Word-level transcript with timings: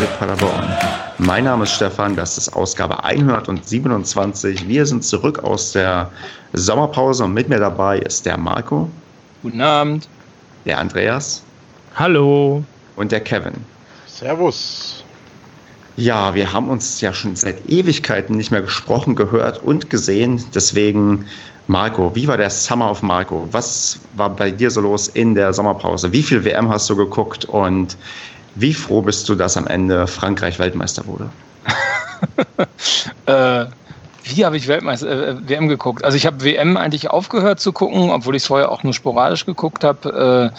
SC 0.00 0.18
Paderborn. 0.18 0.64
Mein 1.18 1.44
Name 1.44 1.64
ist 1.64 1.72
Stefan, 1.72 2.16
das 2.16 2.38
ist 2.38 2.56
Ausgabe 2.56 3.04
127. 3.04 4.66
Wir 4.66 4.86
sind 4.86 5.04
zurück 5.04 5.40
aus 5.44 5.72
der 5.72 6.10
Sommerpause 6.54 7.24
und 7.24 7.34
mit 7.34 7.48
mir 7.48 7.58
dabei 7.58 7.98
ist 7.98 8.24
der 8.24 8.38
Marco. 8.38 8.88
Guten 9.42 9.60
Abend. 9.60 10.08
Der 10.64 10.78
Andreas. 10.78 11.42
Hallo. 11.96 12.64
Und 12.96 13.12
der 13.12 13.20
Kevin. 13.20 13.52
Servus. 14.06 15.04
Ja, 15.96 16.34
wir 16.34 16.50
haben 16.50 16.70
uns 16.70 17.00
ja 17.02 17.12
schon 17.12 17.36
seit 17.36 17.68
Ewigkeiten 17.68 18.36
nicht 18.36 18.50
mehr 18.50 18.62
gesprochen, 18.62 19.16
gehört 19.16 19.62
und 19.62 19.90
gesehen. 19.90 20.42
Deswegen 20.54 21.26
Marco, 21.66 22.14
wie 22.14 22.26
war 22.26 22.38
der 22.38 22.50
Summer 22.50 22.90
of 22.90 23.02
Marco? 23.02 23.46
Was 23.50 24.00
war 24.16 24.30
bei 24.30 24.50
dir 24.50 24.70
so 24.70 24.80
los 24.80 25.08
in 25.08 25.34
der 25.34 25.52
Sommerpause? 25.52 26.10
Wie 26.10 26.22
viel 26.22 26.42
WM 26.44 26.70
hast 26.70 26.88
du 26.88 26.96
geguckt 26.96 27.44
und 27.44 27.96
wie 28.54 28.74
froh 28.74 29.02
bist 29.02 29.28
du, 29.28 29.34
dass 29.34 29.56
am 29.56 29.66
Ende 29.66 30.06
Frankreich 30.06 30.58
Weltmeister 30.58 31.06
wurde? 31.06 31.28
äh, 33.26 33.66
wie 34.24 34.44
habe 34.44 34.56
ich 34.56 34.68
Weltmeister 34.68 35.28
äh, 35.28 35.48
WM 35.48 35.68
geguckt? 35.68 36.04
Also 36.04 36.16
ich 36.16 36.26
habe 36.26 36.44
WM 36.44 36.76
eigentlich 36.76 37.10
aufgehört 37.10 37.60
zu 37.60 37.72
gucken, 37.72 38.10
obwohl 38.10 38.36
ich 38.36 38.42
es 38.42 38.46
vorher 38.46 38.70
auch 38.70 38.82
nur 38.82 38.92
sporadisch 38.92 39.46
geguckt 39.46 39.84
habe. 39.84 40.52
Äh, 40.52 40.58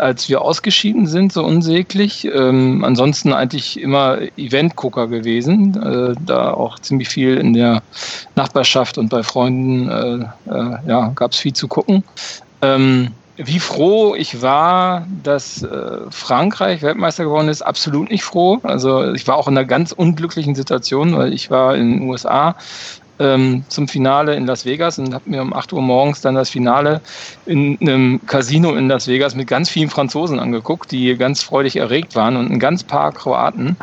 als 0.00 0.28
wir 0.28 0.40
ausgeschieden 0.40 1.06
sind, 1.06 1.32
so 1.32 1.44
unsäglich. 1.44 2.24
Ähm, 2.24 2.84
ansonsten 2.84 3.32
eigentlich 3.32 3.78
immer 3.78 4.18
Event-Gucker 4.36 5.08
gewesen, 5.08 5.76
äh, 5.82 6.14
da 6.24 6.54
auch 6.54 6.78
ziemlich 6.78 7.08
viel 7.08 7.36
in 7.36 7.52
der 7.52 7.82
Nachbarschaft 8.34 8.96
und 8.96 9.10
bei 9.10 9.22
Freunden 9.22 9.88
äh, 9.88 10.50
äh, 10.50 10.76
ja, 10.88 11.12
gab 11.14 11.32
es 11.32 11.38
viel 11.38 11.52
zu 11.52 11.68
gucken. 11.68 12.02
Ähm, 12.62 13.10
wie 13.44 13.58
froh 13.58 14.14
ich 14.14 14.42
war, 14.42 15.06
dass 15.22 15.62
äh, 15.62 15.98
Frankreich 16.10 16.82
Weltmeister 16.82 17.24
geworden 17.24 17.48
ist, 17.48 17.62
absolut 17.62 18.10
nicht 18.10 18.24
froh. 18.24 18.58
Also 18.62 19.12
ich 19.12 19.26
war 19.26 19.36
auch 19.36 19.48
in 19.48 19.56
einer 19.56 19.66
ganz 19.66 19.92
unglücklichen 19.92 20.54
Situation, 20.54 21.16
weil 21.16 21.32
ich 21.32 21.50
war 21.50 21.74
in 21.74 21.98
den 21.98 22.08
USA 22.08 22.56
ähm, 23.18 23.64
zum 23.68 23.88
Finale 23.88 24.34
in 24.34 24.46
Las 24.46 24.64
Vegas 24.64 24.98
und 24.98 25.14
habe 25.14 25.28
mir 25.28 25.42
um 25.42 25.52
8 25.52 25.72
Uhr 25.72 25.82
morgens 25.82 26.20
dann 26.20 26.34
das 26.34 26.50
Finale 26.50 27.00
in 27.46 27.78
einem 27.80 28.20
Casino 28.26 28.74
in 28.74 28.88
Las 28.88 29.06
Vegas 29.06 29.34
mit 29.34 29.46
ganz 29.46 29.68
vielen 29.68 29.90
Franzosen 29.90 30.38
angeguckt, 30.38 30.90
die 30.90 31.16
ganz 31.16 31.42
freudig 31.42 31.76
erregt 31.76 32.16
waren 32.16 32.36
und 32.36 32.50
ein 32.50 32.58
ganz 32.58 32.82
paar 32.82 33.12
Kroaten. 33.12 33.76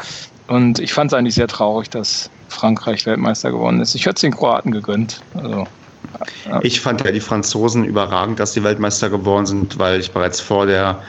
Und 0.48 0.80
ich 0.80 0.94
fand 0.94 1.12
es 1.12 1.18
eigentlich 1.18 1.36
sehr 1.36 1.48
traurig, 1.48 1.90
dass 1.90 2.30
Frankreich 2.50 3.06
Weltmeister 3.06 3.52
geworden 3.52 3.82
ist. 3.82 3.96
Ich 3.96 4.06
hätte 4.06 4.16
es 4.16 4.22
den 4.22 4.34
Kroaten 4.34 4.72
gegönnt. 4.72 5.22
Also. 5.36 5.68
Ich 6.62 6.82
fand 6.82 7.04
ja 7.04 7.12
die 7.12 7.20
Franzosen 7.20 7.84
überragend, 7.84 8.40
dass 8.40 8.54
sie 8.54 8.64
Weltmeister 8.64 9.10
geworden 9.10 9.46
sind, 9.46 9.78
weil 9.80 10.00
ich 10.00 10.12
bereits 10.12 10.40
vor 10.40 10.66
der 10.66 11.02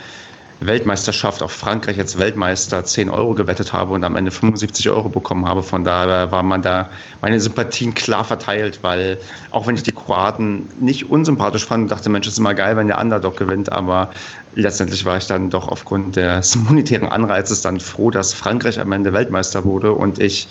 Weltmeisterschaft 0.60 1.42
auf 1.42 1.52
Frankreich 1.52 1.98
als 1.98 2.18
Weltmeister 2.18 2.84
10 2.84 3.10
Euro 3.10 3.34
gewettet 3.34 3.72
habe 3.72 3.92
und 3.94 4.02
am 4.02 4.16
Ende 4.16 4.30
75 4.30 4.90
Euro 4.90 5.08
bekommen 5.08 5.46
habe. 5.46 5.62
Von 5.62 5.84
daher 5.84 6.32
war 6.32 6.42
man 6.42 6.62
da 6.62 6.90
meine 7.20 7.40
Sympathien 7.40 7.94
klar 7.94 8.24
verteilt, 8.24 8.80
weil 8.82 9.18
auch 9.52 9.66
wenn 9.66 9.76
ich 9.76 9.84
die 9.84 9.92
Kroaten 9.92 10.68
nicht 10.80 11.10
unsympathisch 11.10 11.64
fand 11.64 11.84
und 11.84 11.90
dachte, 11.90 12.10
Mensch, 12.10 12.26
ist 12.26 12.38
immer 12.38 12.54
geil, 12.54 12.76
wenn 12.76 12.88
der 12.88 13.00
Underdog 13.00 13.36
gewinnt, 13.36 13.70
aber 13.70 14.10
letztendlich 14.54 15.04
war 15.04 15.16
ich 15.18 15.26
dann 15.26 15.50
doch 15.50 15.68
aufgrund 15.68 16.16
des 16.16 16.56
monetären 16.68 17.08
Anreizes 17.08 17.60
dann 17.60 17.78
froh, 17.78 18.10
dass 18.10 18.34
Frankreich 18.34 18.80
am 18.80 18.90
Ende 18.90 19.12
Weltmeister 19.12 19.64
wurde 19.64 19.92
und 19.92 20.18
ich 20.18 20.48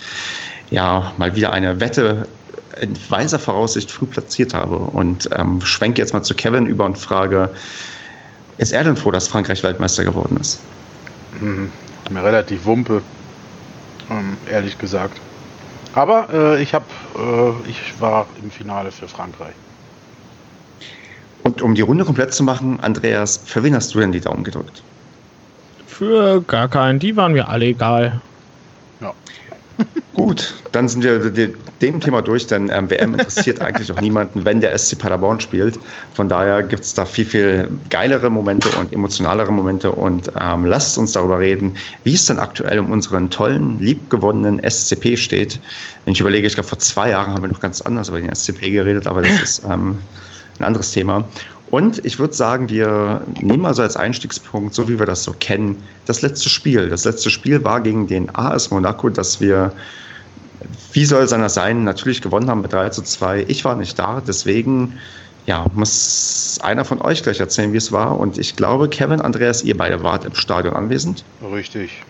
ja 0.70 1.12
mal 1.18 1.34
wieder 1.34 1.52
eine 1.52 1.80
Wette 1.80 2.26
in 2.80 2.96
weiser 3.08 3.38
Voraussicht 3.38 3.90
früh 3.90 4.06
platziert 4.06 4.54
habe. 4.54 4.76
Und 4.76 5.28
ähm, 5.36 5.60
schwenke 5.60 6.00
jetzt 6.00 6.12
mal 6.12 6.22
zu 6.22 6.34
Kevin 6.34 6.66
über 6.66 6.84
und 6.84 6.98
frage, 6.98 7.50
ist 8.58 8.72
er 8.72 8.84
denn 8.84 8.96
froh, 8.96 9.10
dass 9.10 9.28
Frankreich 9.28 9.62
Weltmeister 9.62 10.04
geworden 10.04 10.36
ist? 10.40 10.60
Mhm. 11.40 11.70
Mir 12.10 12.24
relativ 12.24 12.64
wumpe, 12.64 13.02
ähm, 14.10 14.36
ehrlich 14.50 14.78
gesagt. 14.78 15.20
Aber 15.94 16.28
äh, 16.32 16.62
ich, 16.62 16.74
hab, 16.74 16.84
äh, 17.16 17.68
ich 17.68 18.00
war 18.00 18.26
im 18.42 18.50
Finale 18.50 18.90
für 18.90 19.08
Frankreich. 19.08 19.54
Und 21.42 21.62
um 21.62 21.74
die 21.74 21.82
Runde 21.82 22.04
komplett 22.04 22.34
zu 22.34 22.42
machen, 22.42 22.78
Andreas, 22.80 23.40
für 23.44 23.62
wen 23.62 23.74
hast 23.74 23.94
du 23.94 24.00
denn 24.00 24.12
die 24.12 24.20
Daumen 24.20 24.44
gedrückt? 24.44 24.82
Für 25.86 26.42
gar 26.42 26.68
keinen, 26.68 26.98
die 26.98 27.16
waren 27.16 27.32
mir 27.32 27.48
alle 27.48 27.66
egal. 27.66 28.20
Ja. 29.00 29.12
Gut, 30.14 30.54
dann 30.72 30.88
sind 30.88 31.04
wir 31.04 31.30
dem 31.80 32.00
Thema 32.00 32.22
durch, 32.22 32.46
denn 32.48 32.70
ähm, 32.70 32.90
WM 32.90 33.14
interessiert 33.14 33.60
eigentlich 33.60 33.92
auch 33.92 34.00
niemanden, 34.00 34.44
wenn 34.44 34.60
der 34.60 34.76
SC 34.76 34.98
Paderborn 34.98 35.38
spielt. 35.38 35.78
Von 36.12 36.28
daher 36.28 36.64
gibt 36.64 36.82
es 36.82 36.94
da 36.94 37.04
viel, 37.04 37.24
viel 37.24 37.68
geilere 37.88 38.28
Momente 38.28 38.68
und 38.70 38.92
emotionalere 38.92 39.52
Momente 39.52 39.92
und 39.92 40.32
ähm, 40.40 40.64
lasst 40.64 40.98
uns 40.98 41.12
darüber 41.12 41.38
reden, 41.38 41.76
wie 42.02 42.14
es 42.14 42.26
denn 42.26 42.40
aktuell 42.40 42.80
um 42.80 42.90
unseren 42.90 43.30
tollen, 43.30 43.78
liebgewonnenen 43.78 44.60
SCP 44.68 45.16
steht. 45.16 45.60
Wenn 46.04 46.14
ich 46.14 46.20
überlege, 46.20 46.48
ich 46.48 46.54
glaube, 46.54 46.68
vor 46.68 46.80
zwei 46.80 47.10
Jahren 47.10 47.32
haben 47.32 47.42
wir 47.42 47.48
noch 47.48 47.60
ganz 47.60 47.80
anders 47.80 48.08
über 48.08 48.20
den 48.20 48.34
SCP 48.34 48.70
geredet, 48.72 49.06
aber 49.06 49.22
das 49.22 49.40
ist 49.42 49.64
ähm, 49.64 49.98
ein 50.58 50.64
anderes 50.64 50.90
Thema. 50.90 51.24
Und 51.70 52.04
ich 52.04 52.18
würde 52.18 52.34
sagen, 52.34 52.70
wir 52.70 53.22
nehmen 53.40 53.66
also 53.66 53.82
als 53.82 53.96
Einstiegspunkt, 53.96 54.74
so 54.74 54.88
wie 54.88 54.98
wir 54.98 55.06
das 55.06 55.22
so 55.22 55.34
kennen, 55.38 55.82
das 56.06 56.22
letzte 56.22 56.48
Spiel. 56.48 56.88
Das 56.88 57.04
letzte 57.04 57.30
Spiel 57.30 57.62
war 57.64 57.80
gegen 57.80 58.06
den 58.06 58.34
AS 58.34 58.70
Monaco, 58.70 59.10
das 59.10 59.40
wir, 59.40 59.72
wie 60.92 61.04
soll 61.04 61.22
es 61.22 61.32
anders 61.32 61.54
sein, 61.54 61.84
natürlich 61.84 62.22
gewonnen 62.22 62.48
haben 62.48 62.62
mit 62.62 62.72
3 62.72 62.88
zu 62.90 63.02
2. 63.02 63.44
Ich 63.48 63.64
war 63.64 63.76
nicht 63.76 63.98
da, 63.98 64.22
deswegen 64.26 64.98
ja, 65.48 65.66
muss 65.74 66.58
einer 66.62 66.84
von 66.84 67.00
euch 67.00 67.22
gleich 67.22 67.40
erzählen, 67.40 67.72
wie 67.72 67.78
es 67.78 67.90
war. 67.90 68.18
Und 68.18 68.38
ich 68.38 68.56
glaube, 68.56 68.88
Kevin, 68.88 69.20
Andreas, 69.20 69.62
ihr 69.62 69.76
beide 69.76 70.02
wart 70.02 70.24
im 70.24 70.34
Stadion 70.34 70.74
anwesend. 70.74 71.24
Richtig. 71.42 72.02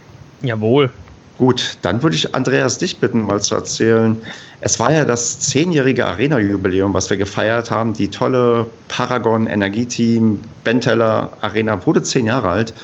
Jawohl. 0.42 0.90
Gut, 1.38 1.78
dann 1.82 2.02
würde 2.02 2.16
ich 2.16 2.34
Andreas 2.34 2.78
dich 2.78 2.98
bitten, 2.98 3.22
mal 3.22 3.40
zu 3.40 3.54
erzählen. 3.54 4.20
Es 4.60 4.80
war 4.80 4.92
ja 4.92 5.04
das 5.04 5.38
zehnjährige 5.38 6.04
Arena-Jubiläum, 6.04 6.92
was 6.92 7.08
wir 7.10 7.16
gefeiert 7.16 7.70
haben. 7.70 7.92
Die 7.92 8.08
tolle 8.08 8.66
Paragon 8.88 9.46
Energieteam 9.46 10.40
Benteller 10.64 11.32
Arena 11.40 11.86
wurde 11.86 12.02
zehn 12.02 12.26
Jahre 12.26 12.48
alt. 12.48 12.74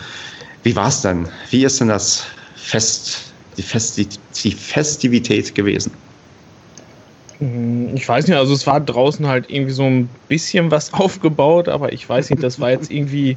Wie 0.62 0.76
war 0.76 0.87
es 0.87 1.03
denn? 1.03 1.28
Wie 1.50 1.65
ist 1.65 1.81
denn 1.81 1.88
das 1.88 2.26
Fest, 2.54 3.32
die, 3.56 3.62
Festi 3.62 4.09
die 4.44 4.53
Festivität 4.53 5.53
gewesen? 5.56 5.91
Ich 7.94 8.09
weiß 8.09 8.28
nicht, 8.28 8.36
also 8.36 8.54
es 8.54 8.66
war 8.69 8.81
draußen 8.81 9.26
halt 9.26 9.50
irgendwie 9.50 9.72
so 9.72 9.82
ein 9.82 10.09
bisschen 10.28 10.71
was 10.71 10.92
aufgebaut, 10.94 11.69
aber 11.69 11.92
ich 11.92 12.09
weiß 12.09 12.31
nicht, 12.31 12.42
das 12.42 12.60
war 12.60 12.71
jetzt 12.71 12.92
irgendwie 12.92 13.36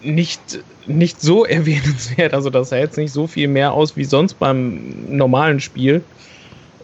nicht, 0.00 0.40
nicht 0.86 1.20
so 1.20 1.44
erwähnenswert. 1.46 2.34
Also 2.34 2.50
das 2.50 2.70
sah 2.70 2.76
jetzt 2.76 2.96
nicht 2.96 3.12
so 3.12 3.26
viel 3.26 3.48
mehr 3.48 3.72
aus 3.72 3.96
wie 3.96 4.04
sonst 4.04 4.34
beim 4.34 5.16
normalen 5.16 5.60
Spiel. 5.60 6.02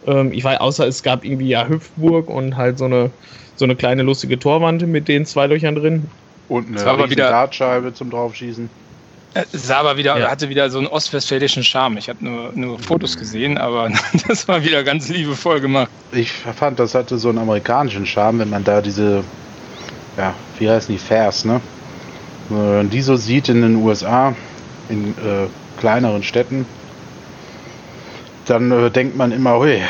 Ähm, 0.07 0.31
ich 0.31 0.43
weiß, 0.43 0.59
außer 0.59 0.87
es 0.87 1.03
gab 1.03 1.25
irgendwie 1.25 1.49
ja 1.49 1.67
Hüpfburg 1.67 2.29
und 2.29 2.57
halt 2.57 2.77
so 2.77 2.85
eine, 2.85 3.11
so 3.55 3.65
eine 3.65 3.75
kleine 3.75 4.03
lustige 4.03 4.37
Torwand 4.37 4.87
mit 4.87 5.07
den 5.07 5.25
zwei 5.25 5.47
Löchern 5.47 5.75
drin. 5.75 6.09
Und 6.47 6.67
eine 6.77 7.09
wieder 7.09 7.29
Dartscheibe 7.29 7.93
zum 7.93 8.11
draufschießen. 8.11 8.69
Es 9.51 9.67
sah 9.67 9.79
aber 9.79 9.97
wieder, 9.97 10.17
ja. 10.17 10.31
hatte 10.31 10.47
wieder 10.47 10.69
so 10.69 10.77
einen 10.77 10.87
ostwestfälischen 10.87 11.61
Charme. 11.61 11.97
Ich 11.97 12.07
habe 12.07 12.23
nur, 12.23 12.51
nur 12.55 12.79
Fotos 12.79 13.17
gesehen, 13.17 13.57
aber 13.57 13.91
das 14.27 14.47
war 14.47 14.63
wieder 14.63 14.81
ganz 14.83 15.09
liebevoll 15.09 15.59
gemacht. 15.59 15.89
Ich 16.13 16.31
fand, 16.31 16.79
das 16.79 16.95
hatte 16.95 17.17
so 17.17 17.29
einen 17.29 17.39
amerikanischen 17.39 18.05
Charme, 18.05 18.39
wenn 18.39 18.49
man 18.49 18.63
da 18.63 18.81
diese, 18.81 19.25
ja, 20.17 20.33
wie 20.57 20.69
heißen 20.69 20.93
die, 20.93 20.99
Fairs, 20.99 21.43
ne? 21.43 21.59
Äh, 22.51 22.83
die 22.85 23.01
so 23.01 23.15
sieht 23.15 23.49
in 23.49 23.61
den 23.61 23.75
USA, 23.77 24.35
in 24.89 25.09
äh, 25.11 25.47
kleineren 25.79 26.23
Städten, 26.23 26.65
dann 28.45 28.71
äh, 28.71 28.91
denkt 28.91 29.15
man 29.17 29.31
immer, 29.31 29.59
ui, 29.59 29.81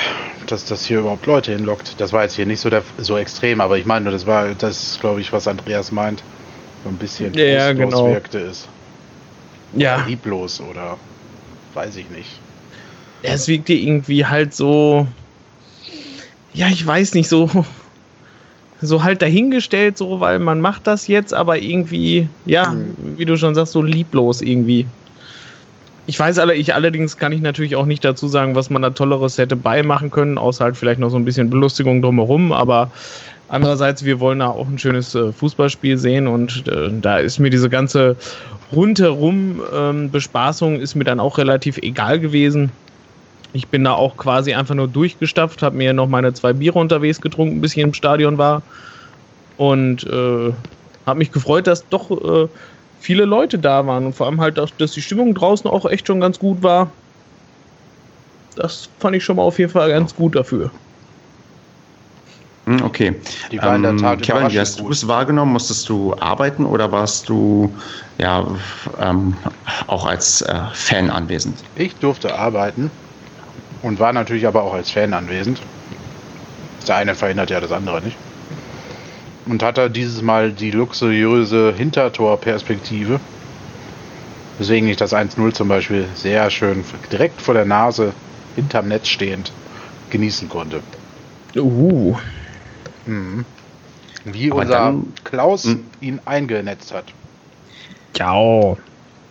dass 0.48 0.66
das 0.66 0.86
hier 0.86 1.00
überhaupt 1.00 1.26
Leute 1.26 1.52
hinlockt. 1.54 2.00
Das 2.00 2.14
war 2.14 2.24
jetzt 2.24 2.36
hier 2.36 2.46
nicht 2.46 2.60
so, 2.60 2.70
der, 2.70 2.84
so 2.98 3.18
extrem, 3.18 3.62
aber 3.62 3.78
ich 3.78 3.86
meine, 3.86 4.12
das 4.12 4.26
war 4.26 4.54
das, 4.54 4.98
glaube 5.00 5.22
ich, 5.22 5.34
was 5.34 5.48
Andreas 5.48 5.92
meint. 5.92 6.24
So 6.84 6.90
ein 6.90 6.98
bisschen 6.98 7.34
ja, 7.34 7.74
genau. 7.74 8.08
wirkte 8.08 8.40
es. 8.40 8.68
Ja. 9.74 10.06
Lieblos 10.06 10.62
oder 10.62 10.98
weiß 11.74 11.96
ich 11.98 12.10
nicht. 12.10 12.30
Es 13.24 13.48
wirkte 13.48 13.74
irgendwie 13.74 14.26
halt 14.26 14.54
so. 14.54 15.08
Ja, 16.54 16.68
ich 16.68 16.86
weiß 16.86 17.16
nicht, 17.16 17.28
so 17.28 17.50
so 18.86 19.04
halt 19.04 19.22
dahingestellt, 19.22 19.98
so, 19.98 20.20
weil 20.20 20.40
man 20.40 20.62
macht 20.62 20.88
das 20.88 21.08
jetzt, 21.08 21.34
aber 21.34 21.60
irgendwie, 21.60 22.28
ja, 22.46 22.72
mhm. 22.72 23.18
wie 23.18 23.26
du 23.26 23.38
schon 23.38 23.56
sagst, 23.56 23.74
so 23.74 23.82
lieblos 23.82 24.42
irgendwie. 24.42 24.86
Ich 26.08 26.20
weiß 26.20 26.38
alle, 26.38 26.54
ich 26.54 26.76
allerdings 26.76 27.18
kann 27.18 27.32
ich 27.32 27.42
natürlich 27.42 27.76
auch 27.76 27.88
nicht 27.88 28.06
dazu 28.06 28.28
sagen, 28.28 28.56
was 28.56 28.70
man 28.70 28.82
da 28.82 28.92
Tolleres 28.92 29.38
hätte 29.38 29.56
beimachen 29.56 30.12
können, 30.12 30.38
außer 30.38 30.64
halt 30.64 30.78
vielleicht 30.78 31.00
noch 31.00 31.10
so 31.10 31.18
ein 31.18 31.26
bisschen 31.26 31.50
Belustigung 31.50 32.02
drumherum, 32.02 32.52
aber 32.52 32.92
andererseits, 33.48 34.06
wir 34.06 34.20
wollen 34.20 34.40
da 34.40 34.48
auch 34.48 34.68
ein 34.68 34.78
schönes 34.78 35.16
äh, 35.16 35.32
Fußballspiel 35.32 35.98
sehen 35.98 36.28
und 36.28 36.68
äh, 36.68 36.92
da 37.02 37.18
ist 37.18 37.40
mir 37.40 37.50
diese 37.50 37.70
ganze 37.70 38.16
rundherum 38.72 39.62
ähm, 39.74 40.12
Bespaßung 40.12 40.80
ist 40.80 40.96
mir 40.96 41.04
dann 41.04 41.20
auch 41.20 41.38
relativ 41.38 41.78
egal 41.78 42.20
gewesen. 42.20 42.72
Ich 43.56 43.68
bin 43.68 43.86
da 43.86 43.94
auch 43.94 44.18
quasi 44.18 44.54
einfach 44.54 44.76
nur 44.76 44.90
durchgestapft, 44.90 45.62
habe 45.64 45.78
mir 45.78 45.94
noch 45.94 46.10
meine 46.10 46.34
zwei 46.34 46.52
Biere 46.52 46.78
unterwegs 46.78 47.22
getrunken, 47.22 47.62
bis 47.62 47.72
ich 47.72 47.78
im 47.78 47.94
Stadion 47.94 48.38
war. 48.38 48.62
Und 49.56 50.04
äh, 50.04 50.52
habe 51.06 51.18
mich 51.18 51.32
gefreut, 51.32 51.66
dass 51.66 51.88
doch 51.88 52.12
äh, 52.12 52.50
viele 53.00 53.24
Leute 53.24 53.58
da 53.58 53.88
waren 53.88 54.08
und 54.08 54.14
vor 54.14 54.28
allem 54.28 54.42
halt, 54.42 54.60
auch, 54.60 54.70
dass 54.78 54.92
die 54.92 55.02
Stimmung 55.02 55.34
draußen 55.34 55.70
auch 55.70 55.86
echt 55.86 56.06
schon 56.08 56.20
ganz 56.20 56.38
gut 56.38 56.64
war. 56.64 56.92
das 58.58 58.90
fand 59.00 59.16
ich 59.16 59.24
schon 59.24 59.38
mal 59.38 59.44
auf 59.44 59.58
jeden 59.58 59.72
Fall 59.72 59.90
ganz 59.90 60.14
gut 60.14 60.36
dafür. 60.36 60.70
Hm, 62.66 62.82
okay. 62.84 63.16
Die 63.54 63.62
war 63.62 63.78
in 63.78 63.84
der 63.84 63.92
Ähm, 63.92 64.00
Tat 64.00 64.22
Kevin, 64.22 64.52
wie 64.52 64.60
hast 64.60 64.82
du 64.82 64.90
es 64.90 65.08
wahrgenommen? 65.08 65.54
Musstest 65.54 65.88
du 65.88 66.14
arbeiten 66.20 66.66
oder 66.66 66.92
warst 66.92 67.30
du 67.30 67.74
ja 68.18 68.46
ähm, 69.00 69.34
auch 69.88 70.06
als 70.06 70.42
äh, 70.42 70.60
Fan 70.74 71.10
anwesend? 71.10 71.56
Ich 71.78 71.96
durfte 71.96 72.38
arbeiten 72.38 72.92
und 73.86 74.00
war 74.00 74.12
natürlich 74.14 74.48
aber 74.48 74.64
auch 74.64 74.74
als 74.74 74.90
Fan 74.90 75.14
anwesend. 75.14 75.62
Das 76.82 76.90
eine 76.90 77.14
verhindert 77.14 77.52
ja 77.52 77.60
das 77.62 77.72
andere 77.72 78.02
nicht. 78.02 78.18
Und 79.46 79.62
hatte 79.62 79.92
dieses 79.92 80.24
Mal 80.24 80.52
die 80.52 80.72
luxuriöse 80.72 81.72
Hintertorperspektive. 81.78 83.20
Weswegen 84.58 84.90
ich 84.90 84.98
das 84.98 85.14
1-0 85.14 85.54
zum 85.54 85.68
Beispiel 85.68 86.08
sehr 86.16 86.50
schön 86.50 86.84
direkt 87.12 87.42
vor 87.42 87.54
der 87.54 87.66
Nase 87.66 88.14
hinterm 88.56 88.88
Netz 88.88 89.08
stehend 89.08 89.52
genießen 90.10 90.50
konnte. 90.50 90.82
Uh, 91.56 92.16
Mhm. 93.06 93.46
Wie 94.24 94.50
Aber 94.52 94.62
unser 94.62 94.74
dann- 94.74 95.14
Klaus 95.24 95.66
Mhm. 95.66 95.86
ihn 96.02 96.20
eingenetzt 96.26 96.92
hat. 96.92 97.06
ja. 98.18 98.76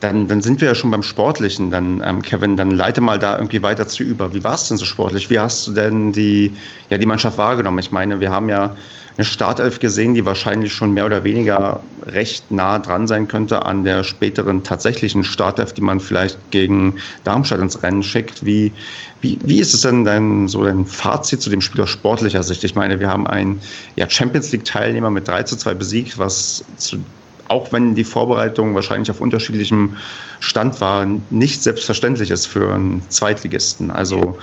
Dann, 0.05 0.29
dann 0.29 0.43
sind 0.43 0.61
wir 0.61 0.69
ja 0.69 0.75
schon 0.75 0.91
beim 0.91 1.03
Sportlichen. 1.03 1.71
Dann, 1.71 2.03
ähm, 2.05 2.21
Kevin, 2.21 2.59
dann 2.59 2.71
leite 2.71 3.01
mal 3.01 3.19
da 3.19 3.39
irgendwie 3.39 3.63
weiter 3.63 3.89
zu 3.89 4.03
über. 4.03 4.35
Wie 4.35 4.45
war 4.45 4.55
es 4.55 4.69
denn 4.69 4.77
so 4.77 4.85
sportlich? 4.85 5.31
Wie 5.31 5.39
hast 5.39 5.67
du 5.67 5.73
denn 5.73 6.13
die, 6.13 6.53
ja, 6.91 6.99
die 6.99 7.07
Mannschaft 7.07 7.39
wahrgenommen? 7.39 7.79
Ich 7.79 7.91
meine, 7.91 8.21
wir 8.21 8.31
haben 8.31 8.51
ja 8.51 8.77
eine 9.17 9.25
Startelf 9.25 9.79
gesehen, 9.79 10.13
die 10.13 10.27
wahrscheinlich 10.27 10.75
schon 10.75 10.93
mehr 10.93 11.07
oder 11.07 11.25
weniger 11.25 11.81
recht 12.05 12.51
nah 12.51 12.79
dran 12.79 13.07
sein 13.07 13.29
könnte 13.29 13.65
an 13.65 13.83
der 13.85 14.05
späteren 14.05 14.63
tatsächlichen 14.63 15.25
Startelf, 15.25 15.73
die 15.73 15.81
man 15.81 16.01
vielleicht 16.01 16.39
gegen 16.51 16.97
Darmstadt 17.23 17.61
ins 17.61 17.83
Rennen 17.83 18.03
schickt. 18.03 18.45
Wie, 18.45 18.73
wie, 19.23 19.39
wie 19.43 19.59
ist 19.59 19.73
es 19.73 19.81
denn 19.81 20.05
dein, 20.05 20.49
so 20.49 20.65
dein 20.65 20.85
Fazit 20.85 21.41
zu 21.41 21.49
dem 21.49 21.63
Spiel 21.63 21.81
aus 21.81 21.89
sportlicher 21.89 22.43
Sicht? 22.43 22.63
Ich 22.63 22.75
meine, 22.75 23.01
wir 23.01 23.09
haben 23.09 23.27
einen 23.27 23.59
ja, 23.97 24.11
Champions 24.11 24.53
League-Teilnehmer 24.53 25.09
mit 25.09 25.27
3 25.27 25.45
zu 25.45 25.57
2 25.57 25.73
besiegt, 25.73 26.19
was 26.19 26.63
zu 26.77 26.99
auch 27.55 27.73
wenn 27.73 27.95
die 27.95 28.03
Vorbereitung 28.03 28.75
wahrscheinlich 28.75 29.11
auf 29.11 29.21
unterschiedlichem 29.21 29.97
Stand 30.41 30.81
war, 30.81 31.07
nicht 31.31 31.63
selbstverständlich 31.63 32.31
ist 32.31 32.47
für 32.47 32.75
einen 32.75 33.09
Zweitligisten. 33.11 33.93
Also 33.93 34.37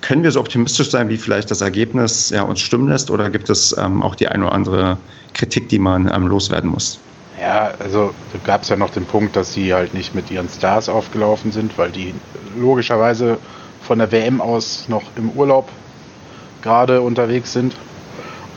können 0.00 0.22
wir 0.22 0.30
so 0.30 0.40
optimistisch 0.40 0.90
sein, 0.90 1.10
wie 1.10 1.18
vielleicht 1.18 1.50
das 1.50 1.60
Ergebnis 1.60 2.30
ja, 2.30 2.42
uns 2.42 2.60
stimmen 2.60 2.88
lässt, 2.88 3.10
oder 3.10 3.28
gibt 3.28 3.50
es 3.50 3.76
ähm, 3.76 4.02
auch 4.02 4.14
die 4.14 4.26
eine 4.28 4.46
oder 4.46 4.54
andere 4.54 4.96
Kritik, 5.34 5.68
die 5.68 5.78
man 5.78 6.10
ähm, 6.12 6.26
loswerden 6.26 6.70
muss? 6.70 6.98
Ja, 7.38 7.72
also 7.78 8.14
gab 8.44 8.62
es 8.62 8.70
ja 8.70 8.76
noch 8.76 8.90
den 8.90 9.04
Punkt, 9.04 9.36
dass 9.36 9.52
sie 9.52 9.74
halt 9.74 9.92
nicht 9.92 10.14
mit 10.14 10.30
ihren 10.30 10.48
Stars 10.48 10.88
aufgelaufen 10.88 11.52
sind, 11.52 11.76
weil 11.76 11.90
die 11.90 12.14
logischerweise 12.58 13.38
von 13.82 13.98
der 13.98 14.10
WM 14.10 14.40
aus 14.40 14.86
noch 14.88 15.04
im 15.16 15.30
Urlaub 15.30 15.68
gerade 16.62 17.02
unterwegs 17.02 17.52
sind. 17.52 17.76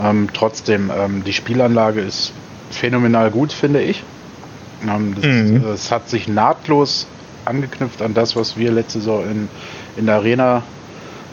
Ähm, 0.02 0.30
trotzdem, 0.34 0.90
ähm, 0.98 1.24
die 1.26 1.34
Spielanlage 1.34 2.00
ist 2.00 2.34
phänomenal 2.76 3.32
gut, 3.32 3.54
finde 3.54 3.82
ich. 3.82 4.04
Ähm, 4.88 5.16
das, 5.16 5.26
Mhm. 5.26 5.66
Es 5.74 5.92
hat 5.92 6.10
sich 6.10 6.28
nahtlos 6.28 7.08
angeknüpft 7.46 8.02
an 8.02 8.14
das, 8.14 8.36
was 8.36 8.58
wir 8.58 8.72
letzte 8.72 9.00
Saison 9.00 9.24
in, 9.24 9.50
in 9.98 10.06
der 10.06 10.16
Arena 10.16 10.64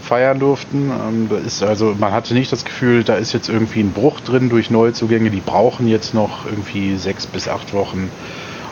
feiern 0.02 0.38
durften. 0.38 0.90
Ähm, 0.90 1.28
da 1.28 1.36
ist 1.36 1.62
also, 1.62 1.94
man 1.98 2.12
hatte 2.12 2.34
nicht 2.34 2.50
das 2.52 2.64
Gefühl, 2.64 3.04
da 3.04 3.16
ist 3.16 3.32
jetzt 3.32 3.48
irgendwie 3.48 3.80
ein 3.80 3.92
Bruch 3.92 4.20
drin 4.20 4.48
durch 4.48 4.70
Neuzugänge, 4.70 5.30
die 5.30 5.40
brauchen 5.40 5.88
jetzt 5.88 6.14
noch 6.14 6.46
irgendwie 6.46 6.96
sechs 6.96 7.26
bis 7.26 7.48
acht 7.48 7.72
Wochen, 7.74 8.10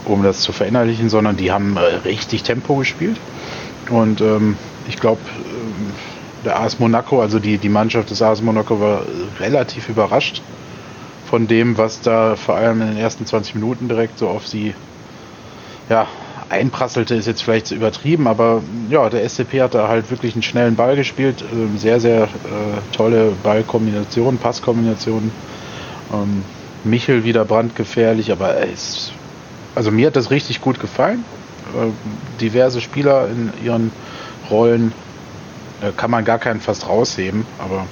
um 0.05 0.23
das 0.23 0.41
zu 0.41 0.53
verinnerlichen, 0.53 1.09
sondern 1.09 1.37
die 1.37 1.53
haben 1.53 1.77
äh, 1.77 1.81
richtig 2.09 2.43
Tempo 2.43 2.77
gespielt. 2.77 3.17
Und 3.91 4.21
ähm, 4.21 4.57
ich 4.89 4.99
glaube, 4.99 5.21
ähm, 5.37 5.93
der 6.45 6.61
AS 6.61 6.79
Monaco, 6.79 7.21
also 7.21 7.39
die, 7.39 7.59
die 7.59 7.69
Mannschaft 7.69 8.11
des 8.11 8.23
AS 8.23 8.41
Monaco 8.41 8.81
war 8.81 9.01
äh, 9.01 9.43
relativ 9.43 9.89
überrascht 9.89 10.43
von 11.29 11.47
dem, 11.47 11.77
was 11.77 12.01
da 12.01 12.37
vor 12.37 12.57
allem 12.57 12.81
in 12.81 12.89
den 12.89 12.97
ersten 12.97 13.27
20 13.27 13.55
Minuten 13.57 13.89
direkt 13.89 14.19
so 14.19 14.29
auf 14.29 14.47
sie 14.47 14.75
ja, 15.89 16.07
einprasselte, 16.49 17.15
ist 17.15 17.27
jetzt 17.27 17.43
vielleicht 17.43 17.67
zu 17.67 17.75
übertrieben, 17.75 18.27
aber 18.27 18.63
ja, 18.89 19.09
der 19.09 19.29
SCP 19.29 19.61
hat 19.61 19.75
da 19.75 19.89
halt 19.89 20.11
wirklich 20.11 20.35
einen 20.35 20.43
schnellen 20.43 20.77
Ball 20.77 20.97
gespielt, 20.97 21.45
ähm, 21.53 21.77
sehr, 21.79 22.01
sehr 22.01 22.25
äh, 22.25 22.27
tolle 22.93 23.33
Ballkombinationen, 23.43 24.39
Passkombinationen. 24.39 25.33
Ähm, 26.13 26.45
Michel 26.85 27.25
wieder 27.25 27.45
brandgefährlich, 27.45 28.31
aber 28.31 28.51
er 28.51 28.69
ist, 28.69 29.13
also 29.75 29.91
mir 29.91 30.07
hat 30.07 30.17
das 30.17 30.31
richtig 30.31 30.61
gut 30.61 30.79
gefallen. 30.79 31.25
Äh, 31.75 31.91
diverse 32.41 32.81
Spieler 32.81 33.29
in 33.29 33.53
ihren 33.65 33.91
Rollen 34.51 34.93
kann 35.99 36.11
man 36.11 36.25
gar 36.25 36.39
keinen 36.39 36.61
fast 36.61 36.89
rausheben, 36.89 37.45
aber 37.59 37.87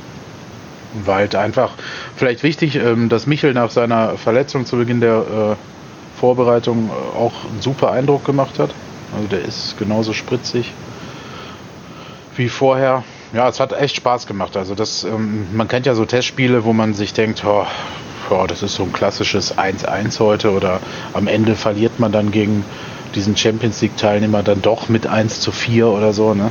halt 1.06 1.34
einfach 1.34 1.72
vielleicht 2.16 2.42
wichtig, 2.42 2.76
ähm, 2.76 3.08
dass 3.08 3.26
Michel 3.26 3.54
nach 3.54 3.70
seiner 3.70 4.16
Verletzung 4.16 4.66
zu 4.66 4.76
Beginn 4.76 5.00
der 5.00 5.16
äh, 5.16 6.18
Vorbereitung 6.18 6.88
äh, 6.88 7.16
auch 7.16 7.32
einen 7.50 7.60
super 7.60 7.92
Eindruck 7.92 8.24
gemacht 8.24 8.58
hat. 8.58 8.70
Also 9.14 9.28
der 9.28 9.42
ist 9.42 9.78
genauso 9.78 10.12
spritzig 10.12 10.72
wie 12.36 12.48
vorher. 12.48 13.04
Ja, 13.32 13.48
es 13.48 13.60
hat 13.60 13.72
echt 13.72 13.96
Spaß 13.96 14.26
gemacht. 14.26 14.56
Also 14.56 14.74
das, 14.74 15.04
ähm, 15.04 15.48
man 15.52 15.68
kennt 15.68 15.86
ja 15.86 15.94
so 15.94 16.04
Testspiele, 16.04 16.64
wo 16.64 16.72
man 16.72 16.94
sich 16.94 17.12
denkt, 17.12 17.44
oh, 17.44 17.66
ja, 18.30 18.46
das 18.46 18.62
ist 18.62 18.74
so 18.74 18.84
ein 18.84 18.92
klassisches 18.92 19.56
1-1 19.56 20.20
heute 20.20 20.52
oder 20.52 20.80
am 21.12 21.26
Ende 21.26 21.56
verliert 21.56 21.98
man 21.98 22.12
dann 22.12 22.30
gegen 22.30 22.64
diesen 23.14 23.36
Champions 23.36 23.80
League 23.80 23.96
Teilnehmer 23.96 24.42
dann 24.42 24.62
doch 24.62 24.88
mit 24.88 25.06
1 25.06 25.40
zu 25.40 25.52
4 25.52 25.88
oder 25.88 26.12
so. 26.12 26.34
Ne? 26.34 26.50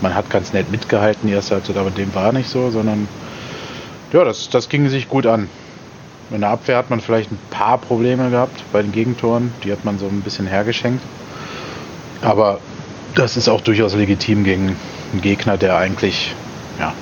Man 0.00 0.14
hat 0.14 0.28
ganz 0.30 0.52
nett 0.52 0.70
mitgehalten, 0.70 1.28
die 1.28 1.34
erste 1.34 1.54
Halbzeit, 1.54 1.76
aber 1.76 1.90
dem 1.90 2.14
war 2.14 2.32
nicht 2.32 2.48
so, 2.48 2.70
sondern 2.70 3.08
ja, 4.12 4.24
das, 4.24 4.50
das 4.50 4.68
ging 4.68 4.88
sich 4.88 5.08
gut 5.08 5.26
an. 5.26 5.48
In 6.30 6.40
der 6.40 6.50
Abwehr 6.50 6.76
hat 6.76 6.90
man 6.90 7.00
vielleicht 7.00 7.30
ein 7.30 7.38
paar 7.50 7.78
Probleme 7.78 8.30
gehabt 8.30 8.64
bei 8.72 8.82
den 8.82 8.92
Gegentoren, 8.92 9.52
die 9.62 9.72
hat 9.72 9.84
man 9.84 9.98
so 9.98 10.06
ein 10.06 10.22
bisschen 10.22 10.46
hergeschenkt. 10.46 11.02
Aber 12.22 12.60
das 13.14 13.36
ist 13.36 13.48
auch 13.48 13.60
durchaus 13.60 13.94
legitim 13.94 14.44
gegen 14.44 14.76
einen 15.12 15.22
Gegner, 15.22 15.56
der 15.56 15.76
eigentlich 15.76 16.34
ja, 16.78 16.92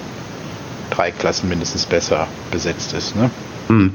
drei 0.91 1.11
Klassen 1.11 1.49
mindestens 1.49 1.87
besser 1.87 2.27
besetzt 2.51 2.93
ist. 2.93 3.17
Ne? 3.17 3.31
Hm. 3.69 3.93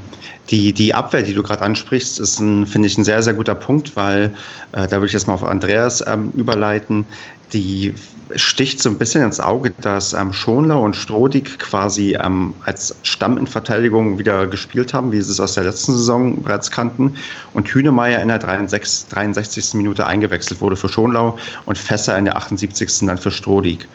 Die, 0.49 0.73
die 0.73 0.95
Abwehr, 0.95 1.21
die 1.21 1.35
du 1.35 1.43
gerade 1.43 1.61
ansprichst, 1.61 2.19
ist, 2.19 2.37
finde 2.37 2.87
ich, 2.87 2.97
ein 2.97 3.03
sehr, 3.03 3.21
sehr 3.21 3.35
guter 3.35 3.53
Punkt, 3.53 3.95
weil 3.95 4.33
äh, 4.71 4.87
da 4.87 4.93
würde 4.93 5.05
ich 5.05 5.13
jetzt 5.13 5.27
mal 5.27 5.35
auf 5.35 5.43
Andreas 5.43 6.03
ähm, 6.07 6.31
überleiten. 6.35 7.05
Die 7.53 7.93
sticht 8.35 8.79
so 8.79 8.89
ein 8.89 8.97
bisschen 8.97 9.23
ins 9.23 9.39
Auge, 9.39 9.71
dass 9.81 10.13
ähm, 10.13 10.31
Schonler 10.33 10.79
und 10.79 10.95
Strodig 10.95 11.57
quasi 11.57 12.15
ähm, 12.21 12.53
als 12.63 12.95
Stamm 13.01 13.37
in 13.37 13.47
Verteidigung 13.47 14.19
wieder 14.19 14.45
gespielt 14.45 14.93
haben, 14.93 15.11
wie 15.11 15.21
sie 15.21 15.31
es 15.31 15.39
aus 15.39 15.55
der 15.55 15.63
letzten 15.63 15.93
Saison 15.93 16.43
bereits 16.43 16.69
kannten. 16.69 17.15
Und 17.53 17.67
Hünemeyer 17.67 18.21
in 18.21 18.27
der 18.27 18.37
63, 18.37 19.09
63. 19.09 19.73
Minute 19.73 20.05
eingewechselt 20.05 20.61
wurde 20.61 20.75
für 20.75 20.89
Schonlau 20.89 21.39
und 21.65 21.77
Fässer 21.77 22.17
in 22.17 22.25
der 22.25 22.37
78. 22.37 23.07
dann 23.07 23.17
für 23.17 23.31
Strodig. 23.31 23.87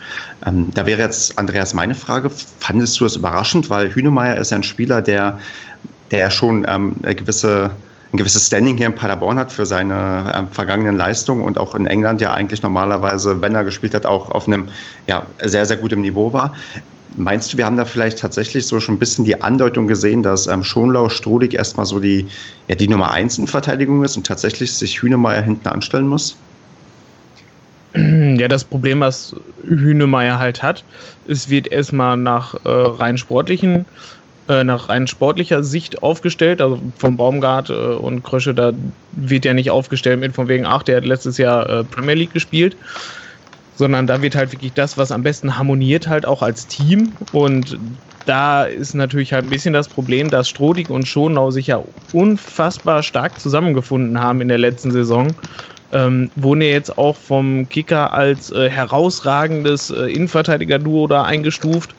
Ähm, 0.45 0.71
da 0.75 0.85
wäre 0.85 1.03
jetzt, 1.03 1.39
Andreas, 1.39 1.75
meine 1.75 1.95
Frage, 1.95 2.31
fandest 2.59 2.99
du 2.99 3.05
das 3.05 3.15
überraschend? 3.15 3.71
Weil 3.71 3.95
Hünemeyer 3.95 4.37
ist 4.37 4.51
ja 4.51 4.57
ein 4.57 4.65
Spieler, 4.65 5.01
der 5.01 5.39
der 6.11 6.31
schon 6.31 6.65
ähm, 6.69 6.95
eine 7.03 7.15
gewisse, 7.15 7.71
ein 8.15 8.17
gewisses 8.17 8.47
Standing 8.47 8.77
hier 8.77 8.87
in 8.87 8.95
Paderborn 8.95 9.39
hat 9.41 9.51
für 9.51 9.67
seine 9.67 10.33
ähm, 10.35 10.49
vergangenen 10.49 10.97
Leistungen 10.97 11.43
und 11.43 11.59
auch 11.59 11.75
in 11.75 11.87
England 11.87 12.21
ja 12.21 12.33
eigentlich 12.33 12.63
normalerweise, 12.63 13.43
wenn 13.43 13.57
er 13.57 13.65
gespielt 13.65 13.93
hat, 13.93 14.07
auch 14.07 14.31
auf 14.31 14.47
einem 14.47 14.69
ja, 15.09 15.27
sehr, 15.43 15.67
sehr 15.67 15.77
gutem 15.77 16.01
Niveau 16.01 16.33
war. 16.33 16.55
Meinst 17.17 17.53
du, 17.53 17.57
wir 17.57 17.67
haben 17.67 17.77
da 17.77 17.85
vielleicht 17.85 18.21
tatsächlich 18.21 18.69
so 18.69 18.79
schon 18.79 18.97
ein 18.97 18.99
bisschen 19.01 19.25
die 19.25 19.43
Andeutung 19.43 19.89
gesehen, 19.89 20.23
dass 20.23 20.47
ähm, 20.47 20.63
Schonlau 20.63 21.09
Strodig 21.09 21.55
erstmal 21.55 21.87
so 21.87 21.99
die, 21.99 22.29
ja, 22.69 22.77
die 22.77 22.87
Nummer 22.87 23.11
eins 23.11 23.37
in 23.37 23.49
Verteidigung 23.49 24.05
ist 24.05 24.17
und 24.17 24.25
tatsächlich 24.25 24.73
sich 24.73 25.03
Hünemeyer 25.03 25.43
hinten 25.43 25.67
anstellen 25.67 26.07
muss? 26.07 26.37
Ja, 27.95 28.49
das 28.49 28.65
Problem, 28.65 29.01
was 29.01 29.35
Hünemeyer 29.65 30.39
halt 30.39 30.63
hat, 30.63 30.85
es 31.29 31.49
wird 31.49 31.69
erstmal 31.69 32.17
nach 32.17 32.55
äh, 32.65 32.69
rein 32.69 33.19
sportlichen, 33.19 33.77
äh, 33.77 33.85
nach 34.65 34.89
rein 34.89 35.07
sportlicher 35.07 35.63
Sicht 35.63 36.03
aufgestellt. 36.03 36.61
Also 36.61 36.81
vom 36.97 37.17
Baumgart 37.17 37.71
äh, 37.71 37.73
und 37.73 38.23
Krösche, 38.23 38.55
da 38.55 38.73
wird 39.13 39.45
ja 39.45 39.55
nicht 39.55 39.71
aufgestellt 39.71 40.21
mit 40.21 40.35
von 40.35 40.49
wegen, 40.49 40.67
ach, 40.67 40.83
der 40.83 40.99
hat 40.99 41.05
letztes 41.05 41.39
Jahr 41.39 41.69
äh, 41.69 41.85
Premier 41.85 42.15
League 42.15 42.33
gespielt. 42.33 42.77
Sondern 43.77 44.07
da 44.07 44.23
wird 44.23 44.37
halt 44.37 44.53
wirklich 44.53 44.73
das, 44.73 44.97
was 44.97 45.11
am 45.11 45.25
besten 45.25 45.59
harmoniert, 45.59 46.07
halt 46.07 46.27
auch 46.27 46.43
als 46.43 46.69
Team. 46.69 47.13
Und 47.33 47.77
da 48.25 48.65
ist 48.65 48.95
natürlich 48.95 49.33
halt 49.33 49.47
ein 49.47 49.51
bisschen 49.51 49.75
das 49.75 49.89
Problem, 49.89 50.31
dass 50.31 50.49
Strodig 50.49 50.91
und 50.91 51.09
Schonau 51.09 51.51
sich 51.51 51.67
ja 51.67 51.83
unfassbar 52.13 53.03
stark 53.03 53.41
zusammengefunden 53.41 54.21
haben 54.21 54.41
in 54.41 54.49
der 54.49 54.59
letzten 54.59 54.93
Saison 54.93 55.35
ähm, 55.95 56.31
wurden 56.35 56.61
ja 56.61 56.69
jetzt 56.69 56.99
auch 56.99 57.17
vom 57.17 57.69
Kicker 57.69 58.13
als 58.13 58.51
äh, 58.51 58.69
herausragendes 58.69 59.91
äh, 59.91 60.07
Innenverteidiger-Duo 60.07 61.07
da 61.07 61.23
eingestuft, 61.23 61.95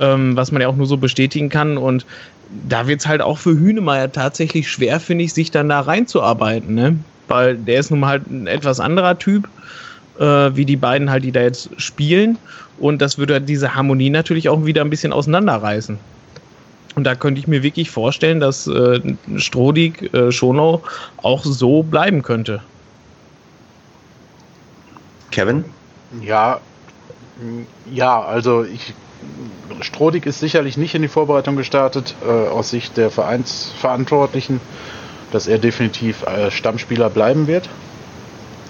ähm, 0.00 0.36
was 0.36 0.52
man 0.52 0.62
ja 0.62 0.68
auch 0.68 0.76
nur 0.76 0.86
so 0.86 0.96
bestätigen 0.96 1.48
kann. 1.48 1.78
Und 1.78 2.06
da 2.68 2.86
wird 2.86 3.00
es 3.00 3.06
halt 3.06 3.20
auch 3.22 3.38
für 3.38 3.58
Hünemeyer 3.58 4.10
tatsächlich 4.12 4.70
schwer, 4.70 5.00
finde 5.00 5.24
ich, 5.24 5.34
sich 5.34 5.50
dann 5.50 5.68
da 5.68 5.80
reinzuarbeiten, 5.80 6.74
ne? 6.74 6.98
Weil 7.28 7.56
der 7.56 7.80
ist 7.80 7.90
nun 7.90 8.00
mal 8.00 8.08
halt 8.08 8.30
ein 8.30 8.46
etwas 8.46 8.78
anderer 8.78 9.18
Typ. 9.18 9.48
äh, 10.18 10.56
wie 10.56 10.64
die 10.64 10.76
beiden 10.76 11.10
halt, 11.10 11.24
die 11.24 11.32
da 11.32 11.42
jetzt 11.42 11.70
spielen. 11.80 12.38
Und 12.78 13.00
das 13.00 13.18
würde 13.18 13.40
diese 13.40 13.74
Harmonie 13.74 14.10
natürlich 14.10 14.48
auch 14.48 14.64
wieder 14.64 14.82
ein 14.82 14.90
bisschen 14.90 15.12
auseinanderreißen. 15.12 15.98
Und 16.94 17.04
da 17.04 17.14
könnte 17.14 17.38
ich 17.38 17.46
mir 17.46 17.62
wirklich 17.62 17.90
vorstellen, 17.90 18.40
dass 18.40 18.66
äh, 18.66 19.00
Strodig, 19.36 20.14
äh, 20.14 20.32
Schonau 20.32 20.82
auch 21.18 21.44
so 21.44 21.82
bleiben 21.82 22.22
könnte. 22.22 22.62
Kevin? 25.30 25.64
Ja, 26.22 26.60
ja, 27.92 28.22
also 28.22 28.64
ich 28.64 28.94
Strodig 29.80 30.26
ist 30.26 30.40
sicherlich 30.40 30.76
nicht 30.76 30.94
in 30.94 31.02
die 31.02 31.08
Vorbereitung 31.08 31.56
gestartet, 31.56 32.14
äh, 32.26 32.48
aus 32.48 32.70
Sicht 32.70 32.96
der 32.96 33.10
Vereinsverantwortlichen, 33.10 34.60
dass 35.32 35.46
er 35.46 35.58
definitiv 35.58 36.22
äh, 36.22 36.50
Stammspieler 36.50 37.10
bleiben 37.10 37.46
wird. 37.46 37.68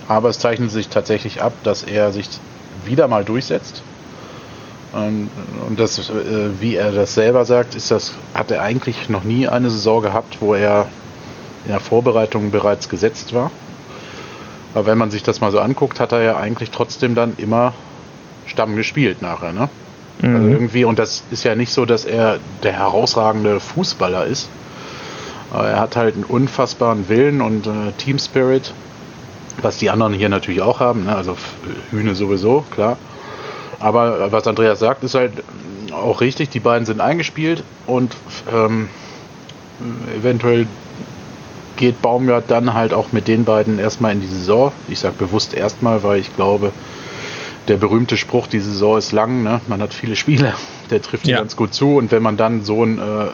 Aber 0.08 0.28
es 0.28 0.38
zeichnet 0.38 0.70
sich 0.70 0.88
tatsächlich 0.88 1.42
ab, 1.42 1.52
dass 1.62 1.82
er 1.82 2.12
sich 2.12 2.28
wieder 2.84 3.08
mal 3.08 3.24
durchsetzt. 3.24 3.82
Ähm, 4.94 5.30
und 5.68 5.78
das, 5.78 6.10
äh, 6.10 6.60
wie 6.60 6.76
er 6.76 6.92
das 6.92 7.14
selber 7.14 7.44
sagt, 7.44 7.74
ist 7.74 7.90
das, 7.90 8.14
hat 8.34 8.50
er 8.50 8.62
eigentlich 8.62 9.08
noch 9.08 9.24
nie 9.24 9.48
eine 9.48 9.70
Saison 9.70 10.02
gehabt, 10.02 10.38
wo 10.40 10.54
er 10.54 10.88
in 11.64 11.72
der 11.72 11.80
Vorbereitung 11.80 12.50
bereits 12.50 12.88
gesetzt 12.88 13.34
war. 13.34 13.50
Aber 14.74 14.86
wenn 14.86 14.98
man 14.98 15.10
sich 15.10 15.22
das 15.22 15.40
mal 15.40 15.50
so 15.50 15.60
anguckt, 15.60 16.00
hat 16.00 16.12
er 16.12 16.22
ja 16.22 16.36
eigentlich 16.36 16.70
trotzdem 16.70 17.14
dann 17.14 17.34
immer 17.38 17.72
Stamm 18.46 18.76
gespielt 18.76 19.22
nachher, 19.22 19.52
ne? 19.52 19.68
Mhm. 20.20 20.36
Also 20.36 20.48
irgendwie, 20.48 20.84
und 20.84 20.98
das 20.98 21.22
ist 21.30 21.44
ja 21.44 21.54
nicht 21.54 21.72
so, 21.72 21.84
dass 21.84 22.04
er 22.04 22.38
der 22.62 22.72
herausragende 22.72 23.60
Fußballer 23.60 24.26
ist. 24.26 24.48
Aber 25.50 25.68
er 25.68 25.80
hat 25.80 25.96
halt 25.96 26.14
einen 26.14 26.24
unfassbaren 26.24 27.08
Willen 27.08 27.40
und 27.40 27.66
äh, 27.66 27.92
Team 27.98 28.18
Spirit, 28.18 28.72
was 29.62 29.78
die 29.78 29.90
anderen 29.90 30.12
hier 30.12 30.28
natürlich 30.28 30.60
auch 30.60 30.80
haben, 30.80 31.04
ne? 31.04 31.16
also 31.16 31.36
Hühne 31.90 32.14
sowieso, 32.14 32.64
klar. 32.70 32.98
Aber 33.78 34.32
was 34.32 34.46
Andreas 34.46 34.78
sagt, 34.80 35.04
ist 35.04 35.14
halt 35.14 35.32
auch 35.92 36.20
richtig. 36.20 36.50
Die 36.50 36.60
beiden 36.60 36.86
sind 36.86 37.00
eingespielt 37.00 37.62
und 37.86 38.16
ähm, 38.52 38.88
eventuell 40.16 40.66
geht 41.76 42.00
Baumgart 42.00 42.44
dann 42.48 42.74
halt 42.74 42.94
auch 42.94 43.12
mit 43.12 43.28
den 43.28 43.44
beiden 43.44 43.78
erstmal 43.78 44.12
in 44.12 44.20
die 44.20 44.26
Saison. 44.26 44.72
Ich 44.88 45.00
sage 45.00 45.14
bewusst 45.18 45.54
erstmal, 45.54 46.02
weil 46.02 46.20
ich 46.20 46.34
glaube, 46.34 46.72
der 47.68 47.76
berühmte 47.76 48.16
Spruch, 48.16 48.46
die 48.46 48.60
Saison 48.60 48.98
ist 48.98 49.12
lang, 49.12 49.42
ne? 49.42 49.60
man 49.66 49.82
hat 49.82 49.92
viele 49.92 50.16
Spiele, 50.16 50.54
der 50.90 51.02
trifft 51.02 51.26
ja. 51.26 51.38
ganz 51.38 51.56
gut 51.56 51.74
zu. 51.74 51.96
Und 51.96 52.12
wenn 52.12 52.22
man 52.22 52.36
dann 52.36 52.62
so 52.62 52.82
einen 52.82 52.98
äh, 52.98 53.28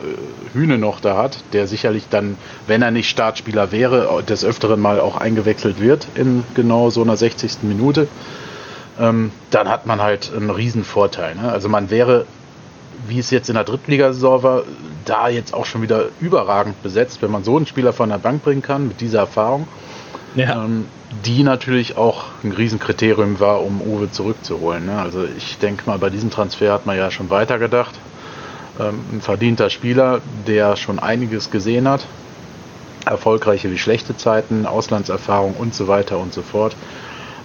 Hühne 0.55 0.79
noch 0.79 1.01
da 1.01 1.17
hat, 1.17 1.39
der 1.53 1.67
sicherlich 1.67 2.05
dann, 2.11 2.37
wenn 2.67 2.83
er 2.83 2.91
nicht 2.91 3.09
Startspieler 3.09 3.73
wäre, 3.73 4.23
des 4.23 4.45
Öfteren 4.45 4.81
mal 4.81 5.01
auch 5.01 5.17
eingewechselt 5.17 5.81
wird 5.81 6.07
in 6.15 6.45
genau 6.55 6.91
so 6.91 7.03
einer 7.03 7.17
60. 7.17 7.63
Minute, 7.63 8.09
ähm, 8.99 9.31
dann 9.51 9.69
hat 9.69 9.87
man 9.87 10.01
halt 10.01 10.33
einen 10.35 10.51
riesen 10.51 10.85
Vorteil. 10.85 11.35
Ne? 11.35 11.51
Also 11.51 11.69
man 11.69 11.91
wäre, 11.91 12.27
wie 13.09 13.19
es 13.19 13.31
jetzt 13.31 13.49
in 13.49 13.55
der 13.55 13.65
Drittligasaison 13.65 14.43
war, 14.43 14.63
da 15.05 15.29
jetzt 15.29 15.55
auch 15.55 15.67
schon 15.67 15.83
wieder 15.83 16.07
überragend 16.21 16.83
besetzt, 16.83 17.23
wenn 17.23 17.31
man 17.31 17.45
so 17.45 17.57
einen 17.57 17.67
Spieler 17.67 17.93
von 17.93 18.09
der 18.09 18.19
Bank 18.19 18.43
bringen 18.45 18.63
kann 18.63 18.89
mit 18.89 19.01
dieser 19.01 19.21
Erfahrung. 19.21 19.67
Ja. 20.35 20.65
Ähm, 20.65 20.87
die 21.25 21.43
natürlich 21.43 21.97
auch 21.97 22.25
ein 22.43 22.53
Riesenkriterium 22.53 23.39
war, 23.39 23.63
um 23.63 23.81
Uwe 23.83 24.11
zurückzuholen. 24.11 24.87
Ne? 24.87 24.99
Also 24.99 25.25
ich 25.37 25.59
denke 25.59 25.85
mal, 25.87 25.99
bei 25.99 26.11
diesem 26.11 26.31
Transfer 26.31 26.73
hat 26.73 26.87
man 26.87 26.97
ja 26.97 27.11
schon 27.11 27.31
weitergedacht. 27.31 27.95
Ähm, 28.81 29.01
ein 29.13 29.21
verdienter 29.21 29.69
Spieler, 29.71 30.21
der 30.47 30.77
schon 30.77 30.99
einiges 30.99 31.51
gesehen 31.51 31.87
hat, 31.87 32.07
erfolgreiche 33.05 33.71
wie 33.71 33.79
schlechte 33.79 34.17
Zeiten, 34.17 34.67
Auslandserfahrung 34.67 35.55
und 35.59 35.75
so 35.75 35.87
weiter 35.87 36.19
und 36.19 36.33
so 36.33 36.43
fort. 36.43 36.75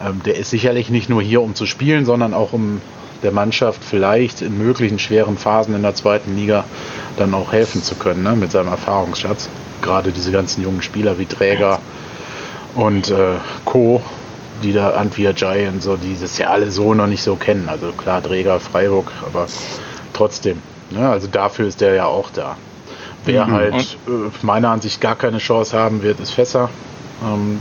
Ähm, 0.01 0.21
der 0.24 0.38
ist 0.38 0.50
sicherlich 0.50 0.89
nicht 0.89 1.09
nur 1.09 1.21
hier, 1.21 1.41
um 1.41 1.53
zu 1.53 1.65
spielen, 1.65 2.05
sondern 2.05 2.33
auch 2.33 2.53
um 2.53 2.81
der 3.24 3.31
Mannschaft 3.31 3.83
vielleicht 3.83 4.41
in 4.41 4.57
möglichen 4.57 5.00
schweren 5.00 5.38
Phasen 5.38 5.75
in 5.75 5.81
der 5.81 5.95
zweiten 5.95 6.36
Liga 6.36 6.65
dann 7.17 7.33
auch 7.33 7.51
helfen 7.51 7.81
zu 7.81 7.95
können, 7.95 8.24
ne, 8.24 8.36
mit 8.36 8.51
seinem 8.51 8.67
Erfahrungsschatz. 8.67 9.50
Gerade 9.81 10.12
diese 10.12 10.31
ganzen 10.31 10.63
jungen 10.63 10.81
Spieler 10.81 11.17
wie 11.19 11.25
Träger 11.25 11.79
und 12.77 13.10
äh, 13.10 13.36
Co., 13.65 14.01
die 14.63 14.74
da 14.74 14.91
Antwia 14.91 15.34
Jai 15.36 15.67
und 15.67 15.84
so, 15.84 15.98
die 15.98 16.17
das 16.19 16.38
ja 16.38 16.48
alle 16.48 16.72
so 16.72 16.93
noch 16.93 17.07
nicht 17.07 17.22
so 17.22 17.36
kennen. 17.36 17.69
Also 17.69 17.91
klar, 17.91 18.24
Träger, 18.24 18.60
Freiburg, 18.60 19.12
aber 19.25 19.48
trotzdem. 20.13 20.62
Ne, 20.89 21.07
also 21.07 21.27
dafür 21.27 21.67
ist 21.67 21.81
der 21.81 21.93
ja 21.93 22.05
auch 22.05 22.29
da. 22.31 22.55
Wer 23.25 23.46
mhm. 23.46 23.51
halt 23.51 23.98
äh, 24.07 24.10
meiner 24.41 24.69
Ansicht 24.69 25.01
gar 25.01 25.15
keine 25.15 25.39
Chance 25.39 25.77
haben 25.77 26.01
wird, 26.01 26.19
ist 26.19 26.31
Fässer. 26.31 26.69
Ähm, 27.22 27.60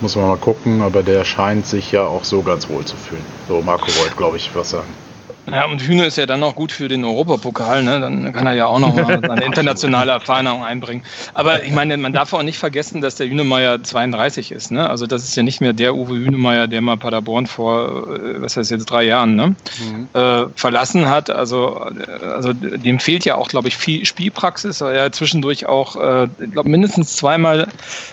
muss 0.00 0.16
man 0.16 0.28
mal 0.28 0.36
gucken, 0.36 0.82
aber 0.82 1.02
der 1.02 1.24
scheint 1.24 1.66
sich 1.66 1.92
ja 1.92 2.02
auch 2.06 2.24
so 2.24 2.42
ganz 2.42 2.68
wohl 2.68 2.84
zu 2.84 2.96
fühlen. 2.96 3.24
So, 3.48 3.60
Marco 3.60 3.86
wollte, 3.98 4.16
glaube 4.16 4.36
ich, 4.36 4.50
was 4.54 4.70
sagen. 4.70 5.03
Ja, 5.50 5.66
und 5.66 5.82
Hühne 5.82 6.06
ist 6.06 6.16
ja 6.16 6.26
dann 6.26 6.42
auch 6.42 6.54
gut 6.54 6.72
für 6.72 6.88
den 6.88 7.04
Europapokal, 7.04 7.82
ne? 7.82 8.00
Dann 8.00 8.32
kann 8.32 8.46
er 8.46 8.54
ja 8.54 8.66
auch 8.66 8.78
noch 8.78 8.94
mal 8.94 9.20
seine 9.26 9.44
internationale 9.44 10.12
Erfahrung 10.12 10.64
einbringen. 10.64 11.02
Aber 11.34 11.62
ich 11.64 11.72
meine, 11.72 11.96
man 11.96 12.12
darf 12.12 12.32
auch 12.32 12.42
nicht 12.42 12.58
vergessen, 12.58 13.00
dass 13.00 13.16
der 13.16 13.28
Hühnemeier 13.28 13.82
32 13.82 14.52
ist, 14.52 14.70
ne? 14.70 14.88
Also 14.88 15.06
das 15.06 15.24
ist 15.24 15.36
ja 15.36 15.42
nicht 15.42 15.60
mehr 15.60 15.72
der 15.72 15.94
Uwe 15.94 16.14
Hühnemeier, 16.14 16.66
der 16.66 16.80
mal 16.80 16.96
Paderborn 16.96 17.46
vor, 17.46 18.08
äh, 18.08 18.40
was 18.40 18.56
heißt 18.56 18.70
jetzt, 18.70 18.86
drei 18.86 19.04
Jahren, 19.04 19.36
ne? 19.36 19.48
Mhm. 19.48 20.08
Äh, 20.14 20.46
verlassen 20.56 21.08
hat. 21.08 21.28
Also, 21.30 21.74
also 21.76 22.52
dem 22.54 22.98
fehlt 22.98 23.24
ja 23.24 23.34
auch, 23.34 23.48
glaube 23.48 23.68
ich, 23.68 23.76
viel 23.76 24.04
Spielpraxis, 24.06 24.80
weil 24.80 24.96
er 24.96 25.12
zwischendurch 25.12 25.66
auch, 25.66 25.96
äh, 25.96 26.28
glaube 26.52 26.70
mindestens 26.70 27.16
zweimal 27.16 27.68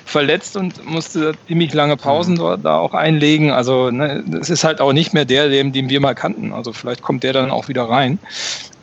verletzt 0.05 0.57
und 0.57 0.85
musste 0.85 1.33
ziemlich 1.47 1.73
lange 1.73 1.95
Pausen 1.95 2.33
mhm. 2.33 2.61
da 2.61 2.77
auch 2.77 2.93
einlegen. 2.93 3.51
Also 3.51 3.89
ne, 3.89 4.23
es 4.39 4.49
ist 4.49 4.65
halt 4.65 4.81
auch 4.81 4.91
nicht 4.91 5.13
mehr 5.13 5.25
der, 5.25 5.47
den, 5.47 5.71
den 5.71 5.89
wir 5.89 6.01
mal 6.01 6.13
kannten. 6.13 6.51
Also 6.51 6.73
vielleicht 6.73 7.01
kommt 7.01 7.20
der 7.23 7.33
dann 7.33 7.51
auch 7.51 7.67
wieder 7.67 7.83
rein. 7.83 8.19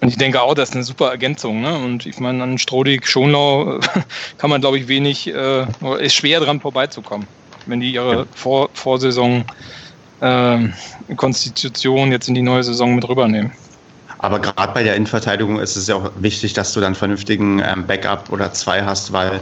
Und 0.01 0.09
ich 0.09 0.17
denke 0.17 0.41
auch, 0.43 0.55
das 0.55 0.71
ist 0.71 0.75
eine 0.77 0.85
super 0.85 1.11
Ergänzung. 1.11 1.61
Ne? 1.61 1.77
Und 1.77 2.07
ich 2.07 2.21
meine, 2.21 2.43
an 2.43 2.59
Strodig, 2.59 3.07
Schonlau 3.07 3.81
kann 4.39 4.51
man, 4.51 4.61
glaube 4.61 4.79
ich, 4.79 4.89
wenig, 4.89 5.27
äh, 5.27 5.67
ist 5.99 6.15
schwer 6.15 6.41
dran 6.41 6.61
vorbeizukommen, 6.61 7.27
wenn 7.67 7.81
die 7.81 7.93
ihre. 7.93 8.27
Vor 8.35 8.71
Vorsaison 8.75 9.45
äh, 10.21 10.59
Konstitution 11.17 12.13
jetzt 12.13 12.29
in 12.29 12.35
die 12.35 12.43
neue 12.43 12.63
Saison 12.63 12.95
mit 12.95 13.09
rübernehmen. 13.09 13.53
Aber 14.19 14.41
gerade 14.41 14.73
bei 14.73 14.83
der 14.83 14.97
Innenverteidigung 14.97 15.61
ist 15.61 15.77
es 15.77 15.87
ja 15.87 15.95
auch 15.95 16.11
wichtig, 16.19 16.53
dass 16.53 16.73
du 16.73 16.81
dann 16.81 16.95
vernünftigen 16.95 17.61
ähm, 17.61 17.87
Backup 17.87 18.31
oder 18.31 18.53
zwei 18.53 18.83
hast, 18.83 19.13
weil 19.13 19.41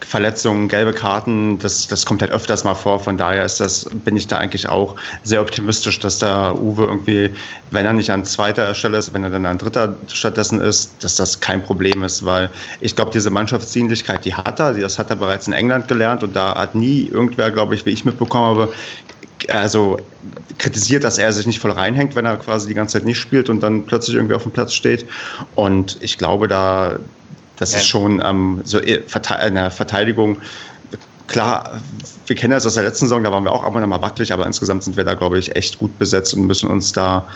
Verletzungen, 0.00 0.68
gelbe 0.68 0.92
Karten, 0.92 1.58
das, 1.58 1.86
das 1.86 2.06
kommt 2.06 2.22
halt 2.22 2.30
öfters 2.30 2.64
mal 2.64 2.74
vor. 2.74 3.00
Von 3.00 3.18
daher 3.18 3.44
ist 3.44 3.60
das, 3.60 3.86
bin 4.04 4.16
ich 4.16 4.26
da 4.26 4.38
eigentlich 4.38 4.68
auch 4.68 4.96
sehr 5.22 5.40
optimistisch, 5.40 5.98
dass 5.98 6.18
der 6.18 6.54
Uwe 6.60 6.84
irgendwie, 6.84 7.30
wenn 7.70 7.84
er 7.84 7.92
nicht 7.92 8.10
an 8.10 8.24
zweiter 8.24 8.74
Stelle 8.74 8.98
ist, 8.98 9.12
wenn 9.12 9.24
er 9.24 9.30
dann 9.30 9.46
an 9.46 9.58
dritter 9.58 9.96
stattdessen 10.06 10.60
ist, 10.60 10.92
dass 11.02 11.16
das 11.16 11.40
kein 11.40 11.62
Problem 11.62 12.02
ist, 12.02 12.24
weil 12.24 12.50
ich 12.80 12.96
glaube, 12.96 13.10
diese 13.12 13.30
Mannschaftsdienlichkeit, 13.30 14.24
die 14.24 14.34
hat 14.34 14.60
er, 14.60 14.74
das 14.74 14.98
hat 14.98 15.10
er 15.10 15.16
bereits 15.16 15.46
in 15.46 15.52
England 15.52 15.88
gelernt 15.88 16.22
und 16.22 16.34
da 16.34 16.54
hat 16.54 16.74
nie 16.74 17.08
irgendwer, 17.08 17.50
glaube 17.50 17.74
ich, 17.74 17.84
wie 17.84 17.90
ich 17.90 18.04
mitbekommen 18.04 18.46
habe, 18.46 18.72
also 19.48 19.98
kritisiert, 20.58 21.04
dass 21.04 21.18
er 21.18 21.32
sich 21.32 21.46
nicht 21.46 21.60
voll 21.60 21.70
reinhängt, 21.70 22.16
wenn 22.16 22.24
er 22.24 22.36
quasi 22.36 22.68
die 22.68 22.74
ganze 22.74 22.94
Zeit 22.94 23.04
nicht 23.04 23.18
spielt 23.18 23.48
und 23.48 23.60
dann 23.60 23.84
plötzlich 23.84 24.16
irgendwie 24.16 24.34
auf 24.34 24.42
dem 24.42 24.52
Platz 24.52 24.74
steht. 24.74 25.06
Und 25.54 25.98
ich 26.00 26.18
glaube, 26.18 26.48
da 26.48 26.98
das 27.58 27.72
ja. 27.72 27.78
ist 27.78 27.86
schon 27.86 28.22
ähm, 28.24 28.60
so 28.64 28.78
in 28.78 29.54
der 29.54 29.70
Verteidigung. 29.70 30.38
Klar, 31.26 31.80
wir 32.26 32.36
kennen 32.36 32.52
das 32.52 32.64
aus 32.64 32.74
der 32.74 32.84
letzten 32.84 33.06
Saison, 33.06 33.22
da 33.22 33.30
waren 33.30 33.44
wir 33.44 33.52
auch 33.52 33.62
ab 33.62 33.74
und 33.74 33.82
an 33.82 33.88
mal 33.88 34.00
wackelig, 34.00 34.32
aber 34.32 34.46
insgesamt 34.46 34.84
sind 34.84 34.96
wir 34.96 35.04
da, 35.04 35.14
glaube 35.14 35.38
ich, 35.38 35.54
echt 35.56 35.78
gut 35.78 35.98
besetzt 35.98 36.32
und 36.32 36.46
müssen 36.46 36.70
uns 36.70 36.92
da 36.92 37.26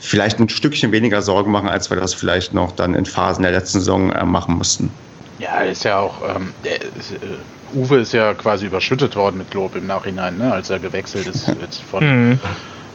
vielleicht 0.00 0.38
ein 0.38 0.48
Stückchen 0.50 0.92
weniger 0.92 1.22
Sorgen 1.22 1.50
machen, 1.50 1.68
als 1.68 1.88
wir 1.88 1.96
das 1.96 2.12
vielleicht 2.12 2.52
noch 2.52 2.72
dann 2.72 2.94
in 2.94 3.06
Phasen 3.06 3.42
der 3.42 3.52
letzten 3.52 3.78
Saison 3.78 4.12
äh, 4.12 4.24
machen 4.24 4.56
mussten. 4.56 4.90
Ja, 5.38 5.60
ist 5.60 5.84
ja 5.84 5.98
auch, 5.98 6.20
ähm, 6.28 6.52
der, 6.64 6.76
äh, 6.76 6.88
Uwe 7.74 7.98
ist 7.98 8.12
ja 8.12 8.34
quasi 8.34 8.66
überschüttet 8.66 9.16
worden 9.16 9.38
mit 9.38 9.52
Lob 9.54 9.76
im 9.76 9.86
Nachhinein, 9.86 10.36
ne, 10.38 10.52
als 10.52 10.68
er 10.68 10.78
gewechselt 10.78 11.26
ist 11.26 11.48
jetzt 11.60 11.80
von, 11.82 12.30
mhm. 12.30 12.40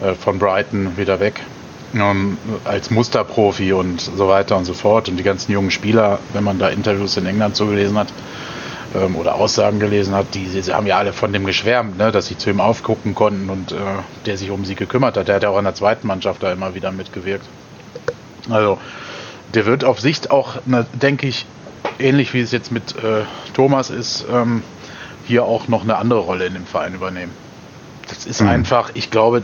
äh, 0.01 0.13
von 0.13 0.37
Brighton 0.37 0.95
wieder 0.97 1.19
weg 1.19 1.41
ähm, 1.93 2.37
als 2.65 2.89
Musterprofi 2.89 3.73
und 3.73 4.01
so 4.01 4.27
weiter 4.27 4.57
und 4.57 4.65
so 4.65 4.73
fort. 4.73 5.09
Und 5.09 5.17
die 5.17 5.23
ganzen 5.23 5.51
jungen 5.51 5.71
Spieler, 5.71 6.19
wenn 6.33 6.43
man 6.43 6.59
da 6.59 6.69
Interviews 6.69 7.17
in 7.17 7.25
England 7.25 7.55
so 7.55 7.67
gelesen 7.67 7.97
hat 7.97 8.07
ähm, 8.95 9.15
oder 9.15 9.35
Aussagen 9.35 9.79
gelesen 9.79 10.13
hat, 10.13 10.33
die, 10.33 10.45
die 10.45 10.73
haben 10.73 10.87
ja 10.87 10.97
alle 10.97 11.13
von 11.13 11.31
dem 11.33 11.45
geschwärmt, 11.45 11.97
ne, 11.97 12.11
dass 12.11 12.27
sie 12.27 12.37
zu 12.37 12.49
ihm 12.49 12.59
aufgucken 12.59 13.15
konnten 13.15 13.49
und 13.49 13.71
äh, 13.71 13.75
der 14.25 14.37
sich 14.37 14.49
um 14.49 14.65
sie 14.65 14.75
gekümmert 14.75 15.17
hat. 15.17 15.27
Der 15.27 15.35
hat 15.35 15.43
ja 15.43 15.49
auch 15.49 15.57
in 15.57 15.65
der 15.65 15.75
zweiten 15.75 16.07
Mannschaft 16.07 16.43
da 16.43 16.51
immer 16.51 16.75
wieder 16.75 16.91
mitgewirkt. 16.91 17.45
Also 18.49 18.77
der 19.53 19.65
wird 19.65 19.83
auf 19.83 19.99
Sicht 19.99 20.31
auch, 20.31 20.57
ne, 20.65 20.85
denke 20.93 21.27
ich, 21.27 21.45
ähnlich 21.99 22.33
wie 22.33 22.41
es 22.41 22.51
jetzt 22.51 22.71
mit 22.71 22.95
äh, 22.97 23.23
Thomas 23.53 23.89
ist, 23.89 24.25
ähm, 24.31 24.63
hier 25.25 25.45
auch 25.45 25.67
noch 25.67 25.83
eine 25.83 25.97
andere 25.97 26.19
Rolle 26.19 26.45
in 26.45 26.53
dem 26.53 26.65
Verein 26.65 26.95
übernehmen. 26.95 27.31
Das 28.07 28.25
ist 28.25 28.41
mhm. 28.41 28.49
einfach, 28.49 28.91
ich 28.93 29.09
glaube, 29.11 29.39
äh, 29.39 29.41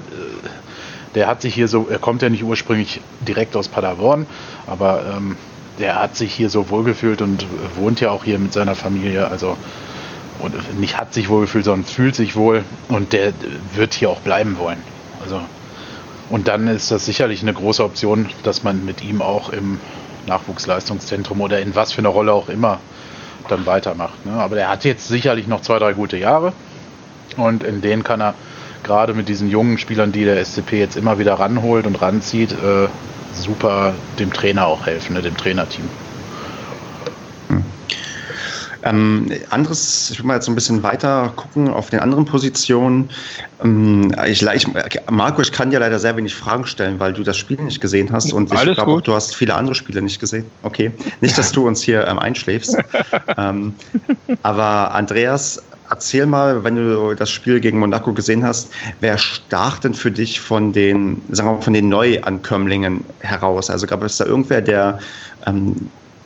der 1.16 1.28
hat 1.28 1.42
sich 1.42 1.54
hier 1.54 1.68
so, 1.68 1.88
er 1.90 2.00
kommt 2.00 2.22
ja 2.22 2.30
nicht 2.30 2.44
ursprünglich 2.44 3.02
direkt 3.28 3.56
aus 3.56 3.68
Paderborn, 3.68 4.28
aber 4.68 5.04
ähm, 5.16 5.38
der 5.80 5.96
hat 5.96 6.16
sich 6.16 6.34
hier 6.34 6.50
so 6.50 6.70
wohlgefühlt 6.70 7.22
und 7.22 7.46
wohnt 7.76 8.02
ja 8.02 8.12
auch 8.12 8.24
hier 8.24 8.38
mit 8.38 8.54
seiner 8.54 8.76
Familie. 8.76 9.28
Also 9.28 9.58
und 10.40 10.80
nicht 10.80 10.98
hat 10.98 11.14
sich 11.14 11.30
wohl 11.30 11.42
gefühlt, 11.42 11.66
sondern 11.66 11.86
fühlt 11.86 12.16
sich 12.16 12.36
wohl 12.36 12.64
und 12.88 13.14
der 13.14 13.34
wird 13.74 13.94
hier 13.94 14.10
auch 14.10 14.20
bleiben 14.20 14.58
wollen. 14.58 14.82
Also 15.22 15.42
und 16.30 16.48
dann 16.48 16.68
ist 16.68 16.92
das 16.92 17.06
sicherlich 17.06 17.42
eine 17.42 17.54
große 17.54 17.84
Option, 17.84 18.30
dass 18.44 18.64
man 18.64 18.86
mit 18.86 19.04
ihm 19.04 19.22
auch 19.22 19.50
im 19.50 19.80
Nachwuchsleistungszentrum 20.28 21.42
oder 21.42 21.60
in 21.60 21.76
was 21.76 21.92
für 21.92 22.00
eine 22.00 22.10
Rolle 22.10 22.34
auch 22.34 22.50
immer 22.50 22.80
dann 23.48 23.66
weitermacht. 23.66 24.26
Ne? 24.26 24.34
Aber 24.34 24.58
er 24.58 24.70
hat 24.70 24.86
jetzt 24.86 25.08
sicherlich 25.08 25.48
noch 25.48 25.62
zwei, 25.62 25.80
drei 25.80 25.94
gute 25.94 26.18
Jahre 26.18 26.54
und 27.36 27.64
in 27.64 27.82
denen 27.82 28.04
kann 28.04 28.22
er 28.22 28.36
gerade 28.84 29.14
mit 29.14 29.30
diesen 29.30 29.50
jungen 29.50 29.78
Spielern, 29.78 30.12
die 30.12 30.24
der 30.24 30.44
SCP 30.44 30.80
jetzt 30.80 30.98
immer 30.98 31.20
wieder 31.20 31.34
ranholt 31.34 31.86
und 31.86 32.02
ranzieht, 32.02 32.52
äh, 32.52 32.88
super 33.34 33.94
dem 34.18 34.34
Trainer 34.34 34.68
auch 34.68 34.86
helfen, 34.86 35.14
ne? 35.14 35.22
dem 35.22 35.38
Trainerteam. 35.38 35.90
Ähm, 38.82 39.28
anderes, 39.50 40.10
ich 40.12 40.20
will 40.20 40.26
mal 40.26 40.36
jetzt 40.36 40.48
ein 40.48 40.56
bisschen 40.56 40.84
weiter 40.84 41.34
gucken 41.36 41.70
auf 41.70 41.90
den 41.90 42.00
anderen 42.00 42.26
Positionen. 42.26 43.10
Ähm, 43.64 44.14
ich, 44.26 44.42
ich, 44.42 44.68
Marco, 45.10 45.42
ich 45.42 45.52
kann 45.52 45.70
dir 45.70 45.80
leider 45.80 46.00
sehr 46.00 46.16
wenig 46.16 46.34
Fragen 46.34 46.66
stellen, 46.66 47.00
weil 47.00 47.14
du 47.14 47.24
das 47.24 47.38
Spiel 47.38 47.62
nicht 47.62 47.82
gesehen 47.82 48.12
hast 48.12 48.32
und 48.32 48.52
ich 48.54 48.74
glaube, 48.76 49.02
du 49.02 49.14
hast 49.14 49.36
viele 49.36 49.56
andere 49.56 49.76
Spiele 49.76 50.02
nicht 50.02 50.20
gesehen. 50.20 50.46
Okay, 50.64 50.92
nicht, 51.20 51.38
dass 51.38 51.52
du 51.52 51.68
uns 51.68 51.82
hier 51.82 52.08
ähm, 52.08 52.20
einschläfst. 52.20 52.78
ähm, 53.38 53.74
aber 54.44 54.94
Andreas, 54.94 55.62
erzähl 55.90 56.26
mal, 56.26 56.64
wenn 56.64 56.76
du 56.76 57.14
das 57.16 57.30
Spiel 57.30 57.60
gegen 57.60 57.80
Monaco 57.80 58.14
gesehen 58.14 58.44
hast, 58.44 58.72
wer 59.00 59.18
stach 59.18 59.80
denn 59.80 59.94
für 59.94 60.12
dich 60.12 60.40
von 60.40 60.74
den, 60.74 61.22
sagen 61.30 61.50
wir 61.50 61.54
mal, 61.56 61.62
von 61.62 61.74
den 61.74 61.90
Neuankömmlingen 61.90 63.04
heraus? 63.20 63.70
Also 63.70 63.88
gab 63.88 64.04
es 64.04 64.18
da 64.18 64.26
irgendwer, 64.26 64.62
der 64.62 65.00
ähm, 65.46 65.76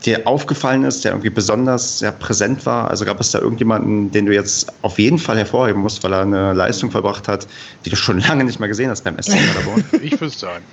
dir 0.05 0.27
aufgefallen 0.27 0.83
ist, 0.83 1.05
der 1.05 1.11
irgendwie 1.11 1.29
besonders 1.29 1.99
sehr 1.99 2.11
präsent 2.11 2.65
war? 2.65 2.89
Also 2.89 3.05
gab 3.05 3.19
es 3.19 3.31
da 3.31 3.39
irgendjemanden, 3.39 4.11
den 4.11 4.25
du 4.25 4.33
jetzt 4.33 4.71
auf 4.81 4.99
jeden 4.99 5.17
Fall 5.17 5.37
hervorheben 5.37 5.81
musst, 5.81 6.03
weil 6.03 6.13
er 6.13 6.21
eine 6.21 6.53
Leistung 6.53 6.91
verbracht 6.91 7.27
hat, 7.27 7.47
die 7.85 7.89
du 7.89 7.95
schon 7.95 8.19
lange 8.19 8.43
nicht 8.43 8.59
mehr 8.59 8.69
gesehen 8.69 8.89
hast 8.89 9.03
beim 9.03 9.21
SC 9.21 9.31
Paderborn? 9.47 9.83
Ich 10.01 10.19
wüsste 10.19 10.39
sagen. 10.39 10.63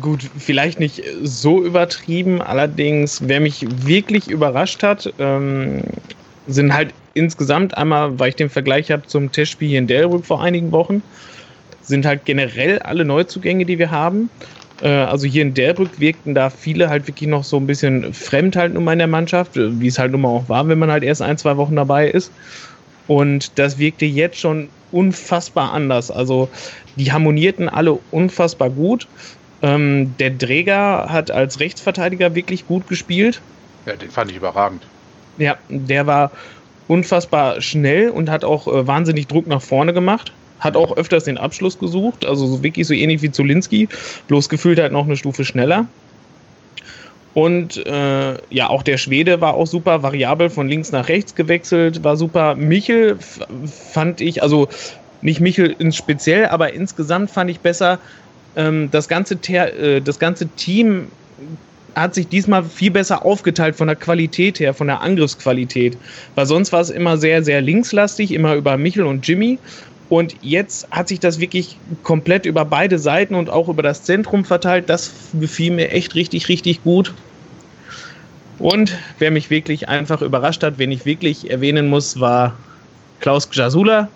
Gut, 0.00 0.22
vielleicht 0.38 0.80
nicht 0.80 1.02
so 1.22 1.62
übertrieben, 1.62 2.40
allerdings, 2.40 3.20
wer 3.26 3.40
mich 3.40 3.66
wirklich 3.86 4.28
überrascht 4.30 4.82
hat, 4.82 5.12
ähm, 5.18 5.82
sind 6.46 6.72
halt 6.72 6.94
insgesamt 7.14 7.76
einmal, 7.76 8.18
weil 8.18 8.30
ich 8.30 8.36
den 8.36 8.50
Vergleich 8.50 8.90
habe 8.90 9.06
zum 9.06 9.32
Testspiel 9.32 9.68
hier 9.68 9.78
in 9.78 9.86
Delbrück 9.86 10.26
vor 10.26 10.42
einigen 10.42 10.72
Wochen, 10.72 11.02
sind 11.82 12.06
halt 12.06 12.24
generell 12.24 12.78
alle 12.80 13.04
Neuzugänge, 13.04 13.64
die 13.64 13.78
wir 13.78 13.90
haben. 13.90 14.30
Äh, 14.82 14.88
also 14.88 15.26
hier 15.26 15.42
in 15.42 15.54
Delbrück 15.54 16.00
wirkten 16.00 16.34
da 16.34 16.50
viele 16.50 16.88
halt 16.88 17.06
wirklich 17.06 17.28
noch 17.28 17.44
so 17.44 17.56
ein 17.56 17.66
bisschen 17.66 18.12
fremd 18.12 18.56
halt 18.56 18.74
nun 18.74 18.84
mal 18.84 18.92
in 18.92 18.98
der 18.98 19.08
Mannschaft, 19.08 19.52
wie 19.54 19.86
es 19.86 19.98
halt 19.98 20.12
nun 20.12 20.22
mal 20.22 20.28
auch 20.28 20.48
war, 20.48 20.66
wenn 20.68 20.78
man 20.78 20.90
halt 20.90 21.04
erst 21.04 21.22
ein, 21.22 21.38
zwei 21.38 21.56
Wochen 21.56 21.76
dabei 21.76 22.08
ist. 22.08 22.30
Und 23.06 23.58
das 23.58 23.78
wirkte 23.78 24.06
jetzt 24.06 24.38
schon 24.38 24.68
unfassbar 24.92 25.72
anders. 25.72 26.10
Also 26.10 26.48
die 26.96 27.12
harmonierten 27.12 27.68
alle 27.68 27.98
unfassbar 28.10 28.70
gut. 28.70 29.06
Ähm, 29.62 30.14
der 30.18 30.36
Träger 30.36 31.06
hat 31.10 31.30
als 31.30 31.60
Rechtsverteidiger 31.60 32.34
wirklich 32.34 32.66
gut 32.66 32.88
gespielt. 32.88 33.40
Ja, 33.86 33.94
den 33.96 34.10
fand 34.10 34.30
ich 34.30 34.36
überragend. 34.36 34.82
Ja, 35.38 35.56
der 35.68 36.06
war 36.06 36.30
unfassbar 36.88 37.60
schnell 37.60 38.10
und 38.10 38.30
hat 38.30 38.44
auch 38.44 38.66
äh, 38.66 38.86
wahnsinnig 38.86 39.26
Druck 39.26 39.46
nach 39.46 39.62
vorne 39.62 39.92
gemacht 39.92 40.32
hat 40.64 40.76
auch 40.76 40.96
öfters 40.96 41.24
den 41.24 41.36
Abschluss 41.36 41.78
gesucht, 41.78 42.24
also 42.24 42.46
so 42.46 42.62
wirklich 42.62 42.86
so 42.86 42.94
ähnlich 42.94 43.20
wie 43.20 43.30
Zulinski, 43.30 43.88
bloß 44.28 44.48
gefühlt 44.48 44.80
halt 44.80 44.92
noch 44.92 45.04
eine 45.04 45.16
Stufe 45.16 45.44
schneller. 45.44 45.86
Und 47.34 47.84
äh, 47.84 48.34
ja, 48.50 48.68
auch 48.70 48.82
der 48.82 48.96
Schwede 48.96 49.40
war 49.40 49.54
auch 49.54 49.66
super, 49.66 50.02
variabel 50.02 50.50
von 50.50 50.68
links 50.68 50.92
nach 50.92 51.08
rechts 51.08 51.34
gewechselt, 51.34 52.02
war 52.04 52.16
super. 52.16 52.54
Michel 52.54 53.18
fand 53.92 54.20
ich, 54.20 54.42
also 54.42 54.68
nicht 55.20 55.40
Michel 55.40 55.74
ins 55.78 55.96
Speziell, 55.96 56.46
aber 56.46 56.72
insgesamt 56.72 57.30
fand 57.30 57.50
ich 57.50 57.60
besser, 57.60 57.98
ähm, 58.56 58.88
das, 58.90 59.08
ganze 59.08 59.34
äh, 59.34 60.00
das 60.00 60.18
ganze 60.20 60.46
Team 60.48 61.08
hat 61.94 62.14
sich 62.14 62.28
diesmal 62.28 62.64
viel 62.64 62.90
besser 62.90 63.24
aufgeteilt 63.24 63.76
von 63.76 63.86
der 63.86 63.96
Qualität 63.96 64.60
her, 64.60 64.74
von 64.74 64.86
der 64.86 65.00
Angriffsqualität. 65.00 65.96
Weil 66.34 66.46
sonst 66.46 66.72
war 66.72 66.80
es 66.80 66.90
immer 66.90 67.16
sehr, 67.16 67.42
sehr 67.42 67.60
linkslastig, 67.60 68.32
immer 68.32 68.54
über 68.54 68.76
Michel 68.76 69.04
und 69.04 69.26
Jimmy. 69.26 69.58
Und 70.08 70.36
jetzt 70.42 70.88
hat 70.90 71.08
sich 71.08 71.20
das 71.20 71.40
wirklich 71.40 71.78
komplett 72.02 72.46
über 72.46 72.64
beide 72.64 72.98
Seiten 72.98 73.34
und 73.34 73.48
auch 73.48 73.68
über 73.68 73.82
das 73.82 74.02
Zentrum 74.02 74.44
verteilt. 74.44 74.88
Das 74.88 75.12
gefiel 75.38 75.72
mir 75.72 75.90
echt 75.90 76.14
richtig, 76.14 76.48
richtig 76.48 76.82
gut. 76.84 77.14
Und 78.58 78.96
wer 79.18 79.30
mich 79.30 79.50
wirklich 79.50 79.88
einfach 79.88 80.22
überrascht 80.22 80.62
hat, 80.62 80.78
wen 80.78 80.92
ich 80.92 81.04
wirklich 81.04 81.50
erwähnen 81.50 81.88
muss, 81.88 82.20
war 82.20 82.56
Klaus 83.20 83.48
Jasula. 83.50 84.08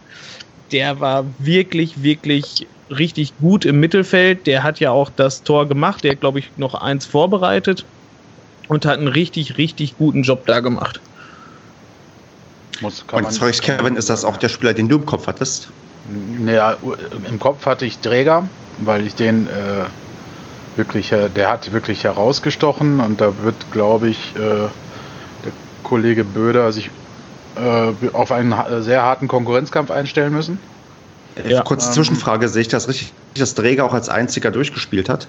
Der 0.72 1.00
war 1.00 1.24
wirklich, 1.38 2.02
wirklich 2.02 2.66
richtig 2.90 3.36
gut 3.38 3.64
im 3.64 3.80
Mittelfeld. 3.80 4.46
Der 4.46 4.62
hat 4.62 4.80
ja 4.80 4.90
auch 4.90 5.10
das 5.10 5.42
Tor 5.42 5.68
gemacht. 5.68 6.04
Der 6.04 6.12
hat, 6.12 6.20
glaube 6.20 6.38
ich, 6.38 6.50
noch 6.56 6.74
eins 6.74 7.06
vorbereitet 7.06 7.84
und 8.68 8.86
hat 8.86 8.98
einen 8.98 9.08
richtig, 9.08 9.58
richtig 9.58 9.96
guten 9.96 10.22
Job 10.22 10.46
da 10.46 10.60
gemacht. 10.60 11.00
Muss, 12.80 13.04
und 13.10 13.24
jetzt 13.24 13.38
frage 13.38 13.50
ich 13.50 13.62
Kevin, 13.62 13.96
ist 13.96 14.08
das 14.08 14.24
auch 14.24 14.36
der 14.36 14.48
Spieler, 14.48 14.72
den 14.72 14.88
du 14.88 14.96
im 14.96 15.06
Kopf 15.06 15.26
hattest? 15.26 15.68
Naja, 16.38 16.76
im 17.28 17.38
Kopf 17.38 17.66
hatte 17.66 17.84
ich 17.84 17.98
Träger, 17.98 18.48
weil 18.78 19.06
ich 19.06 19.14
den 19.14 19.46
äh, 19.48 19.84
wirklich, 20.76 21.12
äh, 21.12 21.28
der 21.28 21.50
hat 21.50 21.72
wirklich 21.72 22.04
herausgestochen 22.04 23.00
und 23.00 23.20
da 23.20 23.32
wird, 23.42 23.56
glaube 23.72 24.08
ich, 24.08 24.34
äh, 24.36 24.38
der 24.38 25.52
Kollege 25.82 26.24
Böder 26.24 26.72
sich 26.72 26.90
äh, 27.58 28.08
auf 28.12 28.32
einen 28.32 28.54
sehr 28.82 29.02
harten 29.02 29.28
Konkurrenzkampf 29.28 29.90
einstellen 29.90 30.32
müssen. 30.32 30.58
Ja. 31.46 31.62
Kurze 31.62 31.88
ähm, 31.88 31.92
Zwischenfrage, 31.92 32.48
sehe 32.48 32.62
ich 32.62 32.68
das 32.68 32.88
richtig, 32.88 33.12
dass 33.36 33.54
Träger 33.54 33.84
auch 33.84 33.94
als 33.94 34.08
einziger 34.08 34.50
durchgespielt 34.50 35.08
hat? 35.08 35.28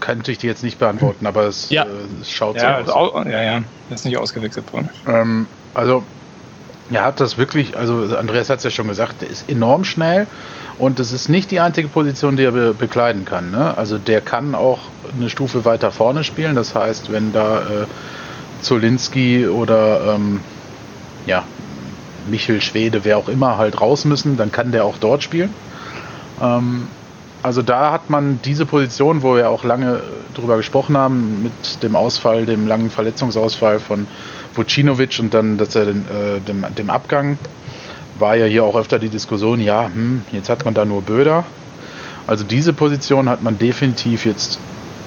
könnte 0.00 0.32
ich 0.32 0.38
dir 0.38 0.48
jetzt 0.48 0.62
nicht 0.62 0.78
beantworten, 0.78 1.26
aber 1.26 1.44
es, 1.44 1.70
ja. 1.70 1.84
äh, 1.84 1.88
es 2.20 2.30
schaut 2.30 2.56
ja, 2.56 2.84
so 2.84 2.92
aus. 2.92 3.26
Ja, 3.26 3.42
ja, 3.42 3.62
das 3.90 4.00
ist 4.00 4.04
nicht 4.04 4.16
ausgewechselt 4.16 4.72
worden. 4.72 4.88
Ähm, 5.06 5.46
also, 5.74 6.02
er 6.90 7.04
hat 7.04 7.20
das 7.20 7.38
wirklich, 7.38 7.76
also 7.76 8.16
Andreas 8.16 8.50
hat 8.50 8.58
es 8.58 8.64
ja 8.64 8.70
schon 8.70 8.88
gesagt, 8.88 9.22
der 9.22 9.30
ist 9.30 9.48
enorm 9.48 9.84
schnell 9.84 10.26
und 10.78 11.00
es 11.00 11.12
ist 11.12 11.28
nicht 11.28 11.50
die 11.50 11.60
einzige 11.60 11.88
Position, 11.88 12.36
die 12.36 12.44
er 12.44 12.52
be 12.52 12.74
bekleiden 12.74 13.24
kann. 13.24 13.50
Ne? 13.50 13.76
Also 13.76 13.98
der 13.98 14.20
kann 14.20 14.54
auch 14.54 14.80
eine 15.16 15.30
Stufe 15.30 15.64
weiter 15.64 15.90
vorne 15.90 16.24
spielen, 16.24 16.54
das 16.54 16.74
heißt, 16.74 17.10
wenn 17.10 17.32
da 17.32 17.60
äh, 17.60 17.86
Zolinski 18.62 19.46
oder 19.46 20.14
ähm, 20.14 20.40
ja, 21.26 21.44
Michel 22.28 22.60
Schwede, 22.60 23.04
wer 23.04 23.18
auch 23.18 23.28
immer 23.28 23.58
halt 23.58 23.80
raus 23.80 24.04
müssen, 24.04 24.36
dann 24.36 24.52
kann 24.52 24.72
der 24.72 24.84
auch 24.84 24.96
dort 24.98 25.22
spielen. 25.22 25.50
Ähm, 26.40 26.86
also 27.42 27.62
da 27.62 27.90
hat 27.90 28.08
man 28.08 28.38
diese 28.44 28.66
Position, 28.66 29.22
wo 29.22 29.34
wir 29.34 29.50
auch 29.50 29.64
lange 29.64 30.00
drüber 30.34 30.56
gesprochen 30.56 30.96
haben, 30.96 31.42
mit 31.42 31.82
dem 31.82 31.96
Ausfall, 31.96 32.46
dem 32.46 32.68
langen 32.68 32.90
Verletzungsausfall 32.90 33.80
von 33.80 34.06
Vucinovic 34.54 35.18
und 35.18 35.34
dann 35.34 35.58
dass 35.58 35.74
er 35.74 35.86
den, 35.86 36.04
äh, 36.08 36.40
dem, 36.40 36.64
dem 36.76 36.90
Abgang, 36.90 37.38
war 38.18 38.36
ja 38.36 38.46
hier 38.46 38.62
auch 38.64 38.76
öfter 38.76 38.98
die 38.98 39.08
Diskussion, 39.08 39.60
ja, 39.60 39.86
hm, 39.86 40.22
jetzt 40.30 40.48
hat 40.48 40.64
man 40.64 40.74
da 40.74 40.84
nur 40.84 41.02
Böder. 41.02 41.44
Also 42.26 42.44
diese 42.44 42.72
Position 42.72 43.28
hat 43.28 43.42
man 43.42 43.58
definitiv 43.58 44.24
jetzt 44.24 44.60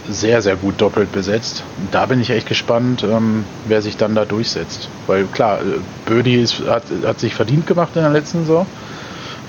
sehr, 0.10 0.42
sehr 0.42 0.56
gut 0.56 0.80
doppelt 0.80 1.12
besetzt. 1.12 1.64
Da 1.92 2.06
bin 2.06 2.20
ich 2.20 2.30
echt 2.30 2.48
gespannt, 2.48 3.04
ähm, 3.04 3.46
wer 3.66 3.82
sich 3.82 3.98
dann 3.98 4.16
da 4.16 4.26
durchsetzt. 4.26 4.90
Weil 5.08 5.26
klar, 5.26 5.60
äh, 5.62 5.80
Bödi 6.06 6.42
ist, 6.42 6.62
hat, 6.68 6.84
hat 7.06 7.20
sich 7.20 7.34
verdient 7.36 7.68
gemacht 7.68 7.92
in 7.96 8.02
der 8.02 8.12
letzten 8.12 8.42
Saison. 8.42 8.66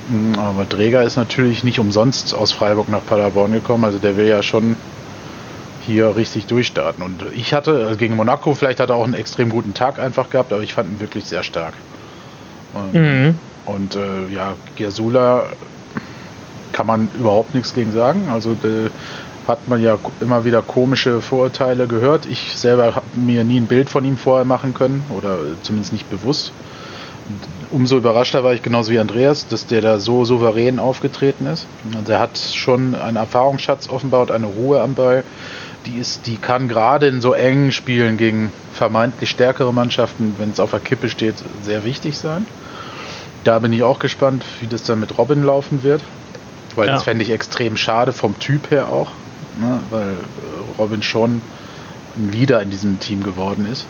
Hm, 0.08 0.38
aber 0.38 0.68
Träger 0.68 1.02
ist 1.02 1.16
natürlich 1.16 1.64
nicht 1.64 1.78
umsonst 1.78 2.34
aus 2.34 2.52
Freiburg 2.52 2.88
nach 2.88 3.04
Paderborn 3.04 3.52
gekommen. 3.52 3.84
Also 3.84 3.98
der 3.98 4.16
will 4.16 4.26
ja 4.26 4.42
schon 4.42 4.76
hier 5.86 6.16
richtig 6.16 6.46
durchstarten. 6.46 7.02
Und 7.02 7.24
ich 7.34 7.52
hatte 7.54 7.90
äh, 7.92 7.96
gegen 7.96 8.16
Monaco, 8.16 8.54
vielleicht 8.54 8.80
hat 8.80 8.90
er 8.90 8.96
auch 8.96 9.04
einen 9.04 9.14
extrem 9.14 9.50
guten 9.50 9.74
Tag 9.74 9.98
einfach 9.98 10.30
gehabt, 10.30 10.52
aber 10.52 10.62
ich 10.62 10.74
fand 10.74 10.90
ihn 10.90 11.00
wirklich 11.00 11.24
sehr 11.24 11.42
stark. 11.42 11.74
Und, 12.74 12.94
mhm. 12.94 13.38
und 13.64 13.96
äh, 13.96 14.28
ja, 14.34 14.54
Gersula 14.74 15.44
kann 16.72 16.86
man 16.86 17.08
überhaupt 17.18 17.54
nichts 17.54 17.72
gegen 17.72 17.92
sagen. 17.92 18.28
Also 18.30 18.52
äh, 18.52 18.90
hat 19.48 19.68
man 19.68 19.80
ja 19.82 19.98
immer 20.20 20.44
wieder 20.44 20.62
komische 20.62 21.20
Vorurteile 21.20 21.86
gehört. 21.86 22.26
Ich 22.26 22.56
selber 22.56 22.94
habe 22.94 23.06
mir 23.14 23.44
nie 23.44 23.58
ein 23.58 23.66
Bild 23.66 23.88
von 23.88 24.04
ihm 24.04 24.16
vorher 24.16 24.44
machen 24.44 24.74
können 24.74 25.04
oder 25.16 25.38
zumindest 25.62 25.92
nicht 25.92 26.10
bewusst 26.10 26.52
umso 27.70 27.96
überraschter 27.96 28.44
war 28.44 28.54
ich 28.54 28.62
genauso 28.62 28.92
wie 28.92 28.98
Andreas, 28.98 29.48
dass 29.48 29.66
der 29.66 29.80
da 29.80 29.98
so 29.98 30.24
souverän 30.24 30.78
aufgetreten 30.78 31.46
ist. 31.46 31.66
Also 31.94 32.12
er 32.12 32.20
hat 32.20 32.38
schon 32.38 32.94
einen 32.94 33.16
Erfahrungsschatz 33.16 33.88
offenbart, 33.88 34.30
eine 34.30 34.46
Ruhe 34.46 34.80
am 34.80 34.94
Ball. 34.94 35.24
Die, 35.86 35.98
ist, 35.98 36.26
die 36.26 36.36
kann 36.36 36.68
gerade 36.68 37.06
in 37.06 37.20
so 37.20 37.32
engen 37.32 37.70
Spielen 37.70 38.16
gegen 38.16 38.52
vermeintlich 38.72 39.30
stärkere 39.30 39.72
Mannschaften, 39.72 40.34
wenn 40.38 40.50
es 40.50 40.58
auf 40.58 40.72
der 40.72 40.80
Kippe 40.80 41.08
steht, 41.08 41.36
sehr 41.62 41.84
wichtig 41.84 42.18
sein. 42.18 42.46
Da 43.44 43.60
bin 43.60 43.72
ich 43.72 43.84
auch 43.84 44.00
gespannt, 44.00 44.44
wie 44.60 44.66
das 44.66 44.82
dann 44.82 44.98
mit 44.98 45.16
Robin 45.16 45.44
laufen 45.44 45.84
wird. 45.84 46.02
Weil 46.74 46.88
ja. 46.88 46.94
das 46.94 47.04
fände 47.04 47.22
ich 47.22 47.30
extrem 47.30 47.76
schade 47.76 48.12
vom 48.12 48.38
Typ 48.38 48.70
her 48.70 48.88
auch. 48.88 49.12
Ne? 49.56 49.80
Weil 49.90 50.16
Robin 50.78 51.02
schon 51.02 51.40
ein 52.16 52.32
Leader 52.32 52.62
in 52.62 52.70
diesem 52.70 53.00
Team 53.00 53.22
geworden 53.22 53.66
ist. 53.70 53.86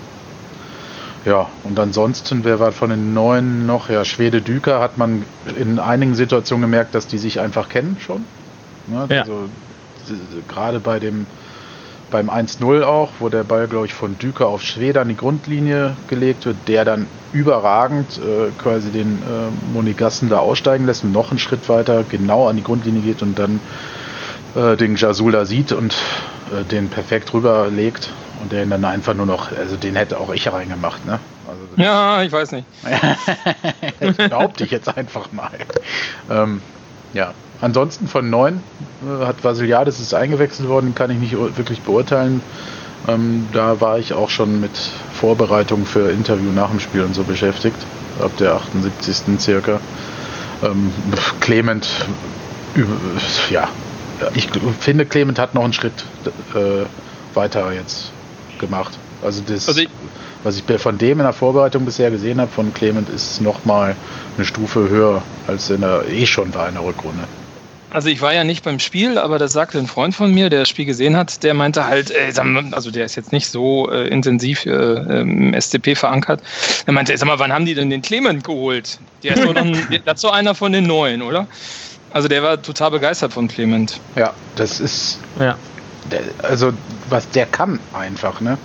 Ja, 1.24 1.48
und 1.64 1.78
ansonsten, 1.78 2.44
wer 2.44 2.60
war 2.60 2.70
von 2.70 2.90
den 2.90 3.12
neuen 3.12 3.66
noch? 3.66 3.90
Ja, 3.90 4.04
Schwede 4.04 4.40
Düker 4.40 4.78
hat 4.78 4.96
man 4.96 5.24
in 5.58 5.80
einigen 5.80 6.14
Situationen 6.14 6.62
gemerkt, 6.62 6.94
dass 6.94 7.08
die 7.08 7.18
sich 7.18 7.40
einfach 7.40 7.68
kennen 7.68 7.96
schon. 8.00 8.24
Ne? 8.86 9.06
Ja. 9.10 9.22
Also 9.22 9.48
gerade 10.48 10.78
bei 10.78 11.00
dem 11.00 11.26
beim 12.10 12.30
1-0 12.30 12.82
auch, 12.82 13.10
wo 13.18 13.28
der 13.28 13.42
Ball, 13.42 13.66
glaube 13.66 13.86
ich, 13.86 13.94
von 13.94 14.16
Düker 14.18 14.46
auf 14.46 14.62
Schwede 14.62 15.00
an 15.00 15.08
die 15.08 15.16
Grundlinie 15.16 15.96
gelegt 16.08 16.46
wird, 16.46 16.56
der 16.68 16.84
dann 16.84 17.06
überragend 17.32 18.18
äh, 18.18 18.50
quasi 18.62 18.90
den 18.90 19.18
äh, 19.22 19.72
Monigassen 19.74 20.28
da 20.28 20.38
aussteigen 20.38 20.86
lässt 20.86 21.02
und 21.02 21.12
noch 21.12 21.30
einen 21.30 21.40
Schritt 21.40 21.68
weiter 21.68 22.04
genau 22.08 22.48
an 22.48 22.56
die 22.56 22.62
Grundlinie 22.62 23.02
geht 23.02 23.22
und 23.22 23.38
dann 23.38 23.60
äh, 24.56 24.76
den 24.76 24.96
Jasul 24.96 25.32
da 25.32 25.44
sieht 25.44 25.72
und 25.72 25.94
äh, 26.52 26.64
den 26.64 26.88
perfekt 26.88 27.32
rüberlegt 27.34 28.10
und 28.42 28.52
der 28.52 28.62
ihn 28.62 28.70
dann 28.70 28.84
einfach 28.84 29.14
nur 29.14 29.26
noch, 29.26 29.52
also 29.56 29.76
den 29.76 29.96
hätte 29.96 30.18
auch 30.18 30.32
ich 30.32 30.50
reingemacht, 30.50 31.04
ne? 31.06 31.20
Also 31.48 31.62
Ja, 31.82 32.22
ich 32.22 32.32
weiß 32.32 32.52
nicht. 32.52 32.66
das 34.00 34.16
behaupte 34.16 34.64
ich 34.64 34.70
jetzt 34.70 34.96
einfach 34.96 35.30
mal. 35.32 35.50
Ähm, 36.30 36.60
ja, 37.12 37.32
ansonsten 37.60 38.08
von 38.08 38.28
neun 38.30 38.62
äh, 39.04 39.24
hat 39.24 39.44
Vasiliades 39.44 40.00
ist 40.00 40.12
eingewechselt 40.14 40.68
worden, 40.68 40.94
kann 40.94 41.10
ich 41.10 41.18
nicht 41.18 41.32
wirklich 41.56 41.80
beurteilen. 41.82 42.42
Ähm, 43.08 43.48
da 43.52 43.80
war 43.80 43.98
ich 43.98 44.12
auch 44.12 44.30
schon 44.30 44.60
mit 44.60 44.76
Vorbereitungen 45.14 45.86
für 45.86 46.10
Interview 46.10 46.50
nach 46.50 46.70
dem 46.70 46.80
Spiel 46.80 47.02
und 47.02 47.14
so 47.14 47.22
beschäftigt, 47.22 47.76
ab 48.20 48.32
der 48.38 48.54
78. 48.54 49.38
circa. 49.40 49.80
Ähm, 50.64 50.92
Clement, 51.40 51.86
üb- 52.76 52.88
ja, 53.50 53.68
ich 54.34 54.48
finde, 54.80 55.06
Clement 55.06 55.38
hat 55.38 55.54
noch 55.54 55.64
einen 55.64 55.72
Schritt 55.72 56.04
äh, 56.54 56.84
weiter 57.34 57.72
jetzt 57.72 58.10
gemacht. 58.58 58.92
Also 59.22 59.42
das, 59.46 59.68
Also 59.68 59.80
ich- 59.80 59.88
was 60.44 60.56
ich 60.58 60.64
von 60.80 60.96
dem 60.98 61.18
in 61.18 61.24
der 61.24 61.32
Vorbereitung 61.32 61.84
bisher 61.84 62.10
gesehen 62.10 62.40
habe, 62.40 62.50
von 62.50 62.72
Clement, 62.72 63.08
ist 63.08 63.40
noch 63.40 63.64
mal 63.64 63.96
eine 64.36 64.46
Stufe 64.46 64.88
höher, 64.88 65.22
als 65.46 65.70
in 65.70 65.80
der 65.80 66.04
eh 66.08 66.24
schon 66.26 66.54
war 66.54 66.68
in 66.68 66.74
der 66.74 66.84
Rückrunde. 66.84 67.24
Also 67.90 68.08
ich 68.08 68.20
war 68.20 68.34
ja 68.34 68.44
nicht 68.44 68.62
beim 68.62 68.78
Spiel, 68.78 69.16
aber 69.16 69.38
das 69.38 69.52
sagte 69.52 69.78
ein 69.78 69.86
Freund 69.86 70.14
von 70.14 70.32
mir, 70.32 70.50
der 70.50 70.60
das 70.60 70.68
Spiel 70.68 70.84
gesehen 70.84 71.16
hat, 71.16 71.42
der 71.42 71.54
meinte 71.54 71.86
halt, 71.86 72.10
mal, 72.44 72.74
also 72.74 72.90
der 72.90 73.06
ist 73.06 73.14
jetzt 73.16 73.32
nicht 73.32 73.46
so 73.48 73.90
äh, 73.90 74.08
intensiv 74.08 74.66
äh, 74.66 74.70
im 75.20 75.54
SCP 75.58 75.94
verankert. 75.94 76.42
Der 76.86 76.92
meinte, 76.92 77.16
sag 77.16 77.26
mal, 77.26 77.38
wann 77.38 77.52
haben 77.52 77.64
die 77.64 77.74
denn 77.74 77.88
den 77.88 78.02
Clement 78.02 78.44
geholt? 78.44 78.98
Der 79.22 79.34
ist 79.34 79.44
doch 79.44 79.54
noch 79.54 79.62
ein, 79.64 79.86
ist 79.90 80.06
einer 80.30 80.54
von 80.54 80.72
den 80.72 80.84
Neuen, 80.86 81.22
oder? 81.22 81.48
Also 82.12 82.28
der 82.28 82.42
war 82.42 82.60
total 82.62 82.90
begeistert 82.92 83.32
von 83.32 83.48
Clement. 83.48 84.00
Ja, 84.14 84.32
das 84.56 84.80
ist, 84.80 85.18
Ja. 85.38 85.56
der, 86.10 86.20
also 86.42 86.72
was 87.08 87.28
der 87.30 87.46
kann 87.46 87.78
einfach, 87.92 88.40
ne? 88.40 88.58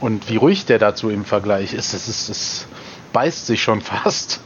Und 0.00 0.28
wie 0.28 0.36
ruhig 0.36 0.64
der 0.66 0.78
dazu 0.78 1.10
im 1.10 1.24
Vergleich 1.24 1.72
ist, 1.74 1.94
das 1.94 2.08
ist, 2.08 2.28
das 2.28 2.66
beißt 3.12 3.46
sich 3.46 3.62
schon 3.62 3.80
fast. 3.82 4.40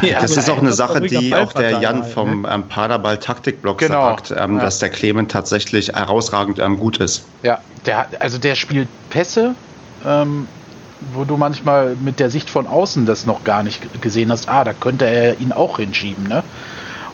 Ja, 0.00 0.20
Das 0.22 0.34
ist 0.36 0.48
auch 0.48 0.56
eine 0.58 0.72
Sache, 0.72 1.02
die 1.02 1.34
auch 1.34 1.52
der 1.52 1.80
Jan 1.80 2.02
halt, 2.02 2.12
vom 2.14 2.42
ne? 2.42 2.48
ähm, 2.50 2.68
Paderball-Taktikblog 2.68 3.76
Genau. 3.78 4.04
sagt, 4.08 4.30
ähm, 4.30 4.56
Ja. 4.56 4.62
dass 4.62 4.78
der 4.78 4.88
Clement 4.88 5.30
tatsächlich 5.30 5.88
herausragend 5.88 6.58
ähm, 6.58 6.78
gut 6.78 6.96
ist. 6.96 7.26
Ja, 7.42 7.60
der 7.84 8.06
also 8.20 8.38
der 8.38 8.54
spielt 8.54 8.88
Pässe, 9.10 9.54
ähm, 10.04 10.48
wo 11.12 11.24
du 11.24 11.36
manchmal 11.36 11.94
mit 11.96 12.20
der 12.20 12.30
Sicht 12.30 12.48
von 12.48 12.66
außen 12.66 13.04
das 13.04 13.26
noch 13.26 13.44
gar 13.44 13.62
nicht 13.62 14.00
gesehen 14.00 14.32
hast. 14.32 14.48
Ah, 14.48 14.64
da 14.64 14.72
könnte 14.72 15.04
er 15.04 15.38
ihn 15.40 15.52
auch 15.52 15.76
hinschieben, 15.76 16.24
ne? 16.24 16.42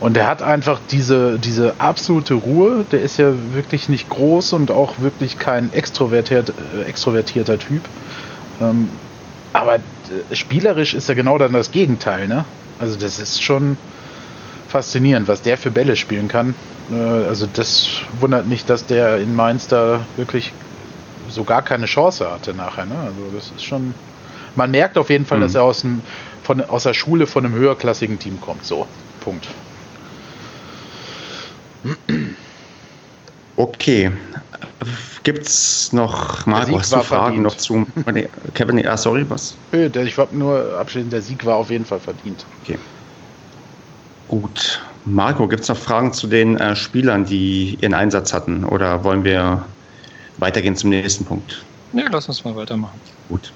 Und 0.02 0.14
der 0.14 0.26
hat 0.26 0.42
einfach 0.42 0.80
diese, 0.90 1.38
diese 1.38 1.74
absolute 1.78 2.34
Ruhe. 2.34 2.84
Der 2.90 3.02
ist 3.02 3.18
ja 3.18 3.32
wirklich 3.54 3.88
nicht 3.88 4.08
groß 4.08 4.52
und 4.52 4.72
auch 4.72 4.98
wirklich 4.98 5.38
kein 5.38 5.72
extrovertiert, 5.72 6.52
äh, 6.76 6.82
extrovertierter 6.88 7.56
Typ. 7.58 7.82
Ähm, 8.60 8.88
aber 9.52 9.76
äh, 9.76 10.34
spielerisch 10.34 10.94
ist 10.94 11.08
er 11.08 11.14
genau 11.14 11.38
dann 11.38 11.52
das 11.52 11.70
Gegenteil, 11.70 12.26
ne? 12.26 12.44
Also 12.80 12.98
das 12.98 13.20
ist 13.20 13.40
schon 13.42 13.76
faszinierend, 14.68 15.28
was 15.28 15.42
der 15.42 15.56
für 15.56 15.70
Bälle 15.70 15.94
spielen 15.94 16.26
kann. 16.26 16.56
Äh, 16.90 16.96
also 17.28 17.46
das 17.52 17.88
wundert 18.18 18.48
mich, 18.48 18.64
dass 18.64 18.86
der 18.86 19.18
in 19.18 19.36
Mainz 19.36 19.68
da 19.68 20.00
wirklich 20.16 20.52
so 21.28 21.44
gar 21.44 21.62
keine 21.62 21.86
Chance 21.86 22.28
hatte 22.28 22.54
nachher. 22.54 22.86
Ne? 22.86 22.96
Also 23.04 23.18
das 23.32 23.52
ist 23.56 23.64
schon. 23.64 23.94
Man 24.56 24.72
merkt 24.72 24.98
auf 24.98 25.10
jeden 25.10 25.26
Fall, 25.26 25.38
Mhm. 25.38 25.42
dass 25.42 25.54
er 25.54 25.62
aus, 25.62 25.82
dem, 25.82 26.02
von, 26.42 26.60
aus 26.62 26.82
der 26.82 26.92
Schule 26.92 27.28
von 27.28 27.46
einem 27.46 27.54
höherklassigen 27.54 28.18
Team 28.18 28.40
kommt. 28.40 28.64
So, 28.66 28.86
Punkt. 29.20 29.46
Okay. 33.56 34.10
Gibt's 35.22 35.92
noch, 35.92 36.46
Marco, 36.46 36.78
hast 36.78 36.92
du 36.92 37.00
Fragen 37.00 37.04
verdient. 37.04 37.42
noch 37.42 37.56
zu 37.56 37.86
nee, 38.12 38.28
Kevin? 38.54 38.78
Ja, 38.78 38.96
sorry, 38.96 39.28
was? 39.28 39.58
Ich 39.72 40.18
habe 40.18 40.36
nur 40.36 40.78
abschließend, 40.78 41.12
der 41.12 41.22
Sieg 41.22 41.44
war 41.44 41.56
auf 41.56 41.70
jeden 41.70 41.84
Fall 41.84 42.00
verdient. 42.00 42.46
Gut. 44.26 44.80
Marco, 45.04 45.46
gibt's 45.46 45.68
noch 45.68 45.76
Fragen 45.76 46.12
zu 46.12 46.26
den 46.26 46.56
äh, 46.56 46.74
Spielern, 46.74 47.24
die 47.24 47.76
ihren 47.80 47.94
Einsatz 47.94 48.32
hatten? 48.32 48.64
Oder 48.64 49.04
wollen 49.04 49.24
wir 49.24 49.66
weitergehen 50.38 50.76
zum 50.76 50.90
nächsten 50.90 51.24
Punkt? 51.24 51.66
Ja, 51.92 52.06
lass 52.10 52.28
uns 52.28 52.42
mal 52.44 52.56
weitermachen. 52.56 53.00
Gut. 53.28 53.52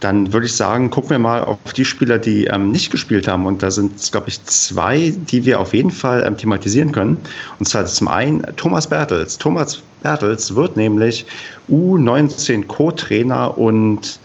Dann 0.00 0.32
würde 0.32 0.46
ich 0.46 0.54
sagen, 0.56 0.88
gucken 0.90 1.10
wir 1.10 1.18
mal 1.18 1.44
auf 1.44 1.72
die 1.74 1.84
Spieler, 1.84 2.18
die 2.18 2.46
ähm, 2.46 2.72
nicht 2.72 2.90
gespielt 2.90 3.28
haben. 3.28 3.46
Und 3.46 3.62
da 3.62 3.70
sind 3.70 3.96
es, 3.96 4.10
glaube 4.10 4.28
ich, 4.28 4.42
zwei, 4.44 5.12
die 5.30 5.44
wir 5.44 5.60
auf 5.60 5.74
jeden 5.74 5.90
Fall 5.90 6.24
ähm, 6.26 6.36
thematisieren 6.36 6.90
können. 6.92 7.18
Und 7.58 7.66
zwar 7.66 7.84
zum 7.84 8.08
einen 8.08 8.42
Thomas 8.56 8.86
Bertels. 8.86 9.36
Thomas 9.36 9.82
Bertels 10.02 10.54
wird 10.54 10.76
nämlich 10.76 11.26
U19 11.70 12.66
Co-Trainer 12.66 13.56
und 13.58 14.18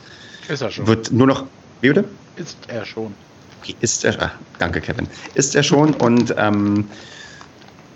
Ist 0.47 0.61
er 0.61 0.71
schon. 0.71 0.88
wird 0.88 1.11
nur 1.11 1.27
noch. 1.27 1.43
Wie 1.81 1.89
bitte? 1.89 2.05
Ist 2.38 2.57
er 2.67 2.85
schon. 2.85 3.13
Okay, 3.61 3.75
Ist 3.81 4.05
er, 4.05 4.21
ah, 4.21 4.31
danke 4.59 4.79
Kevin. 4.79 5.07
Ist 5.33 5.55
er 5.55 5.63
schon 5.63 5.93
und 5.95 6.33
ähm, 6.38 6.85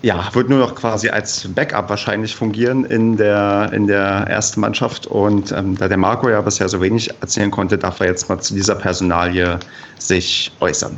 ja, 0.01 0.29
wird 0.33 0.49
nur 0.49 0.59
noch 0.59 0.75
quasi 0.75 1.09
als 1.09 1.47
Backup 1.53 1.89
wahrscheinlich 1.89 2.35
fungieren 2.35 2.85
in 2.85 3.17
der, 3.17 3.69
in 3.73 3.87
der 3.87 4.25
ersten 4.27 4.61
Mannschaft. 4.61 5.07
Und 5.07 5.51
ähm, 5.51 5.77
da 5.77 5.87
der 5.87 5.97
Marco 5.97 6.29
ja 6.29 6.41
bisher 6.41 6.69
so 6.69 6.81
wenig 6.81 7.09
erzählen 7.21 7.51
konnte, 7.51 7.77
darf 7.77 7.99
er 7.99 8.07
jetzt 8.07 8.29
mal 8.29 8.39
zu 8.39 8.53
dieser 8.53 8.75
Personalie 8.75 9.59
sich 9.97 10.51
äußern. 10.61 10.97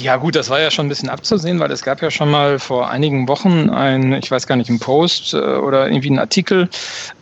Ja 0.00 0.16
gut, 0.16 0.34
das 0.34 0.50
war 0.50 0.60
ja 0.60 0.70
schon 0.70 0.86
ein 0.86 0.88
bisschen 0.88 1.08
abzusehen, 1.08 1.60
weil 1.60 1.70
es 1.70 1.82
gab 1.82 2.02
ja 2.02 2.10
schon 2.10 2.30
mal 2.30 2.58
vor 2.58 2.90
einigen 2.90 3.28
Wochen 3.28 3.70
ein, 3.70 4.12
ich 4.14 4.30
weiß 4.30 4.46
gar 4.46 4.56
nicht, 4.56 4.68
ein 4.68 4.80
Post 4.80 5.32
äh, 5.32 5.36
oder 5.36 5.88
irgendwie 5.88 6.08
einen 6.08 6.18
Artikel, 6.18 6.68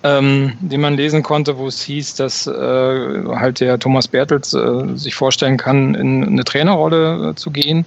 ähm, 0.03 0.55
den 0.61 0.81
man 0.81 0.95
lesen 0.95 1.23
konnte, 1.23 1.59
wo 1.59 1.67
es 1.67 1.83
hieß, 1.83 2.15
dass 2.15 2.47
äh, 2.47 2.51
halt 2.53 3.61
der 3.61 3.79
Thomas 3.79 4.09
Bertels 4.09 4.55
äh, 4.55 4.97
sich 4.97 5.15
vorstellen 5.15 5.59
kann, 5.59 5.95
in 5.95 6.25
eine 6.25 6.45
Trainerrolle 6.45 7.31
äh, 7.31 7.35
zu 7.35 7.51
gehen 7.51 7.85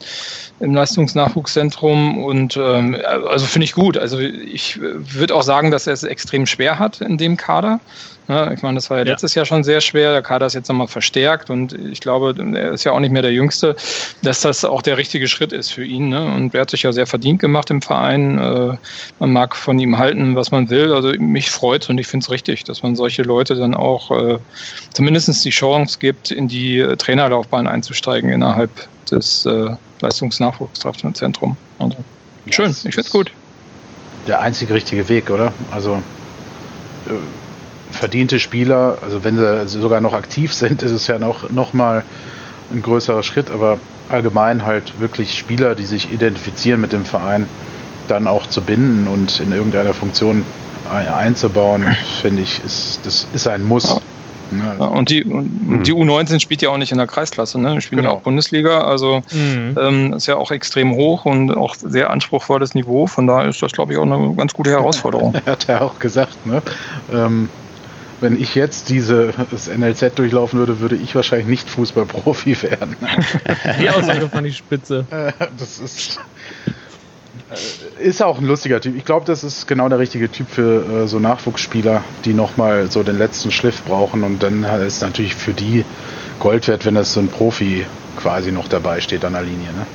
im 0.59 0.75
Leistungsnachwuchszentrum 0.75 2.23
und 2.23 2.55
ähm, 2.55 2.95
also 3.27 3.47
finde 3.47 3.65
ich 3.65 3.73
gut. 3.73 3.97
Also 3.97 4.19
ich 4.19 4.79
würde 4.79 5.33
auch 5.33 5.43
sagen, 5.43 5.71
dass 5.71 5.87
er 5.87 5.93
es 5.93 6.03
extrem 6.03 6.45
schwer 6.45 6.77
hat 6.77 7.01
in 7.01 7.17
dem 7.17 7.35
Kader. 7.35 7.79
Ja, 8.27 8.51
ich 8.51 8.61
meine, 8.61 8.75
das 8.75 8.89
war 8.89 8.99
ja, 8.99 9.03
Ja. 9.03 9.11
letztes 9.11 9.35
Jahr 9.35 9.45
schon 9.45 9.63
sehr 9.63 9.81
schwer. 9.81 10.13
Der 10.13 10.21
Kader 10.21 10.45
ist 10.45 10.53
jetzt 10.53 10.69
nochmal 10.69 10.87
verstärkt 10.87 11.49
und 11.49 11.73
ich 11.73 11.99
glaube, 11.99 12.33
er 12.55 12.71
ist 12.71 12.83
ja 12.83 12.91
auch 12.93 12.99
nicht 12.99 13.11
mehr 13.11 13.21
der 13.21 13.33
Jüngste, 13.33 13.75
dass 14.21 14.41
das 14.41 14.63
auch 14.63 14.81
der 14.81 14.97
richtige 14.97 15.27
Schritt 15.27 15.51
ist 15.51 15.73
für 15.73 15.83
ihn. 15.83 16.09
Ne? 16.09 16.23
Und 16.23 16.55
er 16.55 16.61
hat 16.61 16.69
sich 16.69 16.83
ja 16.83 16.91
sehr 16.93 17.07
verdient 17.07 17.39
gemacht 17.39 17.69
im 17.71 17.81
Verein. 17.81 18.37
Äh, 18.37 18.77
man 19.19 19.33
mag 19.33 19.55
von 19.55 19.77
ihm 19.79 19.97
halten, 19.97 20.35
was 20.35 20.51
man 20.51 20.69
will. 20.69 20.93
Also 20.93 21.11
mich 21.19 21.49
freut 21.51 21.89
und 21.89 21.97
ich 21.97 22.07
finde 22.07 22.23
es 22.23 22.29
richtig, 22.31 22.63
dass 22.63 22.83
man 22.83 22.95
solche 22.95 23.23
Leute 23.23 23.55
dann 23.55 23.73
auch 23.75 24.11
äh, 24.11 24.37
zumindest 24.93 25.43
die 25.43 25.49
Chance 25.49 25.97
gibt, 25.99 26.31
in 26.31 26.47
die 26.47 26.85
Trainerlaufbahn 26.97 27.67
einzusteigen 27.67 28.29
innerhalb 28.31 28.69
des 29.09 29.45
äh, 29.45 29.75
Leistungsnachwuchszentrums. 30.01 31.57
Also, 31.79 31.97
schön, 32.49 32.71
ich 32.71 32.77
finde 32.95 33.01
es 33.01 33.09
gut. 33.11 33.31
Der 34.27 34.39
einzige 34.41 34.73
richtige 34.73 35.07
Weg, 35.09 35.29
oder? 35.29 35.51
Also 35.71 36.01
äh, 37.07 37.11
verdiente 38.01 38.39
Spieler, 38.39 38.97
also 39.03 39.23
wenn 39.23 39.37
sie 39.67 39.79
sogar 39.79 40.01
noch 40.01 40.13
aktiv 40.13 40.55
sind, 40.55 40.81
ist 40.81 40.91
es 40.91 41.05
ja 41.05 41.19
noch, 41.19 41.51
noch 41.51 41.71
mal 41.73 42.03
ein 42.73 42.81
größerer 42.81 43.21
Schritt, 43.21 43.51
aber 43.51 43.77
allgemein 44.09 44.65
halt 44.65 44.99
wirklich 44.99 45.37
Spieler, 45.37 45.75
die 45.75 45.85
sich 45.85 46.11
identifizieren 46.11 46.81
mit 46.81 46.93
dem 46.93 47.05
Verein, 47.05 47.45
dann 48.07 48.25
auch 48.25 48.47
zu 48.47 48.61
binden 48.61 49.07
und 49.07 49.39
in 49.39 49.51
irgendeiner 49.51 49.93
Funktion 49.93 50.43
ein- 50.91 51.07
einzubauen, 51.07 51.85
finde 52.23 52.41
ich, 52.41 52.59
ist, 52.65 53.01
das 53.05 53.27
ist 53.33 53.47
ein 53.47 53.63
Muss. 53.63 54.01
Ja, 54.51 54.85
und 54.87 55.09
die, 55.11 55.23
und 55.23 55.83
die 55.87 55.93
U19 55.93 56.39
spielt 56.41 56.61
ja 56.63 56.71
auch 56.71 56.77
nicht 56.77 56.91
in 56.91 56.97
der 56.97 57.07
Kreisklasse, 57.07 57.61
ne? 57.61 57.75
Die 57.75 57.81
spielen 57.81 58.01
Genau. 58.01 58.13
ja 58.15 58.17
auch 58.17 58.21
Bundesliga, 58.23 58.81
also 58.81 59.21
Mhm. 59.31 59.77
ähm, 59.79 60.13
ist 60.13 60.25
ja 60.25 60.35
auch 60.37 60.49
extrem 60.51 60.93
hoch 60.95 61.23
und 61.23 61.55
auch 61.55 61.75
sehr 61.75 62.09
anspruchsvolles 62.09 62.73
Niveau. 62.75 63.05
Von 63.07 63.27
daher 63.27 63.47
ist 63.47 63.61
das, 63.61 63.71
glaube 63.71 63.93
ich, 63.93 63.99
auch 63.99 64.03
eine 64.11 64.33
ganz 64.35 64.53
gute 64.53 64.71
Herausforderung. 64.71 65.35
Er 65.45 65.51
hat 65.53 65.67
ja 65.67 65.81
auch 65.81 65.99
gesagt, 65.99 66.45
ne? 66.45 66.61
Ähm, 67.09 67.49
wenn 68.21 68.39
ich 68.39 68.55
jetzt 68.55 68.89
diese 68.89 69.33
das 69.51 69.67
NLZ 69.67 70.15
durchlaufen 70.15 70.59
würde, 70.59 70.79
würde 70.79 70.95
ich 70.95 71.15
wahrscheinlich 71.15 71.47
nicht 71.47 71.69
Fußballprofi 71.69 72.61
werden. 72.63 72.95
Die 73.81 73.89
Aussage 73.89 74.29
fand 74.29 74.47
ich 74.47 74.57
spitze. 74.57 75.05
Äh, 75.11 75.33
das 75.57 75.79
ist 75.79 76.19
Ist 77.99 78.23
auch 78.23 78.39
ein 78.39 78.45
lustiger 78.45 78.79
Typ. 78.79 78.95
Ich 78.95 79.05
glaube, 79.05 79.25
das 79.25 79.43
ist 79.43 79.67
genau 79.67 79.89
der 79.89 79.99
richtige 79.99 80.31
Typ 80.31 80.49
für 80.49 81.03
äh, 81.03 81.07
so 81.07 81.19
Nachwuchsspieler, 81.19 82.03
die 82.23 82.33
nochmal 82.33 82.89
so 82.89 83.03
den 83.03 83.17
letzten 83.17 83.51
Schliff 83.51 83.83
brauchen. 83.83 84.23
Und 84.23 84.41
dann 84.41 84.63
ist 84.63 85.01
natürlich 85.01 85.35
für 85.35 85.53
die 85.53 85.83
Gold 86.39 86.67
wert, 86.67 86.85
wenn 86.85 86.95
das 86.95 87.13
so 87.13 87.19
ein 87.19 87.27
Profi 87.27 87.85
quasi 88.17 88.51
noch 88.51 88.67
dabei 88.67 89.01
steht 89.01 89.25
an 89.25 89.33
der 89.33 89.43
Linie. 89.43 89.67
Ne? 89.73 89.85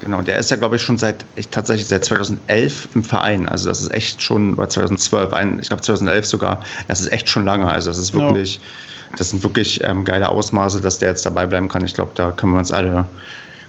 Genau, 0.00 0.22
der 0.22 0.38
ist 0.38 0.50
ja, 0.50 0.56
glaube 0.56 0.76
ich, 0.76 0.82
schon 0.82 0.96
seit, 0.96 1.24
ich, 1.36 1.48
tatsächlich 1.48 1.86
seit 1.86 2.04
2011 2.04 2.88
im 2.94 3.04
Verein. 3.04 3.48
Also 3.48 3.68
das 3.68 3.82
ist 3.82 3.92
echt 3.92 4.22
schon, 4.22 4.54
oder 4.54 4.68
2012, 4.68 5.32
ein, 5.32 5.58
ich 5.60 5.68
glaube 5.68 5.82
2011 5.82 6.26
sogar, 6.26 6.64
das 6.88 7.00
ist 7.00 7.12
echt 7.12 7.28
schon 7.28 7.44
lange. 7.44 7.66
Also 7.66 7.90
das 7.90 7.98
ist 7.98 8.14
wirklich, 8.14 8.56
ja. 8.56 9.16
das 9.18 9.30
sind 9.30 9.42
wirklich 9.42 9.82
ähm, 9.84 10.04
geile 10.04 10.30
Ausmaße, 10.30 10.80
dass 10.80 10.98
der 10.98 11.10
jetzt 11.10 11.26
dabei 11.26 11.46
bleiben 11.46 11.68
kann. 11.68 11.84
Ich 11.84 11.94
glaube, 11.94 12.12
da 12.14 12.30
können 12.30 12.52
wir 12.52 12.58
uns 12.58 12.72
alle 12.72 13.04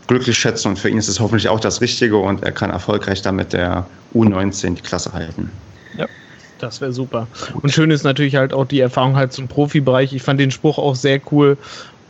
glücklich 0.08 0.38
schätzen 0.38 0.70
und 0.70 0.80
für 0.80 0.90
ihn 0.90 0.98
ist 0.98 1.08
es 1.08 1.20
hoffentlich 1.20 1.50
auch 1.50 1.60
das 1.60 1.82
Richtige 1.82 2.18
und 2.18 2.44
er 2.44 2.52
kann 2.52 2.70
erfolgreich 2.70 3.22
damit 3.22 3.54
der 3.54 3.86
U19 4.14 4.76
die 4.76 4.82
Klasse 4.82 5.14
halten. 5.14 5.50
Ja, 5.98 6.08
das 6.60 6.82
wäre 6.82 6.92
super. 6.92 7.28
Und 7.62 7.72
schön 7.72 7.92
ist 7.92 8.04
natürlich 8.04 8.36
halt 8.36 8.54
auch 8.54 8.66
die 8.66 8.80
Erfahrung 8.80 9.16
halt 9.16 9.34
zum 9.34 9.48
Profibereich. 9.48 10.14
Ich 10.14 10.22
fand 10.22 10.40
den 10.40 10.52
Spruch 10.52 10.78
auch 10.78 10.96
sehr 10.96 11.22
cool, 11.32 11.58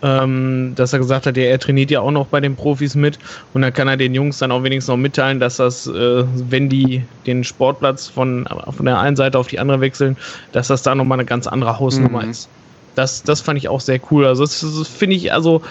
ähm, 0.03 0.73
dass 0.75 0.93
er 0.93 0.99
gesagt 0.99 1.25
hat, 1.25 1.37
ja, 1.37 1.43
er 1.43 1.59
trainiert 1.59 1.91
ja 1.91 2.01
auch 2.01 2.11
noch 2.11 2.27
bei 2.27 2.39
den 2.39 2.55
Profis 2.55 2.95
mit 2.95 3.19
und 3.53 3.61
dann 3.61 3.73
kann 3.73 3.87
er 3.87 3.97
den 3.97 4.13
Jungs 4.13 4.39
dann 4.39 4.51
auch 4.51 4.63
wenigstens 4.63 4.89
noch 4.89 4.97
mitteilen, 4.97 5.39
dass 5.39 5.57
das, 5.57 5.87
äh, 5.87 6.23
wenn 6.49 6.69
die 6.69 7.03
den 7.27 7.43
Sportplatz 7.43 8.07
von, 8.07 8.47
von 8.75 8.85
der 8.85 8.99
einen 8.99 9.15
Seite 9.15 9.37
auf 9.37 9.47
die 9.47 9.59
andere 9.59 9.81
wechseln, 9.81 10.17
dass 10.51 10.67
das 10.67 10.83
da 10.83 10.95
nochmal 10.95 11.19
eine 11.19 11.25
ganz 11.25 11.47
andere 11.47 11.79
Hausnummer 11.79 12.23
mhm. 12.23 12.31
ist. 12.31 12.49
Das, 12.95 13.23
das 13.23 13.41
fand 13.41 13.57
ich 13.57 13.69
auch 13.69 13.79
sehr 13.79 13.99
cool. 14.11 14.25
Also, 14.25 14.43
das, 14.43 14.59
das 14.59 14.87
finde 14.87 15.15
ich, 15.15 15.31
also, 15.31 15.61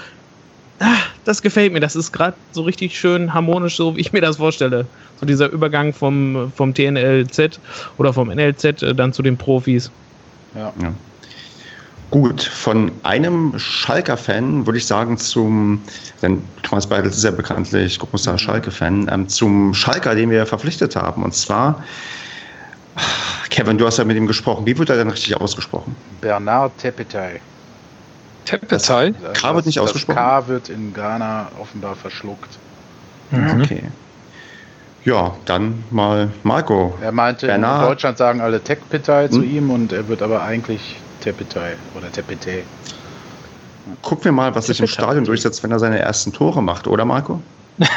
ah, 0.79 0.97
das 1.25 1.43
gefällt 1.43 1.73
mir. 1.73 1.81
Das 1.81 1.97
ist 1.97 2.13
gerade 2.13 2.35
so 2.53 2.63
richtig 2.63 2.99
schön 2.99 3.35
harmonisch, 3.35 3.77
so 3.77 3.97
wie 3.97 4.01
ich 4.01 4.13
mir 4.13 4.21
das 4.21 4.39
vorstelle. 4.39 4.87
So 5.19 5.27
dieser 5.27 5.51
Übergang 5.51 5.93
vom, 5.93 6.51
vom 6.57 6.73
TNLZ 6.73 7.61
oder 7.99 8.13
vom 8.13 8.29
NLZ 8.29 8.65
äh, 8.83 8.95
dann 8.95 9.13
zu 9.13 9.23
den 9.23 9.37
Profis. 9.37 9.91
Ja. 10.55 10.73
ja. 10.81 10.93
Gut, 12.11 12.43
von 12.43 12.91
einem 13.05 13.57
Schalker-Fan 13.57 14.67
würde 14.67 14.79
ich 14.79 14.87
sagen 14.87 15.17
zum, 15.17 15.81
denn 16.21 16.43
Thomas 16.63 16.89
Beidel 16.89 17.09
ist 17.09 17.23
ja 17.23 17.31
bekanntlich 17.31 18.01
großer 18.01 18.37
Schalke-Fan, 18.37 19.09
ähm, 19.13 19.29
zum 19.29 19.75
Schalker, 19.75 20.17
den 20.17 20.31
wir 20.31 20.45
verpflichtet 20.45 20.97
haben. 20.97 21.23
Und 21.23 21.35
zwar, 21.35 21.85
Kevin, 23.51 23.79
du 23.79 23.87
hast 23.87 23.99
ja 23.99 24.05
mit 24.05 24.17
ihm 24.17 24.27
gesprochen. 24.27 24.67
Wie 24.67 24.77
wird 24.77 24.91
er 24.91 24.97
denn 24.97 25.09
richtig 25.09 25.41
ausgesprochen? 25.41 25.95
Bernard 26.21 26.77
Tepetay. 26.79 27.41
Tepetay? 28.45 29.15
K 29.35 29.55
wird 29.55 29.67
nicht 29.67 29.79
das 29.79 29.85
ausgesprochen? 29.85 30.17
K 30.17 30.49
wird 30.49 30.69
in 30.69 30.93
Ghana 30.93 31.49
offenbar 31.61 31.95
verschluckt. 31.95 32.59
Mhm. 33.31 33.63
Okay. 33.63 33.83
Ja, 35.05 35.37
dann 35.45 35.85
mal 35.91 36.31
Marco. 36.43 36.99
Er 37.01 37.13
meinte, 37.13 37.47
Bernard. 37.47 37.83
in 37.83 37.89
Deutschland 37.89 38.19
sagen 38.19 38.41
alle 38.41 38.61
Tepetay 38.61 39.29
hm? 39.29 39.33
zu 39.33 39.43
ihm 39.43 39.71
und 39.71 39.93
er 39.93 40.09
wird 40.09 40.23
aber 40.23 40.43
eigentlich 40.43 40.97
Tepetay 41.21 41.75
oder 41.97 42.11
Tepete. 42.11 42.63
Gucken 44.03 44.25
wir 44.25 44.33
mal, 44.33 44.55
was 44.55 44.67
sich 44.67 44.81
im 44.81 44.87
Stadion 44.87 45.25
durchsetzt, 45.25 45.63
wenn 45.63 45.71
er 45.71 45.79
seine 45.79 45.99
ersten 45.99 46.33
Tore 46.33 46.63
macht, 46.63 46.87
oder 46.87 47.05
Marco? 47.05 47.41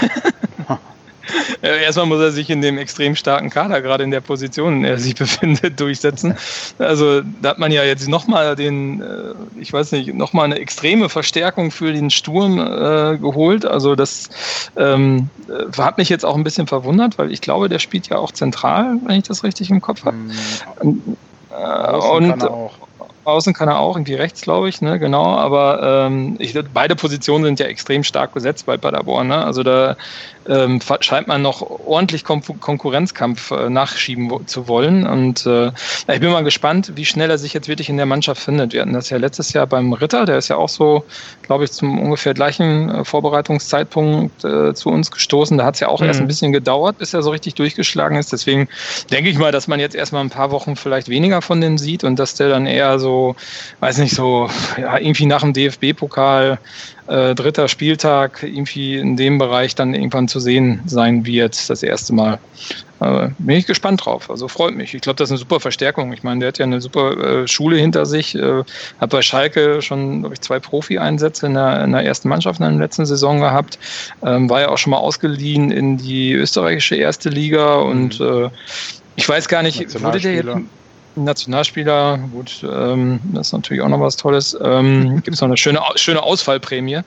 Erstmal 1.61 2.05
muss 2.05 2.19
er 2.19 2.31
sich 2.31 2.49
in 2.49 2.61
dem 2.61 2.77
extrem 2.77 3.15
starken 3.15 3.49
Kader, 3.49 3.81
gerade 3.81 4.03
in 4.03 4.11
der 4.11 4.19
Position, 4.19 4.77
in 4.77 4.83
der 4.83 4.91
er 4.91 4.99
sich 4.99 5.15
befindet, 5.19 5.79
durchsetzen. 5.79 6.35
Also 6.77 7.21
da 7.41 7.49
hat 7.49 7.59
man 7.59 7.71
ja 7.71 7.83
jetzt 7.83 8.09
nochmal 8.09 8.55
den, 8.55 9.01
äh, 9.01 9.33
ich 9.59 9.71
weiß 9.71 9.93
nicht, 9.93 10.13
nochmal 10.13 10.45
eine 10.45 10.59
extreme 10.59 11.07
Verstärkung 11.07 11.71
für 11.71 11.93
den 11.93 12.09
Sturm 12.09 12.59
äh, 12.59 13.17
geholt. 13.17 13.65
Also 13.65 13.95
das 13.95 14.29
ähm, 14.75 15.29
äh, 15.47 15.81
hat 15.81 15.97
mich 15.97 16.09
jetzt 16.09 16.25
auch 16.25 16.35
ein 16.35 16.43
bisschen 16.43 16.67
verwundert, 16.67 17.17
weil 17.17 17.31
ich 17.31 17.39
glaube, 17.39 17.69
der 17.69 17.79
spielt 17.79 18.09
ja 18.09 18.17
auch 18.17 18.33
zentral, 18.33 18.97
wenn 19.05 19.19
ich 19.19 19.23
das 19.23 19.43
richtig 19.43 19.69
im 19.69 19.79
Kopf 19.79 20.03
habe. 20.03 20.17
Mhm. 20.17 21.15
Äh, 21.49 21.95
und 21.95 22.43
auch. 22.43 22.73
Außen 23.25 23.53
kann 23.53 23.69
er 23.69 23.79
auch, 23.79 23.95
irgendwie 23.95 24.15
rechts, 24.15 24.41
glaube 24.41 24.69
ich, 24.69 24.81
ne, 24.81 24.99
genau. 24.99 25.35
Aber 25.35 26.05
ähm, 26.07 26.35
ich, 26.39 26.57
beide 26.73 26.95
Positionen 26.95 27.45
sind 27.45 27.59
ja 27.59 27.67
extrem 27.67 28.03
stark 28.03 28.33
besetzt 28.33 28.65
bei 28.65 28.77
Paderborn. 28.77 29.27
Ne? 29.27 29.43
Also 29.43 29.63
da 29.63 29.95
ähm, 30.47 30.79
scheint 30.99 31.27
man 31.27 31.41
noch 31.41 31.61
ordentlich 31.61 32.23
Kon 32.23 32.41
Konkurrenzkampf 32.59 33.51
äh, 33.51 33.69
nachschieben 33.69 34.47
zu 34.47 34.67
wollen. 34.67 35.07
Und 35.07 35.45
äh, 35.45 35.71
ich 36.11 36.19
bin 36.19 36.31
mal 36.31 36.43
gespannt, 36.43 36.93
wie 36.95 37.05
schnell 37.05 37.29
er 37.29 37.37
sich 37.37 37.53
jetzt 37.53 37.67
wirklich 37.67 37.89
in 37.89 37.97
der 37.97 38.05
Mannschaft 38.05 38.41
findet. 38.41 38.73
Wir 38.73 38.81
hatten 38.81 38.93
das 38.93 39.09
ja 39.09 39.17
letztes 39.17 39.53
Jahr 39.53 39.67
beim 39.67 39.93
Ritter, 39.93 40.25
der 40.25 40.37
ist 40.37 40.49
ja 40.49 40.57
auch 40.57 40.69
so, 40.69 41.05
glaube 41.41 41.63
ich, 41.63 41.71
zum 41.71 41.99
ungefähr 41.99 42.33
gleichen 42.33 42.89
äh, 42.89 43.05
Vorbereitungszeitpunkt 43.05 44.43
äh, 44.43 44.73
zu 44.73 44.89
uns 44.89 45.11
gestoßen. 45.11 45.57
Da 45.57 45.65
hat 45.65 45.75
es 45.75 45.79
ja 45.79 45.87
auch 45.87 46.01
mhm. 46.01 46.07
erst 46.07 46.21
ein 46.21 46.27
bisschen 46.27 46.51
gedauert, 46.51 46.97
bis 46.97 47.13
er 47.13 47.23
so 47.23 47.31
richtig 47.31 47.55
durchgeschlagen 47.55 48.17
ist. 48.17 48.33
Deswegen 48.33 48.67
denke 49.11 49.29
ich 49.29 49.37
mal, 49.37 49.51
dass 49.51 49.67
man 49.67 49.79
jetzt 49.79 49.95
erstmal 49.95 50.23
ein 50.23 50.29
paar 50.29 50.51
Wochen 50.51 50.75
vielleicht 50.75 51.09
weniger 51.09 51.41
von 51.41 51.61
dem 51.61 51.77
sieht 51.77 52.03
und 52.03 52.17
dass 52.19 52.35
der 52.35 52.49
dann 52.49 52.65
eher 52.65 52.99
so, 52.99 53.35
weiß 53.79 53.97
nicht, 53.99 54.15
so 54.15 54.49
ja, 54.77 54.97
irgendwie 54.97 55.25
nach 55.25 55.41
dem 55.41 55.53
DFB-Pokal 55.53 56.59
äh, 57.07 57.35
dritter 57.35 57.67
Spieltag 57.67 58.43
irgendwie 58.43 58.97
in 58.97 59.17
dem 59.17 59.37
Bereich 59.37 59.75
dann 59.75 59.93
irgendwann 59.93 60.27
zu 60.27 60.39
sehen 60.39 60.81
sein 60.85 61.25
wird, 61.25 61.69
das 61.69 61.83
erste 61.83 62.13
Mal. 62.13 62.39
Äh, 62.99 63.29
bin 63.39 63.57
ich 63.57 63.65
gespannt 63.65 64.05
drauf. 64.05 64.29
Also 64.29 64.47
freut 64.47 64.75
mich. 64.75 64.93
Ich 64.93 65.01
glaube, 65.01 65.17
das 65.17 65.27
ist 65.27 65.31
eine 65.31 65.39
super 65.39 65.59
Verstärkung. 65.59 66.13
Ich 66.13 66.23
meine, 66.23 66.39
der 66.39 66.47
hat 66.49 66.57
ja 66.57 66.65
eine 66.65 66.79
super 66.79 67.43
äh, 67.43 67.47
Schule 67.47 67.77
hinter 67.77 68.05
sich, 68.05 68.35
äh, 68.35 68.63
hat 68.99 69.09
bei 69.09 69.21
Schalke 69.21 69.81
schon, 69.81 70.21
glaube 70.21 70.35
ich, 70.35 70.41
zwei 70.41 70.59
Profi-Einsätze 70.59 71.47
in 71.47 71.55
der, 71.55 71.83
in 71.83 71.91
der 71.91 72.05
ersten 72.05 72.29
Mannschaft 72.29 72.59
in 72.59 72.65
der 72.65 72.77
letzten 72.77 73.05
Saison 73.05 73.39
gehabt. 73.39 73.77
Ähm, 74.23 74.49
war 74.49 74.61
ja 74.61 74.69
auch 74.69 74.77
schon 74.77 74.91
mal 74.91 74.97
ausgeliehen 74.97 75.71
in 75.71 75.97
die 75.97 76.33
österreichische 76.33 76.95
erste 76.95 77.29
Liga 77.29 77.75
und 77.75 78.19
mhm. 78.19 78.45
Äh, 78.45 78.49
ich 79.15 79.29
weiß 79.29 79.47
gar 79.47 79.61
nicht, 79.61 80.01
wurde 80.01 80.19
der 80.19 80.33
jetzt 80.33 80.57
Nationalspieler, 81.15 82.17
gut, 82.31 82.63
ähm, 82.63 83.19
das 83.33 83.47
ist 83.47 83.53
natürlich 83.53 83.83
auch 83.83 83.89
noch 83.89 83.99
was 83.99 84.17
Tolles. 84.17 84.57
Ähm, 84.63 85.15
Gibt 85.15 85.35
es 85.35 85.41
noch 85.41 85.47
eine 85.47 85.57
schöne, 85.57 85.79
schöne 85.95 86.23
Ausfallprämie, 86.23 86.95
äh, 86.95 87.03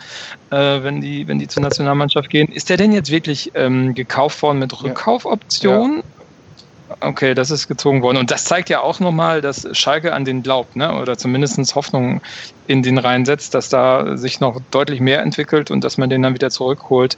wenn, 0.50 1.00
die, 1.00 1.26
wenn 1.28 1.38
die 1.38 1.48
zur 1.48 1.62
Nationalmannschaft 1.62 2.30
gehen. 2.30 2.48
Ist 2.48 2.70
der 2.70 2.76
denn 2.76 2.92
jetzt 2.92 3.10
wirklich 3.10 3.50
ähm, 3.54 3.94
gekauft 3.94 4.42
worden 4.42 4.58
mit 4.58 4.82
Rückkaufoption? 4.82 5.96
Ja. 5.96 6.25
Okay, 7.00 7.34
das 7.34 7.50
ist 7.50 7.66
gezogen 7.66 8.02
worden. 8.02 8.16
Und 8.16 8.30
das 8.30 8.44
zeigt 8.44 8.70
ja 8.70 8.80
auch 8.80 9.00
nochmal, 9.00 9.40
dass 9.40 9.66
Schalke 9.72 10.12
an 10.12 10.24
den 10.24 10.42
glaubt, 10.42 10.76
ne? 10.76 11.00
oder 11.00 11.18
zumindest 11.18 11.74
Hoffnung 11.74 12.20
in 12.68 12.82
den 12.82 12.98
Reihen 12.98 13.24
setzt, 13.24 13.54
dass 13.54 13.68
da 13.68 14.16
sich 14.16 14.40
noch 14.40 14.60
deutlich 14.70 15.00
mehr 15.00 15.20
entwickelt 15.20 15.70
und 15.70 15.82
dass 15.82 15.98
man 15.98 16.10
den 16.10 16.22
dann 16.22 16.34
wieder 16.34 16.50
zurückholt 16.50 17.16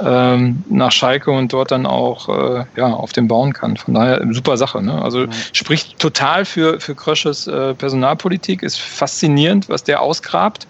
ähm, 0.00 0.62
nach 0.68 0.92
Schalke 0.92 1.30
und 1.30 1.52
dort 1.52 1.70
dann 1.72 1.86
auch 1.86 2.28
äh, 2.28 2.64
ja, 2.76 2.86
auf 2.86 3.12
dem 3.12 3.26
bauen 3.28 3.52
kann. 3.52 3.76
Von 3.76 3.94
daher 3.94 4.24
super 4.30 4.56
Sache. 4.56 4.82
Ne? 4.82 5.02
Also 5.02 5.22
ja. 5.22 5.28
spricht 5.52 5.98
total 5.98 6.44
für, 6.44 6.80
für 6.80 6.94
Krösches 6.94 7.46
äh, 7.46 7.74
Personalpolitik, 7.74 8.62
ist 8.62 8.80
faszinierend, 8.80 9.68
was 9.68 9.82
der 9.82 10.00
ausgrabt. 10.00 10.66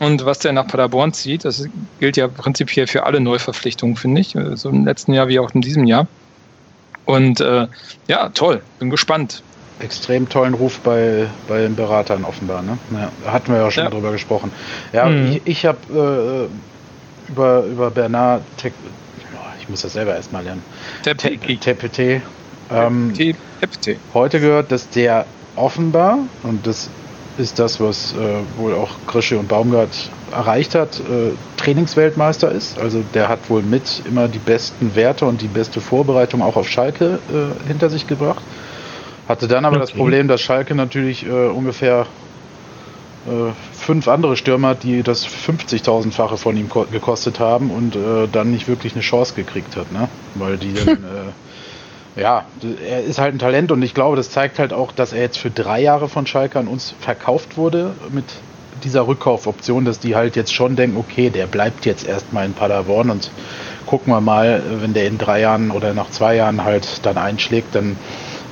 Und 0.00 0.24
was 0.24 0.40
der 0.40 0.52
nach 0.52 0.66
Paderborn 0.66 1.12
zieht, 1.12 1.44
das 1.44 1.68
gilt 2.00 2.16
ja 2.16 2.26
prinzipiell 2.26 2.88
für 2.88 3.04
alle 3.04 3.20
Neuverpflichtungen, 3.20 3.94
finde 3.94 4.22
ich. 4.22 4.36
So 4.54 4.68
im 4.68 4.84
letzten 4.84 5.14
Jahr 5.14 5.28
wie 5.28 5.38
auch 5.38 5.54
in 5.54 5.60
diesem 5.60 5.84
Jahr. 5.84 6.08
Und 7.04 7.40
äh, 7.40 7.66
ja, 8.06 8.28
toll, 8.30 8.62
bin 8.78 8.90
gespannt. 8.90 9.42
Extrem 9.80 10.28
tollen 10.28 10.54
Ruf 10.54 10.80
bei, 10.80 11.26
bei 11.48 11.62
den 11.62 11.74
Beratern 11.74 12.24
offenbar, 12.24 12.62
ne? 12.62 12.78
Ja, 12.92 13.32
hatten 13.32 13.52
wir 13.52 13.60
ja 13.60 13.70
schon 13.70 13.84
ja. 13.84 13.90
drüber 13.90 14.12
gesprochen. 14.12 14.52
Ja, 14.92 15.06
mhm. 15.06 15.32
ich, 15.32 15.42
ich 15.44 15.66
habe 15.66 16.48
äh, 17.28 17.30
über, 17.30 17.64
über 17.64 17.90
Bernard 17.90 18.42
Te 18.56 18.72
ich 19.60 19.70
muss 19.70 19.80
das 19.80 19.94
selber 19.94 20.14
erstmal 20.14 20.44
lernen. 20.44 20.62
Tepete. 21.02 22.20
Ähm, 22.70 23.14
heute 24.12 24.40
gehört, 24.40 24.70
dass 24.70 24.90
der 24.90 25.24
offenbar, 25.56 26.18
und 26.42 26.66
das 26.66 26.90
ist 27.38 27.58
das, 27.58 27.80
was 27.80 28.14
äh, 28.14 28.16
wohl 28.58 28.74
auch 28.74 28.90
Krische 29.06 29.38
und 29.38 29.48
Baumgart 29.48 30.10
erreicht 30.32 30.74
hat, 30.74 31.00
äh, 31.00 31.32
Trainingsweltmeister 31.56 32.50
ist. 32.52 32.78
Also 32.78 33.02
der 33.14 33.28
hat 33.28 33.50
wohl 33.50 33.62
mit 33.62 34.02
immer 34.08 34.28
die 34.28 34.38
besten 34.38 34.94
Werte 34.94 35.26
und 35.26 35.42
die 35.42 35.48
beste 35.48 35.80
Vorbereitung 35.80 36.42
auch 36.42 36.56
auf 36.56 36.68
Schalke 36.68 37.18
äh, 37.30 37.66
hinter 37.68 37.90
sich 37.90 38.06
gebracht. 38.06 38.42
Hatte 39.28 39.48
dann 39.48 39.64
aber 39.64 39.76
okay. 39.76 39.86
das 39.86 39.92
Problem, 39.92 40.28
dass 40.28 40.40
Schalke 40.40 40.74
natürlich 40.74 41.26
äh, 41.26 41.30
ungefähr 41.30 42.06
äh, 43.26 43.52
fünf 43.72 44.06
andere 44.06 44.36
Stürmer, 44.36 44.74
die 44.74 45.02
das 45.02 45.26
50.000-fache 45.26 46.36
von 46.36 46.56
ihm 46.56 46.68
gekostet 46.90 47.40
haben 47.40 47.70
und 47.70 47.96
äh, 47.96 48.28
dann 48.30 48.50
nicht 48.50 48.68
wirklich 48.68 48.92
eine 48.92 49.02
Chance 49.02 49.34
gekriegt 49.34 49.76
hat, 49.76 49.90
ne? 49.92 50.08
Weil 50.34 50.58
die 50.58 50.74
dann 50.74 50.98
ja, 52.16 52.44
er 52.88 53.02
ist 53.02 53.18
halt 53.18 53.34
ein 53.34 53.38
Talent 53.38 53.72
und 53.72 53.82
ich 53.82 53.94
glaube, 53.94 54.16
das 54.16 54.30
zeigt 54.30 54.58
halt 54.58 54.72
auch, 54.72 54.92
dass 54.92 55.12
er 55.12 55.22
jetzt 55.22 55.38
für 55.38 55.50
drei 55.50 55.80
Jahre 55.80 56.08
von 56.08 56.26
Schalke 56.26 56.58
an 56.58 56.68
uns 56.68 56.94
verkauft 57.00 57.56
wurde 57.56 57.94
mit 58.10 58.24
dieser 58.84 59.06
Rückkaufoption, 59.06 59.84
dass 59.84 59.98
die 59.98 60.14
halt 60.14 60.36
jetzt 60.36 60.52
schon 60.52 60.76
denken, 60.76 60.96
okay, 60.96 61.30
der 61.30 61.46
bleibt 61.46 61.86
jetzt 61.86 62.06
erstmal 62.06 62.46
in 62.46 62.52
Paderborn 62.52 63.10
und 63.10 63.30
gucken 63.86 64.12
wir 64.12 64.20
mal, 64.20 64.62
wenn 64.80 64.94
der 64.94 65.06
in 65.06 65.18
drei 65.18 65.40
Jahren 65.40 65.70
oder 65.70 65.94
nach 65.94 66.10
zwei 66.10 66.36
Jahren 66.36 66.64
halt 66.64 67.04
dann 67.04 67.18
einschlägt, 67.18 67.74
dann 67.74 67.96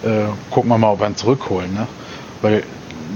äh, 0.03 0.25
gucken 0.51 0.71
wir 0.71 0.79
mal, 0.79 0.93
ob 0.93 1.01
wir 1.01 1.07
ihn 1.07 1.17
zurückholen. 1.17 1.73
Ne? 1.75 1.87
Weil 2.41 2.63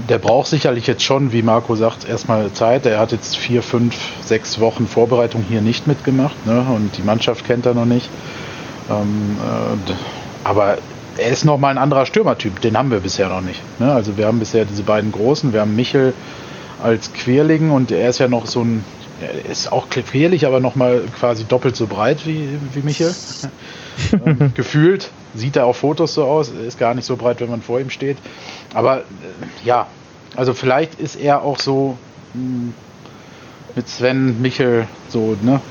der 0.09 0.19
braucht 0.19 0.47
sicherlich 0.47 0.87
jetzt 0.87 1.03
schon, 1.03 1.33
wie 1.33 1.41
Marco 1.41 1.75
sagt, 1.75 2.07
erstmal 2.07 2.51
Zeit. 2.53 2.85
Er 2.85 2.99
hat 2.99 3.11
jetzt 3.11 3.35
vier, 3.35 3.63
fünf, 3.63 3.95
sechs 4.21 4.59
Wochen 4.59 4.87
Vorbereitung 4.87 5.43
hier 5.47 5.61
nicht 5.61 5.87
mitgemacht 5.87 6.45
ne? 6.45 6.65
und 6.73 6.97
die 6.97 7.01
Mannschaft 7.01 7.45
kennt 7.45 7.65
er 7.65 7.73
noch 7.73 7.85
nicht. 7.85 8.09
Ähm, 8.89 9.37
äh, 9.41 9.93
aber 10.47 10.77
er 11.17 11.29
ist 11.29 11.45
nochmal 11.45 11.71
ein 11.71 11.77
anderer 11.77 12.05
Stürmertyp, 12.05 12.61
den 12.61 12.77
haben 12.77 12.89
wir 12.89 13.01
bisher 13.01 13.27
noch 13.27 13.41
nicht. 13.41 13.61
Ne? 13.79 13.91
Also 13.91 14.17
wir 14.17 14.27
haben 14.27 14.39
bisher 14.39 14.65
diese 14.65 14.83
beiden 14.83 15.11
großen, 15.11 15.51
wir 15.51 15.61
haben 15.61 15.75
Michel 15.75 16.13
als 16.81 17.11
Querling 17.11 17.71
und 17.71 17.91
er 17.91 18.09
ist 18.09 18.19
ja 18.19 18.27
noch 18.27 18.45
so 18.45 18.61
ein, 18.61 18.83
er 19.21 19.49
ist 19.49 19.71
auch 19.71 19.89
querlich, 19.89 20.45
aber 20.45 20.59
nochmal 20.59 21.01
quasi 21.19 21.43
doppelt 21.43 21.75
so 21.75 21.87
breit 21.87 22.25
wie, 22.25 22.47
wie 22.73 22.81
Michel. 22.81 23.13
ähm, 24.25 24.53
gefühlt 24.55 25.09
sieht 25.33 25.55
er 25.55 25.65
auf 25.65 25.77
Fotos 25.77 26.13
so 26.13 26.23
aus, 26.23 26.49
ist 26.49 26.79
gar 26.79 26.93
nicht 26.93 27.05
so 27.05 27.17
breit, 27.17 27.41
wenn 27.41 27.49
man 27.49 27.61
vor 27.61 27.79
ihm 27.79 27.89
steht. 27.89 28.17
Aber 28.73 28.99
äh, 28.99 29.01
ja, 29.65 29.87
also 30.35 30.53
vielleicht 30.53 30.99
ist 30.99 31.15
er 31.15 31.41
auch 31.41 31.59
so 31.59 31.97
hm, 32.33 32.73
mit 33.75 33.87
Sven 33.87 34.41
Michel 34.41 34.87
so, 35.09 35.37
ne? 35.41 35.61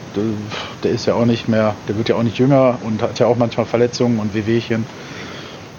Der, 0.82 0.90
ist 0.90 1.06
ja 1.06 1.14
auch 1.14 1.24
nicht 1.24 1.48
mehr, 1.48 1.74
der 1.88 1.96
wird 1.96 2.08
ja 2.08 2.16
auch 2.16 2.22
nicht 2.22 2.38
jünger 2.38 2.78
und 2.82 3.02
hat 3.02 3.18
ja 3.18 3.26
auch 3.26 3.36
manchmal 3.36 3.66
Verletzungen 3.66 4.18
und 4.18 4.34
Wehwehchen. 4.34 4.86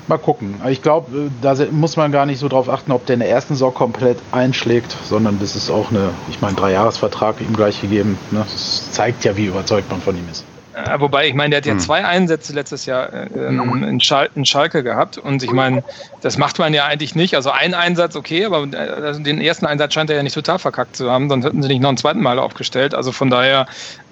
Mal 0.07 0.17
gucken. 0.17 0.55
Ich 0.69 0.81
glaube, 0.81 1.17
äh, 1.17 1.29
da 1.41 1.55
muss 1.71 1.97
man 1.97 2.11
gar 2.11 2.25
nicht 2.25 2.39
so 2.39 2.47
drauf 2.47 2.69
achten, 2.69 2.91
ob 2.91 3.05
der 3.05 3.15
in 3.15 3.19
der 3.19 3.29
ersten 3.29 3.55
Saison 3.55 3.73
komplett 3.73 4.19
einschlägt, 4.31 4.95
sondern 5.03 5.39
das 5.39 5.55
ist 5.55 5.69
auch 5.69 5.91
eine, 5.91 6.11
ich 6.29 6.39
meine, 6.39 6.55
Dreijahresvertrag 6.55 7.41
ihm 7.41 7.53
gleich 7.53 7.81
gegeben. 7.81 8.17
Ne? 8.31 8.45
Das 8.49 8.91
zeigt 8.91 9.25
ja, 9.25 9.35
wie 9.35 9.47
überzeugt 9.47 9.91
man 9.91 10.01
von 10.01 10.15
ihm 10.15 10.27
ist. 10.31 10.45
Äh, 10.85 10.99
wobei, 10.99 11.27
ich 11.27 11.33
meine, 11.33 11.49
der 11.51 11.57
hat 11.57 11.65
ja 11.65 11.73
hm. 11.73 11.79
zwei 11.79 12.05
Einsätze 12.05 12.53
letztes 12.53 12.85
Jahr 12.85 13.11
äh, 13.11 13.27
ähm, 13.35 13.83
in, 13.83 13.99
Schal 13.99 14.29
in, 14.35 14.45
Schalke 14.45 14.83
gehabt. 14.83 15.17
Und 15.17 15.41
ich 15.41 15.51
meine, 15.51 15.83
das 16.21 16.37
macht 16.37 16.59
man 16.59 16.73
ja 16.73 16.85
eigentlich 16.85 17.15
nicht. 17.15 17.35
Also 17.35 17.49
ein 17.49 17.73
Einsatz, 17.73 18.15
okay, 18.15 18.45
aber 18.45 18.63
äh, 18.63 19.19
den 19.19 19.41
ersten 19.41 19.65
Einsatz 19.65 19.93
scheint 19.93 20.09
er 20.09 20.17
ja 20.17 20.23
nicht 20.23 20.35
total 20.35 20.59
verkackt 20.59 20.95
zu 20.95 21.09
haben. 21.09 21.29
Sonst 21.29 21.45
hätten 21.45 21.63
sie 21.63 21.69
nicht 21.69 21.81
noch 21.81 21.89
einen 21.89 21.97
zweiten 21.97 22.21
Mal 22.21 22.37
aufgestellt. 22.37 22.93
Also 22.93 23.11
von 23.11 23.29
daher 23.29 23.65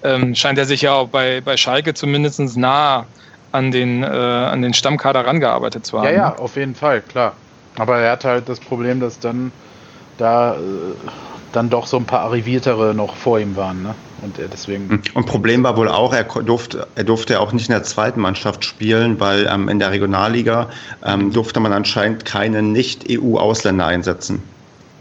ähm, 0.04 0.34
scheint 0.34 0.58
er 0.58 0.66
sich 0.66 0.82
ja 0.82 0.94
auch 0.94 1.10
bei, 1.10 1.42
bei 1.42 1.56
Schalke 1.56 1.94
zumindest 1.94 2.40
nah 2.58 3.06
an 3.52 3.72
den, 3.72 4.04
äh, 4.04 4.08
an 4.08 4.62
den 4.62 4.74
Stammkader 4.74 5.26
rangearbeitet 5.26 5.86
zu 5.86 6.00
haben. 6.00 6.06
Ja, 6.06 6.12
ja, 6.12 6.30
ne? 6.30 6.40
auf 6.40 6.56
jeden 6.56 6.76
Fall, 6.76 7.02
klar. 7.02 7.34
Aber 7.78 8.00
er 8.00 8.14
hat 8.14 8.26
halt 8.26 8.50
das 8.50 8.60
Problem, 8.60 9.00
dass 9.00 9.20
dann 9.20 9.52
da 10.18 10.56
äh, 10.56 10.58
dann 11.56 11.70
doch 11.70 11.88
so 11.88 11.98
ein 11.98 12.06
paar 12.06 12.22
Arriviertere 12.22 12.94
noch 12.94 13.16
vor 13.16 13.40
ihm 13.40 13.56
waren. 13.56 13.84
Ne? 13.84 13.96
Und 14.22 14.40
er 14.40 14.48
deswegen. 14.48 14.90
Hm. 14.90 15.02
Und 15.14 15.26
Problem 15.26 15.64
war 15.64 15.78
wohl 15.78 15.90
auch, 15.90 16.14
er 16.14 16.24
durfte, 16.24 16.88
er 16.96 17.04
durfte 17.04 17.40
auch 17.40 17.54
nicht 17.54 17.70
in 17.70 17.74
der 17.74 17.84
zweiten 17.84 18.20
Mannschaft 18.20 18.66
spielen, 18.66 19.20
weil 19.20 19.48
ähm, 19.52 19.70
in 19.70 19.80
der 19.80 19.92
Regionalliga 19.92 20.70
ähm, 21.04 21.32
durfte 21.32 21.60
man 21.60 21.74
anscheinend 21.74 22.26
keine 22.26 22.62
Nicht-EU-Ausländer 22.62 23.86
einsetzen. 23.86 24.42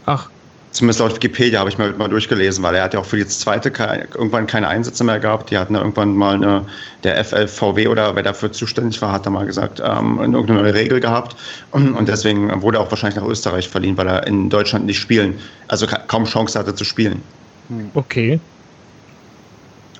Ach. 0.05 0.29
Zumindest 0.75 0.99
laut 0.99 1.15
Wikipedia 1.15 1.61
habe 1.61 1.69
ich 1.69 1.77
mal, 1.77 1.93
mal 1.93 2.09
durchgelesen, 2.09 2.61
weil 2.61 2.75
er 2.75 2.83
hat 2.83 2.93
ja 2.93 2.99
auch 2.99 3.05
für 3.05 3.15
die 3.15 3.25
zweite 3.25 3.71
keine, 3.71 4.09
irgendwann 4.13 4.45
keine 4.45 4.67
Einsätze 4.67 5.05
mehr 5.05 5.21
gehabt. 5.21 5.49
Die 5.49 5.57
hatten 5.57 5.73
ja 5.73 5.79
irgendwann 5.79 6.17
mal 6.17 6.35
eine, 6.35 6.65
der 7.05 7.23
FLVW 7.23 7.87
oder 7.87 8.13
wer 8.13 8.23
dafür 8.23 8.51
zuständig 8.51 9.01
war, 9.01 9.13
hat 9.13 9.25
da 9.25 9.29
mal 9.29 9.45
gesagt, 9.45 9.81
ähm, 9.81 10.19
irgendeine 10.19 10.63
neue 10.63 10.73
Regel 10.73 10.99
gehabt. 10.99 11.37
Und, 11.71 11.93
und 11.93 12.09
deswegen 12.09 12.61
wurde 12.61 12.79
er 12.79 12.81
auch 12.81 12.91
wahrscheinlich 12.91 13.15
nach 13.15 13.25
Österreich 13.25 13.69
verliehen, 13.69 13.95
weil 13.95 14.07
er 14.07 14.27
in 14.27 14.49
Deutschland 14.49 14.85
nicht 14.85 14.99
spielen, 14.99 15.39
also 15.69 15.87
kaum 16.07 16.25
Chance 16.25 16.59
hatte 16.59 16.75
zu 16.75 16.83
spielen. 16.83 17.21
Okay. 17.93 18.41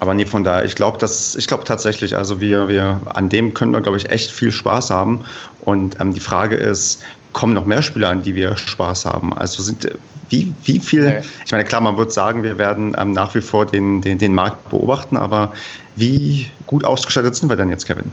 Aber 0.02 0.14
nee, 0.14 0.26
von 0.26 0.44
daher, 0.44 0.66
ich 0.66 0.76
glaube, 0.76 0.98
dass 0.98 1.38
ich 1.38 1.48
glaube 1.48 1.64
tatsächlich, 1.64 2.18
also 2.18 2.42
wir, 2.42 2.68
wir 2.68 3.00
an 3.14 3.30
dem 3.30 3.54
können 3.54 3.72
wir, 3.72 3.80
glaube 3.80 3.96
ich, 3.96 4.10
echt 4.10 4.30
viel 4.30 4.52
Spaß 4.52 4.90
haben. 4.90 5.24
Und 5.62 6.02
ähm, 6.02 6.14
die 6.14 6.20
Frage 6.20 6.58
ist, 6.58 7.02
kommen 7.32 7.54
noch 7.54 7.66
mehr 7.66 7.82
Spieler, 7.82 8.10
an 8.10 8.24
die 8.24 8.36
wir 8.36 8.58
Spaß 8.58 9.06
haben? 9.06 9.34
Also 9.34 9.64
sind 9.64 9.90
wie, 10.36 10.54
wie 10.66 10.80
viel, 10.80 11.08
okay. 11.08 11.22
ich 11.46 11.52
meine, 11.52 11.64
klar, 11.64 11.82
man 11.82 11.98
wird 11.98 12.12
sagen, 12.12 12.44
wir 12.44 12.58
werden 12.58 12.96
ähm, 12.98 13.12
nach 13.12 13.34
wie 13.36 13.42
vor 13.42 13.66
den, 13.66 14.02
den, 14.02 14.18
den 14.18 14.34
Markt 14.34 14.70
beobachten, 14.70 15.18
aber 15.18 15.54
wie 15.96 16.48
gut 16.68 16.84
ausgestattet 16.84 17.36
sind 17.36 17.50
wir 17.50 17.56
denn 17.56 17.70
jetzt, 17.70 17.86
Kevin? 17.86 18.12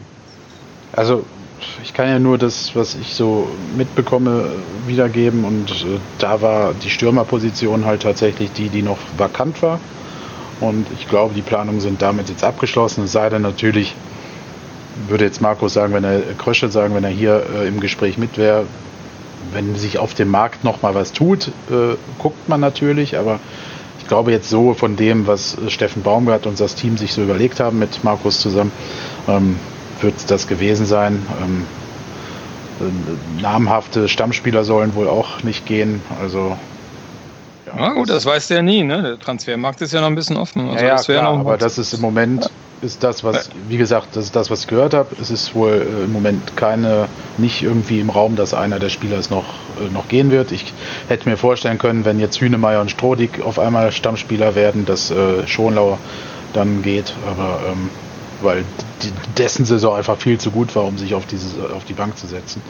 Also 0.93 1.25
ich 1.83 1.93
kann 1.95 2.09
ja 2.09 2.19
nur 2.19 2.39
das, 2.39 2.75
was 2.75 2.95
ich 2.95 3.15
so 3.15 3.49
mitbekomme, 3.77 4.51
wiedergeben 4.87 5.45
und 5.45 5.71
äh, 5.71 5.99
da 6.19 6.41
war 6.41 6.75
die 6.75 6.91
Stürmerposition 6.91 7.85
halt 7.85 8.03
tatsächlich 8.03 8.53
die, 8.53 8.69
die 8.69 8.83
noch 8.83 8.99
vakant 9.17 9.63
war. 9.63 9.81
Und 10.61 10.87
ich 10.97 11.09
glaube, 11.09 11.35
die 11.35 11.43
Planungen 11.43 11.81
sind 11.81 12.03
damit 12.03 12.29
jetzt 12.29 12.45
abgeschlossen. 12.45 13.05
Es 13.05 13.13
sei 13.13 13.29
denn 13.29 13.43
natürlich, 13.43 13.97
würde 15.09 15.25
jetzt 15.25 15.41
Markus 15.41 15.73
sagen, 15.73 15.93
wenn 15.93 16.05
er 16.05 16.21
Krösche 16.39 16.69
sagen, 16.69 16.95
wenn 16.95 17.03
er 17.03 17.11
hier 17.11 17.43
äh, 17.53 17.67
im 17.67 17.81
Gespräch 17.81 18.17
mit 18.17 18.39
wäre, 18.39 18.65
wenn 19.53 19.75
sich 19.77 19.99
auf 19.99 20.15
dem 20.15 20.29
Markt 20.29 20.65
noch 20.65 20.83
mal 20.83 20.95
was 20.95 21.13
tut, 21.13 21.49
äh, 21.71 21.97
guckt 22.19 22.49
man 22.49 22.61
natürlich, 22.61 23.19
aber 23.19 23.41
ich 24.01 24.09
glaube 24.09 24.33
jetzt 24.33 24.49
so 24.49 24.75
von 24.75 24.97
dem, 24.97 25.27
was 25.27 25.57
Steffen 25.69 26.03
Baumgart 26.03 26.47
und 26.47 26.59
das 26.59 26.75
Team 26.75 26.97
sich 26.97 27.13
so 27.13 27.23
überlegt 27.23 27.61
haben 27.61 27.79
mit 27.79 28.05
Markus 28.05 28.41
zusammen, 28.41 28.73
ähm, 29.29 29.59
wird 30.01 30.31
das 30.31 30.47
gewesen 30.47 30.87
sein. 30.87 31.25
Ähm, 31.43 31.67
äh, 32.81 33.43
namhafte 33.43 34.09
Stammspieler 34.09 34.65
sollen 34.65 34.95
wohl 34.95 35.09
auch 35.09 35.43
nicht 35.43 35.67
gehen, 35.67 36.03
also 36.21 36.57
ja, 37.75 37.93
gut, 37.93 38.11
das 38.11 38.27
weiß 38.27 38.49
der 38.49 38.63
nie, 38.63 38.83
ne? 38.83 39.03
Der 39.03 39.19
Transfermarkt 39.19 39.81
ist 39.81 39.93
ja 39.93 40.01
noch 40.01 40.09
ein 40.09 40.15
bisschen 40.15 40.37
offen. 40.37 40.69
Also 40.69 40.85
ja, 40.85 40.97
ja 40.97 41.03
klar, 41.03 41.39
aber 41.39 41.57
das 41.57 41.79
ist 41.79 41.95
im 41.95 42.01
Moment 42.01 42.51
ist 42.83 43.05
das, 43.05 43.23
was, 43.23 43.51
wie 43.69 43.77
gesagt, 43.77 44.17
das 44.17 44.25
ist 44.25 44.37
das, 44.37 44.51
was 44.51 44.63
ich 44.63 44.67
gehört 44.67 44.93
habe. 44.93 45.15
Es 45.21 45.31
ist 45.31 45.55
wohl 45.55 45.71
äh, 45.71 46.05
im 46.05 46.13
Moment 46.13 46.57
keine, 46.57 47.09
nicht 47.39 47.63
irgendwie 47.63 48.01
im 48.01 48.11
Raum, 48.11 48.37
dass 48.37 48.55
einer 48.55 48.79
der 48.79 48.89
Spieler 48.89 49.19
es 49.19 49.31
noch, 49.31 49.45
äh, 49.81 49.93
noch 49.93 50.09
gehen 50.09 50.31
wird. 50.31 50.51
Ich 50.53 50.73
hätte 51.09 51.29
mir 51.29 51.37
vorstellen 51.37 51.79
können, 51.79 52.05
wenn 52.05 52.19
jetzt 52.19 52.41
Hünemeyer 52.41 52.81
und 52.81 52.91
Strodig 52.91 53.41
auf 53.41 53.59
einmal 53.59 53.93
Stammspieler 53.93 54.55
werden, 54.55 54.85
dass 54.85 55.11
äh, 55.11 55.47
Schonlau 55.47 55.99
dann 56.53 56.83
geht, 56.83 57.15
aber 57.27 57.61
ähm, 57.71 57.89
weil 58.43 58.65
die, 59.03 59.13
dessen 59.39 59.65
Saison 59.65 59.97
einfach 59.97 60.19
viel 60.19 60.39
zu 60.39 60.51
gut 60.51 60.75
war, 60.75 60.85
um 60.85 60.99
sich 60.99 61.15
auf, 61.15 61.25
dieses, 61.27 61.55
auf 61.59 61.85
die 61.85 61.95
Bank 61.95 62.19
zu 62.19 62.27
setzen. 62.27 62.61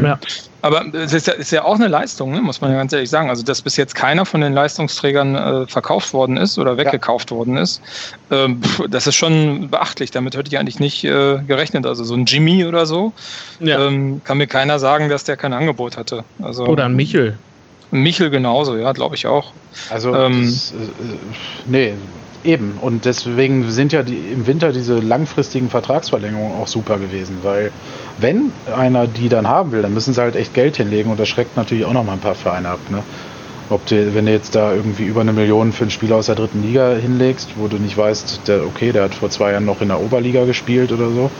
Ja. 0.00 0.18
Aber 0.62 0.84
es 0.94 1.12
ist 1.12 1.26
ja, 1.26 1.32
ist 1.34 1.50
ja 1.50 1.64
auch 1.64 1.74
eine 1.74 1.88
Leistung, 1.88 2.30
ne? 2.32 2.40
muss 2.40 2.60
man 2.60 2.70
ja 2.70 2.76
ganz 2.76 2.92
ehrlich 2.92 3.10
sagen. 3.10 3.30
Also, 3.30 3.42
dass 3.42 3.62
bis 3.62 3.76
jetzt 3.76 3.94
keiner 3.94 4.24
von 4.24 4.40
den 4.40 4.52
Leistungsträgern 4.52 5.34
äh, 5.34 5.66
verkauft 5.66 6.12
worden 6.12 6.36
ist 6.36 6.58
oder 6.58 6.76
weggekauft 6.76 7.30
ja. 7.30 7.36
worden 7.36 7.56
ist, 7.56 7.82
ähm, 8.30 8.60
das 8.88 9.06
ist 9.06 9.16
schon 9.16 9.70
beachtlich. 9.70 10.10
Damit 10.10 10.36
hätte 10.36 10.48
ich 10.48 10.58
eigentlich 10.58 10.78
nicht 10.78 11.04
äh, 11.04 11.38
gerechnet. 11.46 11.84
Also, 11.86 12.04
so 12.04 12.14
ein 12.14 12.26
Jimmy 12.26 12.64
oder 12.64 12.86
so, 12.86 13.12
ja. 13.60 13.86
ähm, 13.86 14.20
kann 14.24 14.38
mir 14.38 14.46
keiner 14.46 14.78
sagen, 14.78 15.08
dass 15.08 15.24
der 15.24 15.36
kein 15.36 15.52
Angebot 15.52 15.96
hatte. 15.96 16.24
Also, 16.40 16.64
oder 16.66 16.84
ein 16.84 16.94
Michel. 16.94 17.38
Michel 17.90 18.30
genauso, 18.30 18.76
ja, 18.76 18.92
glaube 18.92 19.16
ich 19.16 19.26
auch. 19.26 19.52
Also, 19.90 20.14
ähm, 20.14 20.44
das, 20.44 20.72
äh, 20.72 20.74
nee, 21.66 21.94
Eben, 22.44 22.78
und 22.80 23.04
deswegen 23.04 23.70
sind 23.70 23.92
ja 23.92 24.02
die, 24.02 24.16
im 24.16 24.48
Winter 24.48 24.72
diese 24.72 24.98
langfristigen 24.98 25.70
Vertragsverlängerungen 25.70 26.60
auch 26.60 26.66
super 26.66 26.98
gewesen, 26.98 27.38
weil 27.42 27.70
wenn 28.18 28.50
einer 28.76 29.06
die 29.06 29.28
dann 29.28 29.46
haben 29.46 29.70
will, 29.70 29.82
dann 29.82 29.94
müssen 29.94 30.12
sie 30.12 30.20
halt 30.20 30.34
echt 30.34 30.52
Geld 30.52 30.76
hinlegen 30.76 31.10
und 31.12 31.20
das 31.20 31.28
schreckt 31.28 31.56
natürlich 31.56 31.84
auch 31.84 31.92
noch 31.92 32.04
mal 32.04 32.14
ein 32.14 32.18
paar 32.18 32.34
Vereine 32.34 32.70
ab. 32.70 32.80
Ne? 32.90 33.04
Ob 33.70 33.86
du, 33.86 34.12
wenn 34.14 34.26
du 34.26 34.32
jetzt 34.32 34.56
da 34.56 34.74
irgendwie 34.74 35.04
über 35.04 35.20
eine 35.20 35.32
Million 35.32 35.72
für 35.72 35.84
einen 35.84 35.92
Spieler 35.92 36.16
aus 36.16 36.26
der 36.26 36.34
dritten 36.34 36.62
Liga 36.62 36.94
hinlegst, 36.94 37.50
wo 37.56 37.68
du 37.68 37.76
nicht 37.76 37.96
weißt, 37.96 38.40
der, 38.48 38.66
okay, 38.66 38.90
der 38.90 39.04
hat 39.04 39.14
vor 39.14 39.30
zwei 39.30 39.52
Jahren 39.52 39.64
noch 39.64 39.80
in 39.80 39.88
der 39.88 40.00
Oberliga 40.00 40.44
gespielt 40.44 40.90
oder 40.90 41.10
so, 41.10 41.30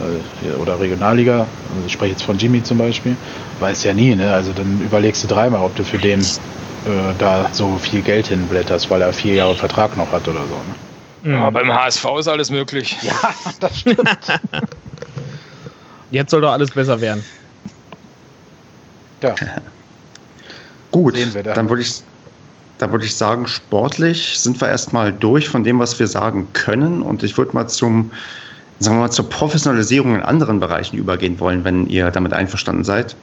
äh, 0.00 0.60
oder 0.60 0.78
Regionalliga, 0.78 1.38
also 1.38 1.86
ich 1.86 1.92
spreche 1.92 2.12
jetzt 2.12 2.22
von 2.22 2.36
Jimmy 2.36 2.62
zum 2.62 2.76
Beispiel, 2.76 3.16
weiß 3.60 3.84
ja 3.84 3.94
nie, 3.94 4.14
ne? 4.14 4.30
Also 4.30 4.52
dann 4.52 4.82
überlegst 4.84 5.24
du 5.24 5.28
dreimal, 5.28 5.62
ob 5.62 5.74
du 5.74 5.84
für 5.84 5.98
den 5.98 6.22
äh, 6.86 7.14
da 7.18 7.48
so 7.52 7.78
viel 7.78 8.02
Geld 8.02 8.26
hinblätterst, 8.26 8.90
weil 8.90 9.02
er 9.02 9.12
vier 9.12 9.34
Jahre 9.34 9.54
Vertrag 9.54 9.96
noch 9.96 10.10
hat 10.12 10.28
oder 10.28 10.40
so. 10.40 10.54
Ne? 10.54 10.74
Ja, 11.36 11.48
beim 11.50 11.72
HSV 11.72 12.04
ist 12.18 12.28
alles 12.28 12.50
möglich. 12.50 12.96
Ja, 13.02 13.14
das 13.60 13.80
stimmt. 13.80 14.08
Jetzt 16.10 16.30
soll 16.30 16.42
doch 16.42 16.52
alles 16.52 16.70
besser 16.70 17.00
werden. 17.00 17.24
Ja. 19.22 19.34
Gut, 20.90 21.16
dann 21.44 21.68
würde 21.70 21.82
ich, 21.82 22.02
dann 22.78 22.92
würde 22.92 23.06
ich 23.06 23.16
sagen, 23.16 23.46
sportlich 23.46 24.38
sind 24.38 24.60
wir 24.60 24.68
erstmal 24.68 25.12
durch 25.12 25.48
von 25.48 25.64
dem, 25.64 25.78
was 25.78 25.98
wir 25.98 26.06
sagen 26.06 26.48
können. 26.52 27.02
Und 27.02 27.22
ich 27.22 27.36
würde 27.38 27.52
mal 27.52 27.66
zum, 27.66 28.12
sagen 28.78 28.96
wir 28.96 29.00
mal, 29.00 29.10
zur 29.10 29.28
Professionalisierung 29.28 30.14
in 30.14 30.22
anderen 30.22 30.60
Bereichen 30.60 30.96
übergehen 30.96 31.40
wollen, 31.40 31.64
wenn 31.64 31.86
ihr 31.86 32.10
damit 32.10 32.34
einverstanden 32.34 32.84
seid. 32.84 33.16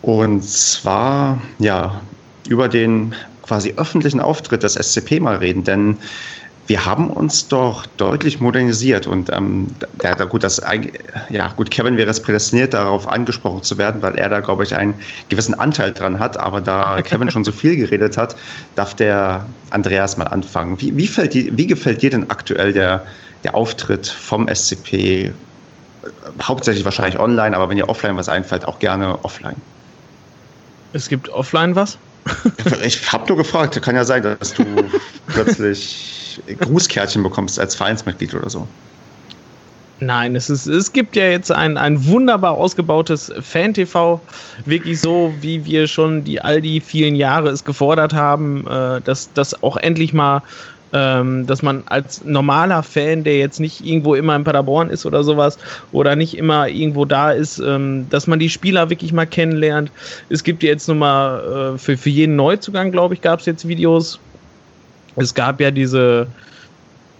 Und 0.00 0.42
zwar, 0.44 1.40
ja, 1.58 2.00
über 2.48 2.68
den 2.68 3.14
quasi 3.42 3.74
öffentlichen 3.76 4.20
Auftritt 4.20 4.62
des 4.62 4.74
SCP 4.74 5.20
mal 5.20 5.36
reden, 5.36 5.64
denn 5.64 5.98
wir 6.66 6.86
haben 6.86 7.10
uns 7.10 7.48
doch 7.48 7.84
deutlich 7.98 8.40
modernisiert 8.40 9.06
und 9.06 9.30
ähm, 9.30 9.66
der, 10.02 10.14
gut, 10.26 10.42
das, 10.42 10.62
ja, 11.28 11.48
gut, 11.48 11.70
Kevin 11.70 11.96
wäre 11.96 12.10
es 12.10 12.22
prädestiniert, 12.22 12.72
darauf 12.72 13.06
angesprochen 13.06 13.62
zu 13.62 13.76
werden, 13.76 14.00
weil 14.00 14.14
er 14.14 14.30
da, 14.30 14.40
glaube 14.40 14.62
ich, 14.64 14.74
einen 14.74 14.94
gewissen 15.28 15.54
Anteil 15.54 15.92
dran 15.92 16.18
hat. 16.18 16.38
Aber 16.38 16.60
da 16.60 17.02
Kevin 17.02 17.30
schon 17.30 17.44
so 17.44 17.52
viel 17.52 17.76
geredet 17.76 18.16
hat, 18.16 18.34
darf 18.76 18.94
der 18.94 19.44
Andreas 19.70 20.16
mal 20.16 20.24
anfangen. 20.24 20.80
Wie, 20.80 20.96
wie, 20.96 21.06
fällt 21.06 21.34
die, 21.34 21.54
wie 21.56 21.66
gefällt 21.66 22.00
dir 22.00 22.10
denn 22.10 22.30
aktuell 22.30 22.72
der, 22.72 23.04
der 23.44 23.54
Auftritt 23.54 24.06
vom 24.06 24.48
SCP? 24.48 25.32
Hauptsächlich 26.42 26.84
wahrscheinlich 26.84 27.18
online, 27.18 27.54
aber 27.54 27.68
wenn 27.68 27.76
dir 27.76 27.88
offline 27.88 28.16
was 28.16 28.28
einfällt, 28.28 28.66
auch 28.66 28.78
gerne 28.78 29.22
offline. 29.22 29.56
Es 30.94 31.08
gibt 31.08 31.28
offline 31.28 31.74
was? 31.74 31.98
Ich 32.84 33.12
habe 33.12 33.26
nur 33.28 33.36
gefragt, 33.36 33.80
kann 33.82 33.96
ja 33.96 34.04
sein, 34.04 34.22
dass 34.22 34.54
du 34.54 34.64
plötzlich 35.26 36.40
Grußkärtchen 36.60 37.22
bekommst 37.22 37.58
als 37.58 37.74
Vereinsmitglied 37.74 38.34
oder 38.34 38.50
so. 38.50 38.66
Nein, 40.00 40.34
es, 40.34 40.50
ist, 40.50 40.66
es 40.66 40.92
gibt 40.92 41.14
ja 41.14 41.24
jetzt 41.26 41.52
ein, 41.52 41.78
ein 41.78 42.04
wunderbar 42.06 42.52
ausgebautes 42.52 43.32
Fan-TV, 43.40 44.20
wirklich 44.64 45.00
so, 45.00 45.32
wie 45.40 45.64
wir 45.64 45.86
schon 45.86 46.24
die 46.24 46.40
all 46.40 46.60
die 46.60 46.80
vielen 46.80 47.14
Jahre 47.14 47.50
es 47.50 47.64
gefordert 47.64 48.12
haben, 48.12 48.66
äh, 48.66 49.00
dass 49.02 49.32
das 49.34 49.62
auch 49.62 49.76
endlich 49.76 50.12
mal, 50.12 50.42
ähm, 50.94 51.44
dass 51.46 51.60
man 51.60 51.82
als 51.86 52.24
normaler 52.24 52.82
Fan, 52.84 53.24
der 53.24 53.36
jetzt 53.38 53.58
nicht 53.58 53.84
irgendwo 53.84 54.14
immer 54.14 54.36
in 54.36 54.44
Paderborn 54.44 54.90
ist 54.90 55.04
oder 55.04 55.24
sowas, 55.24 55.58
oder 55.90 56.14
nicht 56.14 56.38
immer 56.38 56.68
irgendwo 56.68 57.04
da 57.04 57.32
ist, 57.32 57.58
ähm, 57.58 58.06
dass 58.10 58.28
man 58.28 58.38
die 58.38 58.48
Spieler 58.48 58.88
wirklich 58.88 59.12
mal 59.12 59.26
kennenlernt. 59.26 59.90
Es 60.30 60.44
gibt 60.44 60.62
jetzt 60.62 60.88
nochmal 60.88 61.74
äh, 61.74 61.78
für, 61.78 61.96
für 61.96 62.10
jeden 62.10 62.36
Neuzugang, 62.36 62.92
glaube 62.92 63.14
ich, 63.14 63.20
gab 63.20 63.40
es 63.40 63.46
jetzt 63.46 63.66
Videos. 63.66 64.20
Es 65.16 65.34
gab 65.34 65.60
ja 65.60 65.72
diese 65.72 66.28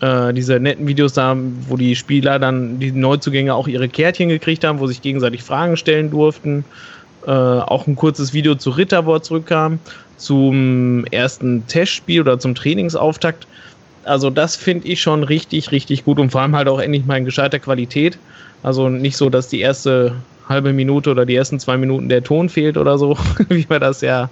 äh, 0.01 0.33
diese 0.33 0.61
netten 0.61 0.87
Videos 0.87 1.15
da, 1.15 1.37
wo 1.69 1.77
die 1.77 1.97
Spieler 1.97 2.39
dann, 2.39 2.79
die 2.79 2.93
Neuzugänge 2.93 3.55
auch 3.55 3.67
ihre 3.67 3.89
Kärtchen 3.89 4.29
gekriegt 4.29 4.63
haben, 4.63 4.79
wo 4.79 4.87
sich 4.87 5.03
gegenseitig 5.03 5.43
Fragen 5.43 5.77
stellen 5.77 6.11
durften. 6.11 6.65
Äh, 7.27 7.31
auch 7.31 7.87
ein 7.87 7.97
kurzes 7.97 8.33
Video 8.35 8.55
zu 8.55 8.71
Ritter, 8.71 9.07
wo 9.07 9.15
er 9.15 9.23
zurückkam, 9.23 9.79
zum 10.19 11.05
ersten 11.07 11.67
Testspiel 11.67 12.21
oder 12.21 12.39
zum 12.39 12.55
Trainingsauftakt. 12.55 13.47
Also 14.05 14.29
das 14.31 14.57
finde 14.57 14.89
ich 14.89 15.01
schon 15.01 15.25
richtig, 15.25 15.73
richtig 15.73 16.05
gut 16.05 16.19
und 16.19 16.31
vor 16.31 16.43
allem 16.43 16.55
halt 16.55 16.69
auch 16.69 16.79
endlich 16.79 17.07
mal 17.07 17.17
in 17.17 17.25
gescheiter 17.25 17.59
Qualität. 17.59 18.19
Also 18.63 18.89
nicht 18.89 19.17
so, 19.17 19.31
dass 19.31 19.49
die 19.49 19.61
erste 19.61 20.15
halbe 20.49 20.73
Minute 20.73 21.11
oder 21.11 21.25
die 21.25 21.35
ersten 21.35 21.59
zwei 21.59 21.79
Minuten 21.79 22.09
der 22.09 22.23
Ton 22.23 22.49
fehlt 22.49 22.77
oder 22.77 22.99
so, 22.99 23.17
wie 23.49 23.69
wir 23.69 23.81
das 23.81 24.03
ja 24.03 24.29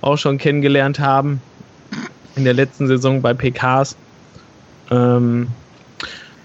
auch 0.00 0.16
schon 0.16 0.38
kennengelernt 0.38 1.00
haben 1.00 1.40
in 2.36 2.44
der 2.44 2.54
letzten 2.54 2.86
Saison 2.86 3.22
bei 3.22 3.34
PKs. 3.34 3.96
Ähm, 4.90 5.48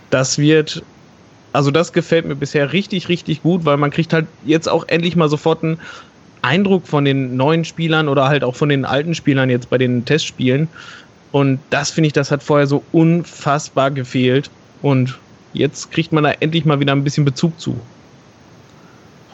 das 0.09 0.37
wird, 0.37 0.83
also 1.53 1.71
das 1.71 1.93
gefällt 1.93 2.25
mir 2.25 2.35
bisher 2.35 2.73
richtig, 2.73 3.09
richtig 3.09 3.43
gut, 3.43 3.65
weil 3.65 3.77
man 3.77 3.91
kriegt 3.91 4.13
halt 4.13 4.27
jetzt 4.45 4.69
auch 4.69 4.85
endlich 4.87 5.15
mal 5.15 5.29
sofort 5.29 5.63
einen 5.63 5.79
Eindruck 6.41 6.87
von 6.87 7.05
den 7.05 7.35
neuen 7.35 7.65
Spielern 7.65 8.07
oder 8.07 8.27
halt 8.27 8.43
auch 8.43 8.55
von 8.55 8.69
den 8.69 8.85
alten 8.85 9.13
Spielern 9.15 9.49
jetzt 9.49 9.69
bei 9.69 9.77
den 9.77 10.05
Testspielen. 10.05 10.67
Und 11.31 11.59
das 11.69 11.91
finde 11.91 12.07
ich, 12.07 12.13
das 12.13 12.31
hat 12.31 12.43
vorher 12.43 12.67
so 12.67 12.83
unfassbar 12.91 13.91
gefehlt. 13.91 14.49
Und 14.81 15.17
jetzt 15.53 15.91
kriegt 15.91 16.11
man 16.11 16.23
da 16.23 16.31
endlich 16.39 16.65
mal 16.65 16.79
wieder 16.79 16.93
ein 16.93 17.03
bisschen 17.03 17.25
Bezug 17.25 17.59
zu. 17.59 17.79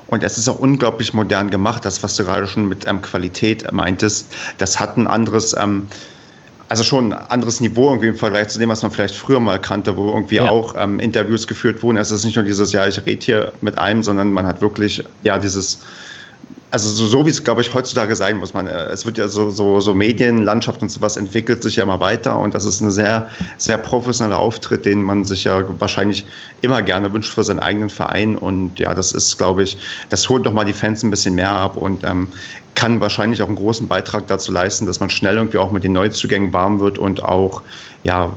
Und 0.08 0.24
es 0.24 0.38
ist 0.38 0.48
auch 0.48 0.60
unglaublich 0.60 1.14
modern 1.14 1.50
gemacht, 1.50 1.84
das, 1.84 2.02
was 2.02 2.16
du 2.16 2.24
gerade 2.24 2.48
schon 2.48 2.68
mit 2.68 2.88
ähm, 2.88 3.02
Qualität 3.02 3.70
meintest. 3.72 4.34
Das 4.58 4.80
hat 4.80 4.98
ein 4.98 5.06
anderes, 5.06 5.56
ähm, 5.58 5.88
also 6.70 6.84
schon 6.84 7.14
ein 7.14 7.20
anderes 7.30 7.62
Niveau 7.62 7.90
irgendwie 7.90 8.08
im 8.08 8.16
Vergleich 8.16 8.50
zu 8.50 8.60
dem, 8.60 8.70
was 8.70 8.82
man 8.82 8.92
vielleicht 8.92 9.16
früher 9.16 9.40
mal 9.40 9.60
kannte, 9.60 9.96
wo 9.96 10.10
irgendwie 10.10 10.36
ja. 10.36 10.50
auch 10.50 10.76
ähm, 10.78 11.00
Interviews 11.00 11.48
geführt 11.48 11.82
wurden. 11.84 11.98
Es 11.98 12.12
ist 12.12 12.26
nicht 12.26 12.36
nur 12.36 12.46
dieses, 12.46 12.72
ja, 12.74 12.88
ich 12.88 13.06
rede 13.06 13.24
hier 13.24 13.54
mit 13.62 13.78
einem, 13.78 14.04
sondern 14.04 14.32
man 14.32 14.46
hat 14.46 14.62
wirklich, 14.62 15.04
ja, 15.24 15.38
dieses 15.38 15.80
also 16.70 16.90
so, 16.90 17.08
so 17.08 17.26
wie 17.26 17.30
es, 17.30 17.44
glaube 17.44 17.62
ich, 17.62 17.74
heutzutage 17.74 18.16
sein 18.16 18.38
muss. 18.38 18.54
Man, 18.54 18.68
äh, 18.68 18.88
es 18.88 19.06
wird 19.06 19.18
ja 19.18 19.28
so, 19.28 19.50
so, 19.50 19.80
so 19.80 19.94
Medienlandschaft 19.94 20.82
und 20.82 20.90
sowas 20.90 21.16
entwickelt 21.16 21.64
sich 21.64 21.78
ja 21.78 21.84
immer 21.84 22.00
weiter 22.00 22.38
und 22.38 22.54
das 22.54 22.66
ist 22.66 22.82
ein 22.82 22.92
sehr, 22.92 23.30
sehr 23.58 23.78
professioneller 23.78 24.38
Auftritt, 24.38 24.86
den 24.86 25.02
man 25.02 25.24
sich 25.24 25.46
ja 25.46 25.64
wahrscheinlich 25.80 26.26
immer 26.62 26.82
gerne 26.82 27.12
wünscht 27.14 27.34
für 27.34 27.44
seinen 27.44 27.60
eigenen 27.60 27.90
Verein. 27.90 28.38
Und 28.38 28.80
ja, 28.80 28.94
das 28.94 29.14
ist, 29.14 29.38
glaube 29.38 29.64
ich, 29.64 29.78
das 30.10 30.28
holt 30.28 30.44
nochmal 30.44 30.66
die 30.66 30.74
Fans 30.74 31.04
ein 31.04 31.10
bisschen 31.10 31.36
mehr 31.36 31.52
ab 31.52 31.78
und 31.78 32.04
ähm, 32.04 32.28
kann 32.78 33.02
wahrscheinlich 33.02 33.42
auch 33.42 33.48
einen 33.48 33.56
großen 33.56 33.88
Beitrag 33.88 34.28
dazu 34.28 34.52
leisten, 34.52 34.86
dass 34.86 35.00
man 35.00 35.10
schnell 35.10 35.36
irgendwie 35.36 35.58
auch 35.58 35.72
mit 35.72 35.84
den 35.84 35.94
Neuzugängen 35.94 36.54
warm 36.54 36.80
wird 36.80 37.00
und 37.00 37.24
auch, 37.24 37.64
ja, 38.04 38.32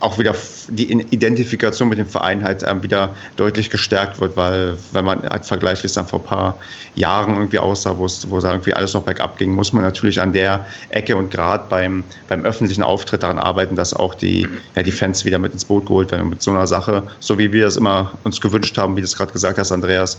auch 0.00 0.18
wieder 0.18 0.34
die 0.68 0.90
Identifikation 0.92 1.90
mit 1.90 1.98
dem 1.98 2.06
Verein 2.06 2.42
halt 2.42 2.64
ähm, 2.66 2.82
wieder 2.82 3.14
deutlich 3.36 3.68
gestärkt 3.68 4.18
wird, 4.18 4.34
weil 4.34 4.78
wenn 4.92 5.04
man 5.04 5.22
halt 5.28 5.44
vergleicht, 5.44 5.82
wie 5.82 5.88
es 5.88 5.92
dann 5.92 6.06
vor 6.06 6.20
ein 6.20 6.24
paar 6.24 6.58
Jahren 6.94 7.34
irgendwie 7.34 7.58
aussah, 7.58 7.98
wo 7.98 8.06
es, 8.06 8.24
irgendwie 8.24 8.72
alles 8.72 8.94
noch 8.94 9.02
bergab 9.02 9.36
ging, 9.36 9.52
muss 9.52 9.74
man 9.74 9.82
natürlich 9.82 10.22
an 10.22 10.32
der 10.32 10.64
Ecke 10.88 11.14
und 11.14 11.30
gerade 11.30 11.64
beim, 11.68 12.02
beim 12.28 12.44
öffentlichen 12.44 12.82
Auftritt 12.82 13.24
daran 13.24 13.38
arbeiten, 13.38 13.76
dass 13.76 13.92
auch 13.92 14.14
die, 14.14 14.48
ja, 14.74 14.82
die 14.82 14.92
Fans 14.92 15.26
wieder 15.26 15.38
mit 15.38 15.52
ins 15.52 15.66
Boot 15.66 15.84
geholt 15.84 16.12
werden 16.12 16.30
mit 16.30 16.40
so 16.40 16.50
einer 16.50 16.66
Sache, 16.66 17.02
so 17.20 17.36
wie 17.36 17.52
wir 17.52 17.66
es 17.66 17.76
immer 17.76 18.12
uns 18.24 18.40
gewünscht 18.40 18.78
haben, 18.78 18.96
wie 18.96 19.00
du 19.02 19.06
es 19.06 19.16
gerade 19.16 19.32
gesagt 19.32 19.58
hast, 19.58 19.70
Andreas, 19.70 20.18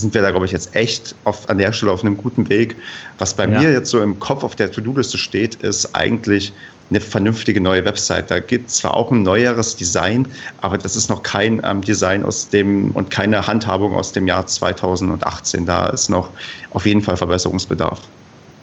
sind 0.00 0.14
wir 0.14 0.22
da, 0.22 0.30
glaube 0.30 0.46
ich, 0.46 0.52
jetzt 0.52 0.74
echt 0.74 1.14
auf, 1.24 1.48
an 1.48 1.58
der 1.58 1.72
Stelle 1.72 1.92
auf 1.92 2.02
einem 2.02 2.16
guten 2.16 2.48
Weg. 2.48 2.76
Was 3.18 3.34
bei 3.34 3.44
ja. 3.44 3.60
mir 3.60 3.72
jetzt 3.72 3.90
so 3.90 4.02
im 4.02 4.18
Kopf 4.18 4.44
auf 4.44 4.56
der 4.56 4.70
To-Do-Liste 4.70 5.18
steht, 5.18 5.56
ist 5.56 5.94
eigentlich 5.94 6.52
eine 6.90 7.00
vernünftige 7.00 7.60
neue 7.60 7.84
Website. 7.84 8.30
Da 8.30 8.40
gibt 8.40 8.70
es 8.70 8.76
zwar 8.76 8.94
auch 8.94 9.10
ein 9.10 9.22
neueres 9.22 9.76
Design, 9.76 10.26
aber 10.60 10.78
das 10.78 10.96
ist 10.96 11.10
noch 11.10 11.22
kein 11.22 11.60
ähm, 11.64 11.82
Design 11.82 12.24
aus 12.24 12.48
dem 12.48 12.92
und 12.92 13.10
keine 13.10 13.46
Handhabung 13.46 13.94
aus 13.94 14.12
dem 14.12 14.26
Jahr 14.26 14.46
2018. 14.46 15.66
Da 15.66 15.88
ist 15.88 16.08
noch 16.08 16.30
auf 16.70 16.86
jeden 16.86 17.02
Fall 17.02 17.16
Verbesserungsbedarf. 17.16 18.00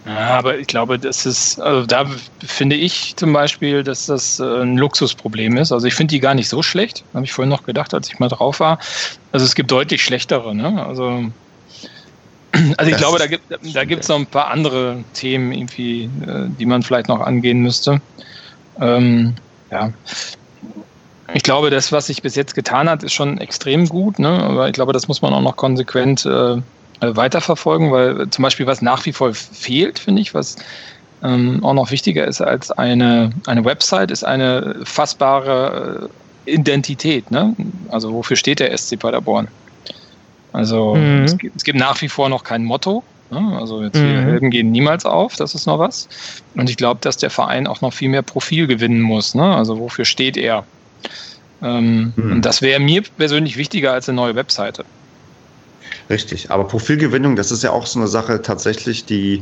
Ja, 0.05 0.37
aber 0.37 0.59
ich 0.59 0.67
glaube, 0.67 0.99
das 0.99 1.25
ist, 1.25 1.59
also 1.59 1.85
da 1.87 2.05
finde 2.45 2.75
ich 2.75 3.15
zum 3.15 3.33
Beispiel, 3.33 3.83
dass 3.83 4.05
das 4.05 4.39
äh, 4.39 4.43
ein 4.43 4.77
Luxusproblem 4.77 5.57
ist. 5.57 5.71
Also 5.71 5.87
ich 5.87 5.95
finde 5.95 6.11
die 6.11 6.19
gar 6.19 6.35
nicht 6.35 6.47
so 6.47 6.61
schlecht, 6.61 7.03
habe 7.13 7.25
ich 7.25 7.33
vorhin 7.33 7.49
noch 7.49 7.63
gedacht, 7.63 7.93
als 7.93 8.07
ich 8.09 8.19
mal 8.19 8.29
drauf 8.29 8.59
war. 8.59 8.77
Also 9.31 9.45
es 9.45 9.55
gibt 9.55 9.71
deutlich 9.71 10.03
schlechtere. 10.03 10.55
Ne? 10.55 10.85
Also, 10.85 11.31
also 12.51 12.83
ich 12.83 12.91
das 12.91 12.97
glaube, 12.99 13.17
da 13.17 13.25
gibt 13.25 13.43
da 13.75 13.83
gibt's 13.83 14.07
noch 14.07 14.17
ein 14.17 14.27
paar 14.27 14.49
andere 14.49 15.03
Themen 15.15 15.51
irgendwie, 15.51 16.03
äh, 16.03 16.49
die 16.59 16.67
man 16.67 16.83
vielleicht 16.83 17.07
noch 17.07 17.21
angehen 17.21 17.61
müsste. 17.61 17.99
Ähm, 18.79 19.33
ja. 19.71 19.91
Ich 21.33 21.41
glaube, 21.41 21.71
das, 21.71 21.91
was 21.91 22.07
sich 22.07 22.21
bis 22.21 22.35
jetzt 22.35 22.53
getan 22.53 22.87
hat, 22.87 23.03
ist 23.03 23.13
schon 23.13 23.39
extrem 23.39 23.89
gut, 23.89 24.19
ne? 24.19 24.29
aber 24.29 24.67
ich 24.67 24.73
glaube, 24.73 24.93
das 24.93 25.07
muss 25.07 25.23
man 25.23 25.33
auch 25.33 25.41
noch 25.41 25.55
konsequent 25.55 26.25
äh, 26.25 26.57
weiterverfolgen, 27.01 27.91
weil 27.91 28.29
zum 28.29 28.43
Beispiel 28.43 28.67
was 28.67 28.81
nach 28.81 29.05
wie 29.05 29.11
vor 29.11 29.33
fehlt, 29.33 29.99
finde 29.99 30.21
ich, 30.21 30.33
was 30.33 30.55
ähm, 31.23 31.63
auch 31.63 31.73
noch 31.73 31.91
wichtiger 31.91 32.25
ist 32.25 32.41
als 32.41 32.71
eine, 32.71 33.31
eine 33.45 33.65
Website, 33.65 34.11
ist 34.11 34.23
eine 34.23 34.75
fassbare 34.83 36.09
äh, 36.45 36.51
Identität. 36.51 37.31
Ne? 37.31 37.55
Also 37.89 38.13
wofür 38.13 38.37
steht 38.37 38.59
der 38.59 38.75
SC 38.77 38.99
Paderborn? 38.99 39.47
Also 40.53 40.95
mhm. 40.95 41.23
es, 41.23 41.37
gibt, 41.37 41.55
es, 41.55 41.63
gibt, 41.63 41.79
nach 41.79 42.01
wie 42.01 42.09
vor 42.09 42.29
noch 42.29 42.43
kein 42.43 42.63
Motto. 42.63 43.03
Ne? 43.31 43.57
Also 43.59 43.83
jetzt 43.83 43.97
mhm. 43.97 44.23
Helden 44.23 44.51
gehen 44.51 44.71
niemals 44.71 45.05
auf, 45.05 45.35
das 45.35 45.55
ist 45.55 45.65
noch 45.65 45.79
was. 45.79 46.07
Und 46.55 46.69
ich 46.69 46.77
glaube, 46.77 46.99
dass 47.01 47.17
der 47.17 47.29
Verein 47.29 47.67
auch 47.67 47.81
noch 47.81 47.93
viel 47.93 48.09
mehr 48.09 48.21
Profil 48.21 48.67
gewinnen 48.67 49.01
muss. 49.01 49.35
Ne? 49.35 49.55
Also 49.55 49.79
wofür 49.79 50.05
steht 50.05 50.37
er? 50.37 50.63
Ähm, 51.61 52.13
mhm. 52.15 52.31
Und 52.33 52.45
das 52.45 52.61
wäre 52.61 52.79
mir 52.79 53.01
persönlich 53.17 53.57
wichtiger 53.57 53.93
als 53.93 54.07
eine 54.07 54.17
neue 54.17 54.35
Webseite. 54.35 54.85
Richtig, 56.09 56.51
aber 56.51 56.65
Profilgewinnung, 56.65 57.35
das 57.35 57.51
ist 57.51 57.63
ja 57.63 57.71
auch 57.71 57.87
so 57.87 57.99
eine 57.99 58.07
Sache 58.07 58.41
tatsächlich, 58.41 59.05
die, 59.05 59.41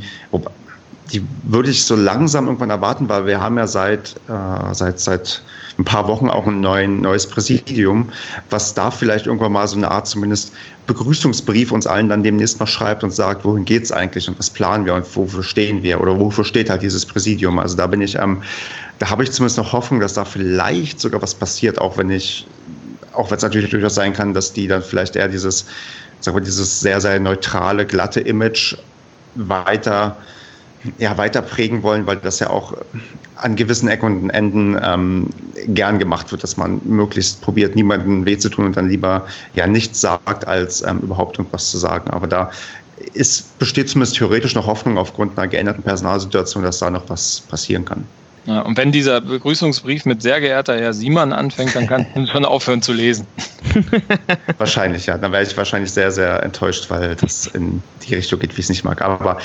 die 1.12 1.22
würde 1.42 1.70
ich 1.70 1.84
so 1.84 1.94
langsam 1.94 2.46
irgendwann 2.46 2.70
erwarten, 2.70 3.08
weil 3.08 3.26
wir 3.26 3.40
haben 3.40 3.58
ja 3.58 3.66
seit, 3.66 4.14
äh, 4.28 4.74
seit, 4.74 4.98
seit 4.98 5.42
ein 5.78 5.84
paar 5.84 6.08
Wochen 6.08 6.30
auch 6.30 6.46
ein 6.46 6.60
neuen, 6.60 7.00
neues 7.00 7.26
Präsidium, 7.26 8.10
was 8.48 8.74
da 8.74 8.90
vielleicht 8.90 9.26
irgendwann 9.26 9.52
mal 9.52 9.66
so 9.66 9.76
eine 9.76 9.90
Art 9.90 10.06
zumindest 10.06 10.52
Begrüßungsbrief 10.86 11.72
uns 11.72 11.86
allen 11.86 12.08
dann 12.08 12.22
demnächst 12.22 12.60
mal 12.60 12.66
schreibt 12.66 13.02
und 13.02 13.10
sagt, 13.10 13.44
wohin 13.44 13.64
geht 13.64 13.82
es 13.84 13.92
eigentlich 13.92 14.28
und 14.28 14.38
was 14.38 14.50
planen 14.50 14.86
wir 14.86 14.94
und 14.94 15.16
wofür 15.16 15.42
stehen 15.42 15.82
wir 15.82 16.00
oder 16.00 16.18
wofür 16.18 16.44
steht 16.44 16.70
halt 16.70 16.82
dieses 16.82 17.04
Präsidium. 17.04 17.58
Also 17.58 17.76
da 17.76 17.86
bin 17.86 18.00
ich, 18.00 18.16
ähm, 18.16 18.42
da 18.98 19.10
habe 19.10 19.24
ich 19.24 19.32
zumindest 19.32 19.58
noch 19.58 19.72
Hoffnung, 19.72 20.00
dass 20.00 20.14
da 20.14 20.24
vielleicht 20.24 21.00
sogar 21.00 21.20
was 21.20 21.34
passiert, 21.34 21.80
auch 21.80 21.98
wenn 21.98 22.10
ich, 22.10 22.46
auch 23.12 23.30
wenn 23.30 23.36
es 23.36 23.42
natürlich 23.42 23.70
durchaus 23.70 23.94
sein 23.94 24.12
kann, 24.12 24.32
dass 24.32 24.52
die 24.52 24.68
dann 24.68 24.82
vielleicht 24.82 25.16
eher 25.16 25.28
dieses 25.28 25.66
sag 26.24 26.34
mal, 26.34 26.40
dieses 26.40 26.80
sehr, 26.80 27.00
sehr 27.00 27.20
neutrale, 27.20 27.86
glatte 27.86 28.20
Image 28.20 28.76
weiter, 29.34 30.16
ja, 30.98 31.16
weiter 31.16 31.42
prägen 31.42 31.82
wollen, 31.82 32.06
weil 32.06 32.16
das 32.16 32.40
ja 32.40 32.50
auch 32.50 32.74
an 33.36 33.56
gewissen 33.56 33.88
Ecken 33.88 34.22
und 34.22 34.30
Enden 34.30 34.78
ähm, 34.82 35.30
gern 35.68 35.98
gemacht 35.98 36.30
wird, 36.32 36.42
dass 36.42 36.56
man 36.56 36.80
möglichst 36.84 37.40
probiert, 37.40 37.74
niemandem 37.74 38.24
weh 38.26 38.38
zu 38.38 38.48
tun 38.48 38.66
und 38.66 38.76
dann 38.76 38.88
lieber 38.88 39.26
ja 39.54 39.66
nichts 39.66 40.00
sagt, 40.00 40.46
als 40.46 40.82
ähm, 40.82 41.00
überhaupt 41.00 41.38
irgendwas 41.38 41.70
zu 41.70 41.78
sagen. 41.78 42.10
Aber 42.10 42.26
da 42.26 42.50
ist, 43.12 43.58
besteht 43.58 43.88
zumindest 43.88 44.16
theoretisch 44.16 44.54
noch 44.54 44.66
Hoffnung 44.66 44.98
aufgrund 44.98 45.36
einer 45.38 45.48
geänderten 45.48 45.82
Personalsituation, 45.82 46.62
dass 46.62 46.78
da 46.78 46.90
noch 46.90 47.08
was 47.08 47.42
passieren 47.48 47.84
kann. 47.84 48.04
Ja, 48.46 48.60
und 48.60 48.76
wenn 48.76 48.92
dieser 48.92 49.20
Begrüßungsbrief 49.22 50.04
mit 50.04 50.20
sehr 50.20 50.40
geehrter 50.40 50.78
Herr 50.78 50.92
Siemann 50.92 51.32
anfängt, 51.32 51.74
dann 51.74 51.86
kann 51.86 52.06
man 52.14 52.26
schon 52.26 52.44
aufhören 52.44 52.82
zu 52.82 52.92
lesen. 52.92 53.26
wahrscheinlich, 54.58 55.06
ja. 55.06 55.16
Dann 55.16 55.32
wäre 55.32 55.42
ich 55.42 55.56
wahrscheinlich 55.56 55.90
sehr, 55.90 56.10
sehr 56.10 56.42
enttäuscht, 56.42 56.90
weil 56.90 57.16
das 57.16 57.46
in 57.46 57.82
die 58.06 58.14
Richtung 58.14 58.38
geht, 58.38 58.50
wie 58.56 58.60
ich 58.60 58.66
es 58.66 58.68
nicht 58.68 58.84
mag. 58.84 59.00
Aber 59.00 59.38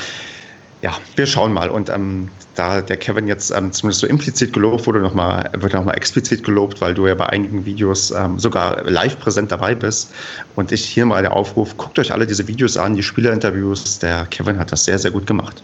ja, 0.82 0.98
wir 1.16 1.26
schauen 1.26 1.54
mal. 1.54 1.70
Und 1.70 1.90
ähm, 1.90 2.30
da 2.56 2.82
der 2.82 2.98
Kevin 2.98 3.28
jetzt 3.28 3.52
ähm, 3.52 3.72
zumindest 3.72 4.02
so 4.02 4.08
implizit 4.08 4.52
gelobt 4.52 4.86
wurde, 4.86 5.00
noch 5.00 5.14
mal, 5.14 5.50
wird 5.54 5.74
nochmal 5.74 5.96
explizit 5.96 6.44
gelobt, 6.44 6.82
weil 6.82 6.94
du 6.94 7.08
ja 7.08 7.16
bei 7.16 7.28
einigen 7.28 7.66
Videos 7.66 8.12
ähm, 8.12 8.38
sogar 8.38 8.84
live 8.84 9.18
präsent 9.18 9.52
dabei 9.52 9.76
bist. 9.76 10.12
Und 10.56 10.74
ich 10.74 10.84
hier 10.84 11.06
mal 11.06 11.22
der 11.22 11.34
Aufruf, 11.34 11.78
guckt 11.78 11.98
euch 12.00 12.12
alle 12.12 12.28
diese 12.28 12.48
Videos 12.50 12.76
an, 12.76 12.96
die 12.96 13.04
Spielerinterviews. 13.04 14.00
Der 14.00 14.26
Kevin 14.26 14.60
hat 14.60 14.74
das 14.74 14.84
sehr, 14.84 15.00
sehr 15.00 15.12
gut 15.12 15.26
gemacht. 15.26 15.64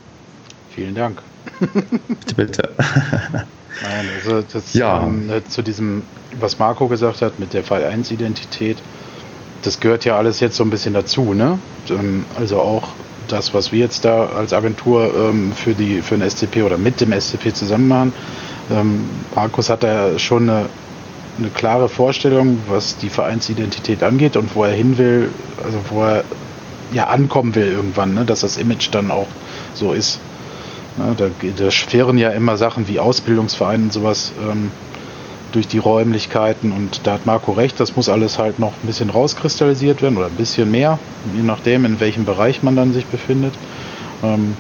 Vielen 0.76 0.93
Dank. 0.93 1.21
bitte, 1.61 2.36
bitte. 2.36 2.69
Nein, 3.82 4.09
also 4.13 4.41
das, 4.41 4.73
ja. 4.73 5.03
Ähm, 5.03 5.32
zu 5.47 5.61
diesem, 5.61 6.03
was 6.38 6.59
Marco 6.59 6.89
gesagt 6.89 7.21
hat 7.21 7.39
mit 7.39 7.53
der 7.53 7.63
Fall 7.63 7.86
1 7.86 8.11
Identität, 8.11 8.78
das 9.63 9.80
gehört 9.80 10.03
ja 10.03 10.17
alles 10.17 10.41
jetzt 10.41 10.57
so 10.57 10.65
ein 10.65 10.69
bisschen 10.69 10.93
dazu, 10.93 11.34
ne? 11.34 11.59
Ähm, 11.89 12.26
also 12.38 12.59
auch 12.59 12.89
das, 13.30 13.53
was 13.53 13.71
wir 13.71 13.80
jetzt 13.80 14.03
da 14.03 14.26
als 14.26 14.51
Agentur 14.51 15.13
ähm, 15.15 15.53
für 15.53 15.73
die 15.73 16.01
für 16.01 16.17
den 16.17 16.30
SCP 16.30 16.63
oder 16.63 16.78
mit 16.78 16.99
dem 16.99 17.13
SCP 17.13 17.53
zusammen 17.53 17.88
machen. 17.88 18.13
Ähm, 18.69 19.05
Markus 19.34 19.69
hat 19.69 19.82
da 19.84 20.19
schon 20.19 20.49
eine, 20.49 20.65
eine 21.39 21.49
klare 21.51 21.88
Vorstellung, 21.88 22.59
was 22.67 22.97
die 22.97 23.09
Vereinsidentität 23.09 24.03
angeht 24.03 24.36
und 24.36 24.53
wo 24.55 24.65
er 24.65 24.73
hin 24.73 24.97
will, 24.97 25.30
also 25.63 25.80
wo 25.89 26.03
er 26.03 26.26
ja 26.91 27.07
ankommen 27.07 27.55
will 27.55 27.71
irgendwann, 27.71 28.13
ne? 28.13 28.26
dass 28.26 28.41
das 28.41 28.57
Image 28.57 28.89
dann 28.91 29.09
auch 29.09 29.28
so 29.73 29.93
ist. 29.93 30.19
Da, 30.97 31.29
da 31.57 31.71
schwirren 31.71 32.17
ja 32.17 32.29
immer 32.29 32.55
Sachen 32.57 32.87
wie 32.87 32.99
Ausbildungsvereine 32.99 33.83
und 33.83 33.93
sowas 33.93 34.31
ähm, 34.41 34.71
durch 35.51 35.67
die 35.67 35.77
Räumlichkeiten 35.77 36.71
und 36.71 37.01
da 37.03 37.13
hat 37.13 37.25
Marco 37.25 37.53
recht, 37.53 37.79
das 37.79 37.95
muss 37.95 38.09
alles 38.09 38.39
halt 38.39 38.59
noch 38.59 38.71
ein 38.71 38.87
bisschen 38.87 39.09
rauskristallisiert 39.09 40.01
werden 40.01 40.17
oder 40.17 40.27
ein 40.27 40.35
bisschen 40.35 40.69
mehr, 40.69 40.99
je 41.35 41.43
nachdem, 41.43 41.85
in 41.85 41.99
welchem 41.99 42.25
Bereich 42.25 42.63
man 42.63 42.75
dann 42.75 42.93
sich 42.93 43.05
befindet. 43.05 43.53
Ähm, 44.23 44.55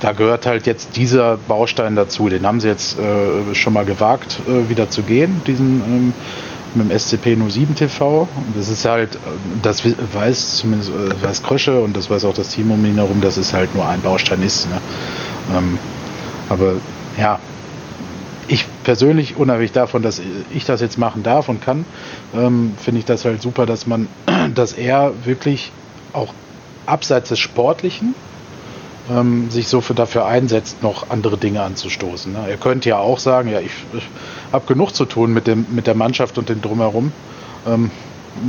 da 0.00 0.12
gehört 0.12 0.46
halt 0.46 0.66
jetzt 0.66 0.96
dieser 0.96 1.36
Baustein 1.36 1.94
dazu. 1.94 2.28
Den 2.28 2.44
haben 2.46 2.60
sie 2.60 2.68
jetzt 2.68 2.98
äh, 2.98 3.54
schon 3.54 3.72
mal 3.72 3.84
gewagt, 3.84 4.40
äh, 4.48 4.68
wieder 4.68 4.90
zu 4.90 5.02
gehen, 5.02 5.40
diesen 5.46 5.82
ähm, 5.86 6.12
mit 6.76 6.90
dem 6.90 6.98
SCP 6.98 7.36
07 7.48 7.74
TV. 7.74 8.28
Das 8.54 8.68
ist 8.68 8.84
halt, 8.84 9.18
das 9.62 9.82
weiß 9.84 10.58
zumindest 10.58 10.90
äh, 10.90 11.22
weiß 11.22 11.42
Krösche 11.42 11.80
und 11.80 11.96
das 11.96 12.10
weiß 12.10 12.24
auch 12.24 12.34
das 12.34 12.48
Team 12.48 12.70
um 12.70 12.84
ihn 12.84 12.96
herum, 12.96 13.20
dass 13.20 13.36
es 13.36 13.52
halt 13.52 13.74
nur 13.74 13.86
ein 13.88 14.00
Baustein 14.02 14.42
ist. 14.42 14.68
Ne? 14.68 14.80
Ähm, 15.56 15.78
aber 16.48 16.74
ja, 17.18 17.38
ich 18.48 18.64
persönlich, 18.84 19.36
unabhängig 19.36 19.72
davon, 19.72 20.02
dass 20.02 20.20
ich 20.54 20.64
das 20.64 20.80
jetzt 20.80 20.98
machen 20.98 21.22
darf 21.22 21.48
und 21.48 21.60
kann, 21.60 21.84
ähm, 22.34 22.74
finde 22.82 23.00
ich 23.00 23.04
das 23.04 23.24
halt 23.24 23.42
super, 23.42 23.66
dass 23.66 23.86
man, 23.86 24.08
dass 24.54 24.72
er 24.72 25.12
wirklich 25.24 25.72
auch 26.12 26.32
abseits 26.86 27.30
des 27.30 27.38
Sportlichen 27.38 28.14
ähm, 29.10 29.50
sich 29.50 29.68
so 29.68 29.80
für 29.80 29.94
dafür 29.94 30.26
einsetzt, 30.26 30.82
noch 30.82 31.10
andere 31.10 31.36
Dinge 31.36 31.62
anzustoßen. 31.62 32.32
Ne? 32.32 32.46
Er 32.48 32.56
könnte 32.56 32.88
ja 32.88 32.98
auch 32.98 33.18
sagen, 33.18 33.48
ja, 33.48 33.60
ich, 33.60 33.72
ich 33.92 34.08
habe 34.52 34.66
genug 34.66 34.94
zu 34.94 35.04
tun 35.04 35.32
mit, 35.32 35.46
dem, 35.46 35.66
mit 35.70 35.86
der 35.86 35.94
Mannschaft 35.94 36.38
und 36.38 36.48
dem 36.48 36.60
Drumherum. 36.60 37.12
Ähm, 37.66 37.90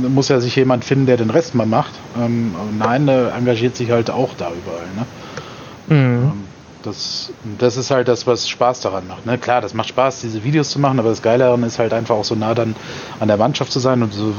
muss 0.08 0.28
ja 0.28 0.38
sich 0.40 0.54
jemand 0.56 0.84
finden, 0.84 1.06
der 1.06 1.16
den 1.16 1.30
Rest 1.30 1.54
mal 1.54 1.66
macht. 1.66 1.92
Ähm, 2.20 2.54
nein, 2.78 3.08
er 3.08 3.34
engagiert 3.34 3.76
sich 3.76 3.90
halt 3.90 4.10
auch 4.10 4.30
da 4.36 4.50
überall. 4.50 4.86
Ne? 4.96 5.96
Mhm. 5.96 6.47
Das, 6.82 7.32
das 7.58 7.76
ist 7.76 7.90
halt 7.90 8.06
das, 8.06 8.26
was 8.26 8.48
Spaß 8.48 8.80
daran 8.80 9.08
macht. 9.08 9.26
Ne? 9.26 9.36
Klar, 9.36 9.60
das 9.60 9.74
macht 9.74 9.88
Spaß, 9.88 10.20
diese 10.20 10.44
Videos 10.44 10.70
zu 10.70 10.78
machen, 10.78 11.00
aber 11.00 11.08
das 11.08 11.22
Geile 11.22 11.44
daran 11.44 11.64
ist 11.64 11.78
halt 11.78 11.92
einfach 11.92 12.14
auch 12.14 12.24
so 12.24 12.36
nah 12.36 12.54
dann 12.54 12.76
an 13.18 13.26
der 13.28 13.36
Mannschaft 13.36 13.72
zu 13.72 13.80
sein 13.80 14.02
und 14.02 14.14
so, 14.14 14.32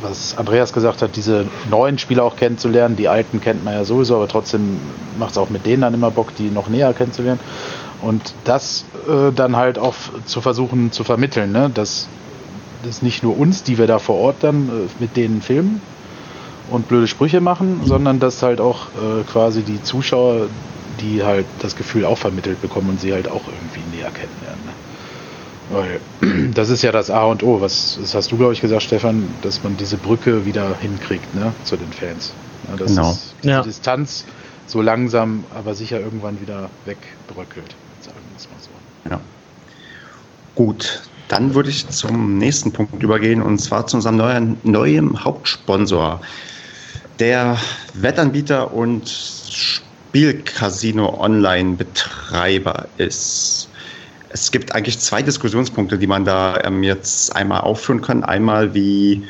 was 0.00 0.38
Andreas 0.38 0.72
gesagt 0.72 1.02
hat, 1.02 1.16
diese 1.16 1.46
neuen 1.68 1.98
Spieler 1.98 2.22
auch 2.22 2.36
kennenzulernen. 2.36 2.94
Die 2.94 3.08
alten 3.08 3.40
kennt 3.40 3.64
man 3.64 3.74
ja 3.74 3.84
sowieso, 3.84 4.16
aber 4.16 4.28
trotzdem 4.28 4.78
macht 5.18 5.32
es 5.32 5.38
auch 5.38 5.50
mit 5.50 5.66
denen 5.66 5.82
dann 5.82 5.94
immer 5.94 6.12
Bock, 6.12 6.34
die 6.36 6.50
noch 6.50 6.68
näher 6.68 6.92
kennenzulernen. 6.94 7.40
Und 8.00 8.34
das 8.44 8.84
äh, 9.08 9.32
dann 9.34 9.56
halt 9.56 9.78
auch 9.78 9.94
zu 10.26 10.40
versuchen 10.40 10.92
zu 10.92 11.02
vermitteln, 11.02 11.50
ne? 11.50 11.70
dass 11.72 12.08
das 12.84 13.02
nicht 13.02 13.22
nur 13.22 13.38
uns, 13.38 13.62
die 13.62 13.78
wir 13.78 13.86
da 13.86 13.98
vor 13.98 14.16
Ort 14.16 14.36
dann 14.40 14.68
äh, 14.68 15.02
mit 15.02 15.16
denen 15.16 15.42
filmen 15.42 15.80
und 16.70 16.88
blöde 16.88 17.06
Sprüche 17.06 17.40
machen, 17.40 17.80
sondern 17.84 18.20
dass 18.20 18.42
halt 18.42 18.60
auch 18.60 18.86
äh, 18.86 19.22
quasi 19.30 19.62
die 19.62 19.82
Zuschauer 19.82 20.48
die 21.00 21.22
halt 21.22 21.46
das 21.60 21.76
Gefühl 21.76 22.04
auch 22.04 22.18
vermittelt 22.18 22.60
bekommen 22.60 22.90
und 22.90 23.00
sie 23.00 23.12
halt 23.12 23.28
auch 23.28 23.42
irgendwie 23.46 23.96
näher 23.96 24.10
kennenlernen. 24.10 24.64
Ne? 24.64 24.72
Weil 25.70 26.00
das 26.54 26.70
ist 26.70 26.82
ja 26.82 26.92
das 26.92 27.10
A 27.10 27.24
und 27.24 27.42
O. 27.42 27.60
Was 27.60 27.98
das 28.00 28.14
hast 28.14 28.32
du, 28.32 28.36
glaube 28.36 28.52
ich, 28.52 28.60
gesagt, 28.60 28.82
Stefan, 28.82 29.28
dass 29.42 29.62
man 29.62 29.76
diese 29.76 29.96
Brücke 29.96 30.46
wieder 30.46 30.76
hinkriegt 30.80 31.34
ne, 31.34 31.52
zu 31.64 31.76
den 31.76 31.92
Fans. 31.92 32.32
Ja, 32.68 32.76
dass 32.76 32.94
genau. 32.94 33.18
die 33.42 33.48
ja. 33.48 33.62
Distanz 33.62 34.24
so 34.66 34.82
langsam, 34.82 35.44
aber 35.54 35.74
sicher 35.74 36.00
irgendwann 36.00 36.40
wieder 36.40 36.70
wegbröckelt, 36.84 37.74
sagen 38.00 38.18
wir 38.30 38.36
es 38.36 38.48
mal 38.48 38.56
so. 38.60 39.10
Ja. 39.10 39.20
Gut, 40.54 41.02
dann 41.28 41.54
würde 41.54 41.70
ich 41.70 41.88
zum 41.88 42.38
nächsten 42.38 42.72
Punkt 42.72 43.02
übergehen 43.02 43.42
und 43.42 43.58
zwar 43.58 43.86
zu 43.86 43.96
unserem 43.96 44.16
neuen, 44.16 44.56
neuen 44.62 45.24
Hauptsponsor. 45.24 46.20
Der 47.18 47.56
Wettanbieter 47.94 48.72
und 48.74 49.82
Spielcasino-Online-Betreiber 50.16 52.86
ist. 52.96 53.68
Es 54.30 54.50
gibt 54.50 54.74
eigentlich 54.74 54.98
zwei 54.98 55.20
Diskussionspunkte, 55.20 55.98
die 55.98 56.06
man 56.06 56.24
da 56.24 56.58
ähm, 56.64 56.82
jetzt 56.82 57.36
einmal 57.36 57.60
aufführen 57.60 58.00
kann. 58.00 58.24
Einmal, 58.24 58.72
wie 58.72 59.24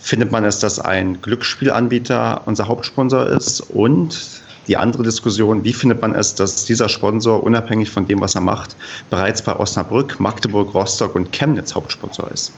findet 0.00 0.32
man 0.32 0.44
es, 0.44 0.58
dass 0.58 0.80
ein 0.80 1.22
Glücksspielanbieter 1.22 2.42
unser 2.46 2.66
Hauptsponsor 2.66 3.28
ist? 3.28 3.60
Und 3.60 4.18
die 4.66 4.76
andere 4.76 5.04
Diskussion, 5.04 5.62
wie 5.62 5.72
findet 5.72 6.02
man 6.02 6.16
es, 6.16 6.34
dass 6.34 6.64
dieser 6.64 6.88
Sponsor 6.88 7.44
unabhängig 7.44 7.90
von 7.90 8.08
dem, 8.08 8.20
was 8.20 8.34
er 8.34 8.40
macht, 8.40 8.74
bereits 9.10 9.40
bei 9.40 9.54
Osnabrück, 9.54 10.18
Magdeburg, 10.18 10.74
Rostock 10.74 11.14
und 11.14 11.30
Chemnitz 11.30 11.76
Hauptsponsor 11.76 12.28
ist? 12.32 12.52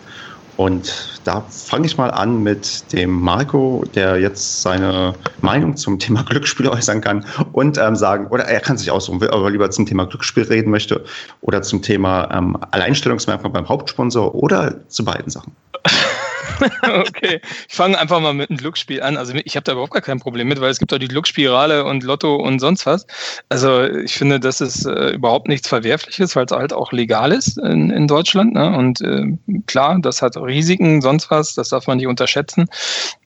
Und 0.56 1.20
da 1.24 1.42
fange 1.50 1.86
ich 1.86 1.98
mal 1.98 2.10
an 2.10 2.42
mit 2.42 2.92
dem 2.92 3.10
Marco, 3.10 3.84
der 3.94 4.18
jetzt 4.18 4.62
seine 4.62 5.12
Meinung 5.42 5.76
zum 5.76 5.98
Thema 5.98 6.22
Glücksspiel 6.28 6.68
äußern 6.68 7.00
kann 7.00 7.26
und 7.52 7.76
ähm, 7.78 7.94
sagen, 7.94 8.28
oder 8.28 8.44
er 8.44 8.60
kann 8.60 8.78
sich 8.78 8.90
aussuchen, 8.90 9.22
ob 9.22 9.42
er 9.42 9.50
lieber 9.50 9.70
zum 9.70 9.86
Thema 9.86 10.06
Glücksspiel 10.06 10.44
reden 10.44 10.70
möchte 10.70 11.04
oder 11.42 11.62
zum 11.62 11.82
Thema 11.82 12.30
ähm, 12.32 12.56
Alleinstellungsmerkmal 12.70 13.52
beim 13.52 13.68
Hauptsponsor 13.68 14.34
oder 14.34 14.88
zu 14.88 15.04
beiden 15.04 15.30
Sachen. 15.30 15.54
okay, 17.06 17.40
ich 17.68 17.74
fange 17.74 17.98
einfach 17.98 18.20
mal 18.20 18.34
mit 18.34 18.50
einem 18.50 18.58
Glücksspiel 18.58 19.02
an. 19.02 19.16
Also 19.16 19.34
ich 19.34 19.56
habe 19.56 19.64
da 19.64 19.72
überhaupt 19.72 19.92
gar 19.92 20.02
kein 20.02 20.20
Problem 20.20 20.48
mit, 20.48 20.60
weil 20.60 20.70
es 20.70 20.78
gibt 20.78 20.92
auch 20.92 20.98
die 20.98 21.08
Glücksspirale 21.08 21.84
und 21.84 22.02
Lotto 22.02 22.36
und 22.36 22.58
sonst 22.58 22.86
was. 22.86 23.06
Also 23.48 23.84
ich 23.84 24.14
finde, 24.14 24.40
das 24.40 24.60
ist 24.60 24.86
äh, 24.86 25.10
überhaupt 25.10 25.48
nichts 25.48 25.68
Verwerfliches, 25.68 26.36
weil 26.36 26.46
es 26.46 26.52
halt 26.52 26.72
auch 26.72 26.92
legal 26.92 27.32
ist 27.32 27.58
in, 27.58 27.90
in 27.90 28.06
Deutschland. 28.06 28.54
Ne? 28.54 28.76
Und 28.76 29.00
äh, 29.00 29.36
klar, 29.66 29.98
das 30.00 30.22
hat 30.22 30.36
Risiken, 30.36 31.02
sonst 31.02 31.30
was, 31.30 31.54
das 31.54 31.70
darf 31.70 31.86
man 31.86 31.98
nicht 31.98 32.06
unterschätzen. 32.06 32.66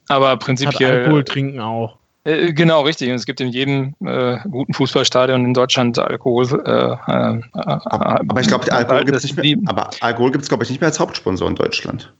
Aber 0.09 0.37
prinzipiell. 0.37 0.91
Hat 0.91 0.99
Alkohol 0.99 1.25
trinken 1.25 1.61
auch. 1.61 2.01
Äh, 2.25 2.53
genau, 2.53 2.83
richtig. 2.83 3.09
Und 3.09 3.15
es 3.15 3.25
gibt 3.25 3.41
in 3.41 3.49
jedem 3.49 3.95
äh, 4.05 4.39
guten 4.49 4.75
Fußballstadion 4.75 5.45
in 5.45 5.55
Deutschland 5.55 5.99
Alkohol. 5.99 6.47
Äh, 6.67 6.93
äh, 6.93 7.41
aber 7.53 8.41
ich 8.41 8.49
glaube, 8.49 8.71
Alkohol 8.71 9.05
gibt 9.05 9.17
es 9.17 9.23
nicht 9.23 9.37
mehr. 9.37 9.57
Aber 9.67 9.91
Alkohol 10.01 10.31
gibt 10.31 10.43
es, 10.43 10.49
glaube 10.49 10.65
ich, 10.65 10.71
nicht 10.71 10.81
mehr 10.81 10.89
als 10.89 11.01
Hauptsponsor 11.01 11.49
in 11.49 11.55
Deutschland. 11.55 12.13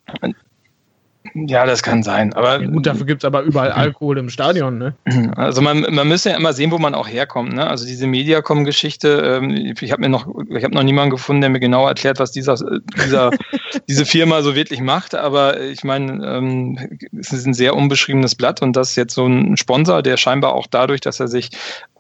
Ja, 1.35 1.67
das 1.67 1.83
kann 1.83 2.03
sein. 2.03 2.33
Aber 2.33 2.61
ja, 2.61 2.67
gut, 2.67 2.87
dafür 2.87 3.05
gibt 3.05 3.23
es 3.23 3.27
aber 3.27 3.43
überall 3.43 3.71
Alkohol 3.73 4.17
im 4.19 4.31
Stadion, 4.31 4.79
ne? 4.79 4.95
Also 5.37 5.61
man, 5.61 5.83
man 5.91 6.09
müsste 6.09 6.31
ja 6.31 6.37
immer 6.37 6.55
sehen, 6.55 6.71
wo 6.71 6.79
man 6.79 6.95
auch 6.95 7.09
herkommt. 7.09 7.53
Ne? 7.53 7.67
Also 7.67 7.87
diese 7.87 8.07
Mediacom-Geschichte, 8.07 9.39
ähm, 9.41 9.75
ich 9.79 9.93
habe 9.93 10.01
mir 10.01 10.09
noch, 10.09 10.27
ich 10.49 10.65
habe 10.65 10.75
noch 10.75 10.83
niemanden 10.83 11.11
gefunden, 11.11 11.43
der 11.43 11.51
mir 11.51 11.61
genau 11.61 11.87
erklärt, 11.87 12.19
was 12.19 12.33
dieser, 12.33 12.57
dieser, 13.05 13.31
diese 13.89 14.07
Firma 14.07 14.41
so 14.43 14.55
wirklich 14.55 14.81
macht. 14.81 15.15
Aber 15.15 15.61
ich 15.61 15.85
meine, 15.85 16.27
ähm, 16.27 16.99
es 17.19 17.33
ist 17.33 17.47
ein 17.47 17.55
sehr 17.55 17.77
unbeschriebenes 17.77 18.35
Blatt 18.35 18.63
und 18.63 18.75
das 18.75 18.91
ist 18.91 18.97
jetzt 18.97 19.15
so 19.15 19.27
ein 19.27 19.59
Sponsor, 19.59 20.03
der 20.03 20.17
scheinbar 20.17 20.55
auch 20.55 20.67
dadurch, 20.69 21.03
dass 21.03 21.21
er 21.21 21.29
sich 21.29 21.51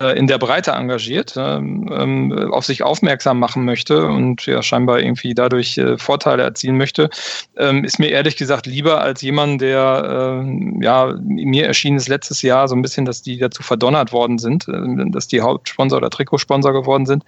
äh, 0.01 0.19
in 0.19 0.29
der 0.29 0.39
Breite 0.39 0.73
engagiert, 0.73 1.35
ähm, 1.37 1.91
ähm 1.95 2.51
auf 2.51 2.65
sich 2.65 2.83
aufmerksam 2.83 3.39
machen 3.39 3.65
möchte 3.65 4.07
und 4.07 4.47
ja 4.47 4.63
scheinbar 4.63 5.01
irgendwie 5.01 5.35
dadurch 5.35 5.77
äh, 5.79 5.99
Vorteile 5.99 6.43
erzielen 6.43 6.79
möchte, 6.79 7.11
ähm, 7.57 7.85
ist 7.85 7.99
mir 7.99 8.09
ehrlich 8.09 8.37
gesagt 8.37 8.67
lieber 8.67 9.01
als 9.01 9.10
als 9.11 9.23
jemand, 9.23 9.61
der, 9.61 10.45
äh, 10.45 10.85
ja, 10.85 11.15
mir 11.23 11.67
erschien 11.67 11.97
es 11.97 12.09
letztes 12.09 12.43
Jahr 12.43 12.69
so 12.69 12.75
ein 12.75 12.83
bisschen, 12.83 13.05
dass 13.05 13.23
die 13.23 13.39
dazu 13.39 13.63
verdonnert 13.63 14.13
worden 14.13 14.39
sind, 14.39 14.69
äh, 14.69 15.11
dass 15.11 15.29
die 15.29 15.41
Hauptsponsor 15.41 15.99
oder 15.99 16.11
Trikotsponsor 16.11 16.73
geworden 16.73 17.07
sind, 17.07 17.25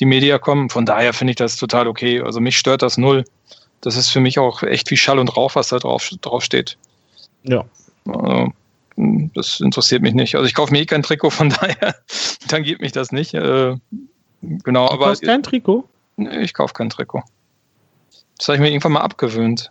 die 0.00 0.06
Mediacom. 0.06 0.70
Von 0.70 0.86
daher 0.86 1.12
finde 1.12 1.32
ich 1.32 1.36
das 1.36 1.56
total 1.56 1.86
okay. 1.86 2.20
Also 2.20 2.40
mich 2.40 2.56
stört 2.56 2.82
das 2.82 2.96
null. 2.96 3.24
Das 3.82 3.96
ist 3.96 4.08
für 4.08 4.20
mich 4.20 4.38
auch 4.38 4.62
echt 4.62 4.90
wie 4.90 4.96
Schall 4.96 5.18
und 5.18 5.36
Rauch, 5.36 5.54
was 5.54 5.68
da 5.68 5.78
drauf, 5.78 6.10
drauf 6.22 6.42
steht. 6.42 6.78
Ja. 7.42 7.64
Also, 8.06 8.52
das 8.96 9.60
interessiert 9.60 10.02
mich 10.02 10.14
nicht. 10.14 10.34
Also 10.34 10.46
ich 10.46 10.54
kaufe 10.54 10.72
mir 10.72 10.80
eh 10.80 10.86
kein 10.86 11.02
Trikot, 11.02 11.30
von 11.30 11.50
daher 11.60 11.96
tangiert 12.48 12.80
mich 12.80 12.92
das 12.92 13.12
nicht. 13.12 13.34
Äh, 13.34 13.76
genau, 14.40 14.86
du 14.88 14.92
aber. 14.94 15.06
Kaufst 15.06 15.22
kein 15.22 15.42
Trikot? 15.42 15.84
Nee, 16.16 16.40
ich 16.40 16.54
kaufe 16.54 16.72
kein 16.72 16.88
Trikot. 16.88 17.22
Das 18.38 18.48
habe 18.48 18.56
ich 18.56 18.60
mir 18.60 18.70
irgendwann 18.70 18.92
mal 18.92 19.00
abgewöhnt. 19.00 19.70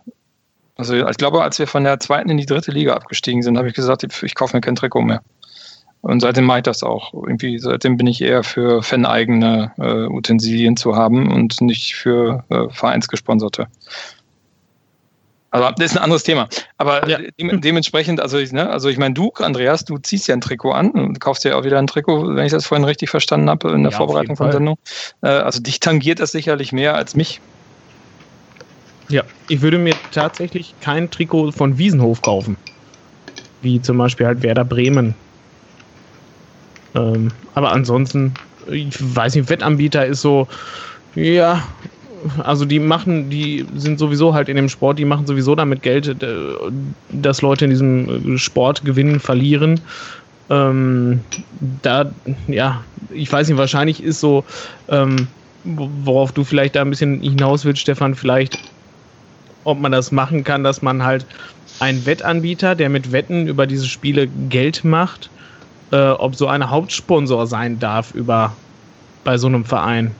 Also 0.76 0.94
ich 0.94 1.16
glaube, 1.16 1.42
als 1.42 1.58
wir 1.58 1.66
von 1.66 1.84
der 1.84 1.98
zweiten 2.00 2.28
in 2.28 2.36
die 2.36 2.46
dritte 2.46 2.70
Liga 2.70 2.94
abgestiegen 2.94 3.42
sind, 3.42 3.56
habe 3.56 3.68
ich 3.68 3.74
gesagt, 3.74 4.04
ich, 4.04 4.22
ich 4.22 4.34
kaufe 4.34 4.56
mir 4.56 4.60
kein 4.60 4.76
Trikot 4.76 5.02
mehr. 5.02 5.22
Und 6.02 6.20
seitdem 6.20 6.44
mache 6.44 6.58
ich 6.58 6.64
das 6.64 6.82
auch. 6.82 7.14
Irgendwie, 7.14 7.58
seitdem 7.58 7.96
bin 7.96 8.06
ich 8.06 8.20
eher 8.20 8.44
für 8.44 8.82
faneigene 8.82 9.72
äh, 9.78 10.06
Utensilien 10.06 10.76
zu 10.76 10.94
haben 10.94 11.32
und 11.32 11.60
nicht 11.60 11.96
für 11.96 12.44
äh, 12.50 12.68
vereinsgesponserte. 12.70 13.66
Aber 15.50 15.72
das 15.72 15.92
ist 15.92 15.96
ein 15.96 16.02
anderes 16.02 16.22
Thema. 16.22 16.48
Aber 16.76 17.08
ja. 17.08 17.18
de 17.18 17.32
dementsprechend, 17.60 18.20
also 18.20 18.36
ich, 18.38 18.52
ne, 18.52 18.68
also 18.68 18.88
ich 18.90 18.98
meine, 18.98 19.14
du, 19.14 19.32
Andreas, 19.38 19.84
du 19.84 19.96
ziehst 19.96 20.28
ja 20.28 20.34
ein 20.34 20.42
Trikot 20.42 20.72
an 20.72 20.90
und 20.90 21.18
kaufst 21.18 21.44
ja 21.44 21.56
auch 21.56 21.64
wieder 21.64 21.78
ein 21.78 21.86
Trikot, 21.86 22.36
wenn 22.36 22.44
ich 22.44 22.52
das 22.52 22.66
vorhin 22.66 22.84
richtig 22.84 23.08
verstanden 23.08 23.48
habe, 23.48 23.70
in 23.70 23.82
der 23.82 23.92
ja, 23.92 23.96
Vorbereitung 23.96 24.36
von 24.36 24.52
Sendung. 24.52 24.78
Äh, 25.22 25.28
also 25.28 25.60
dich 25.60 25.80
tangiert 25.80 26.20
das 26.20 26.32
sicherlich 26.32 26.72
mehr 26.72 26.94
als 26.94 27.16
mich. 27.16 27.40
Ja, 29.08 29.24
ich 29.48 29.62
würde 29.62 29.78
mir 29.78 30.08
tatsächlich 30.10 30.78
kein 30.78 31.10
Trikot 31.10 31.50
von 31.50 31.76
Wiesenhof 31.76 32.22
kaufen. 32.22 32.58
wie 33.60 33.80
zum 33.82 33.98
Beispiel 33.98 34.26
halt 34.26 34.42
Werder 34.42 34.64
Bremen. 34.64 35.16
Ähm, 36.94 37.32
aber 37.52 37.72
ansonsten, 37.72 38.38
ich 38.70 38.94
weiß 38.98 39.34
nicht, 39.34 39.48
Wettanbieter 39.50 40.06
ist 40.06 40.22
so, 40.22 40.48
ja, 41.14 41.68
also 42.38 42.64
die 42.64 42.80
machen, 42.80 43.30
die 43.30 43.66
sind 43.74 43.98
sowieso 43.98 44.34
halt 44.34 44.48
in 44.48 44.56
dem 44.56 44.68
Sport, 44.68 44.98
die 44.98 45.04
machen 45.04 45.26
sowieso 45.26 45.54
damit 45.54 45.82
Geld, 45.82 46.22
äh, 46.22 46.54
dass 47.08 47.42
Leute 47.42 47.66
in 47.66 47.70
diesem 47.70 48.38
Sport 48.38 48.84
gewinnen, 48.84 49.20
verlieren. 49.20 49.86
Ähm, 50.50 51.24
da, 51.50 52.16
ja, 52.48 52.86
ich 53.10 53.32
weiß 53.32 53.48
nicht, 53.48 53.58
wahrscheinlich 53.58 54.02
ist 54.02 54.20
so, 54.20 54.44
ähm, 54.88 55.30
worauf 55.64 56.32
du 56.32 56.44
vielleicht 56.44 56.76
da 56.76 56.82
ein 56.82 56.90
bisschen 56.90 57.20
hinaus 57.22 57.64
willst, 57.64 57.82
Stefan, 57.82 58.14
vielleicht, 58.14 58.58
ob 59.66 59.80
man 59.80 59.92
das 59.92 60.12
machen 60.12 60.44
kann, 60.44 60.64
dass 60.64 60.80
man 60.80 61.04
halt 61.04 61.26
einen 61.80 62.06
Wettanbieter, 62.06 62.74
der 62.74 62.88
mit 62.88 63.12
Wetten 63.12 63.48
über 63.48 63.66
diese 63.66 63.86
Spiele 63.86 64.28
Geld 64.48 64.84
macht, 64.84 65.28
äh, 65.90 66.10
ob 66.10 66.36
so 66.36 66.46
eine 66.46 66.70
Hauptsponsor 66.70 67.46
sein 67.46 67.78
darf 67.78 68.14
über 68.14 68.56
bei 69.24 69.36
so 69.36 69.46
einem 69.48 69.64
Verein. 69.64 70.12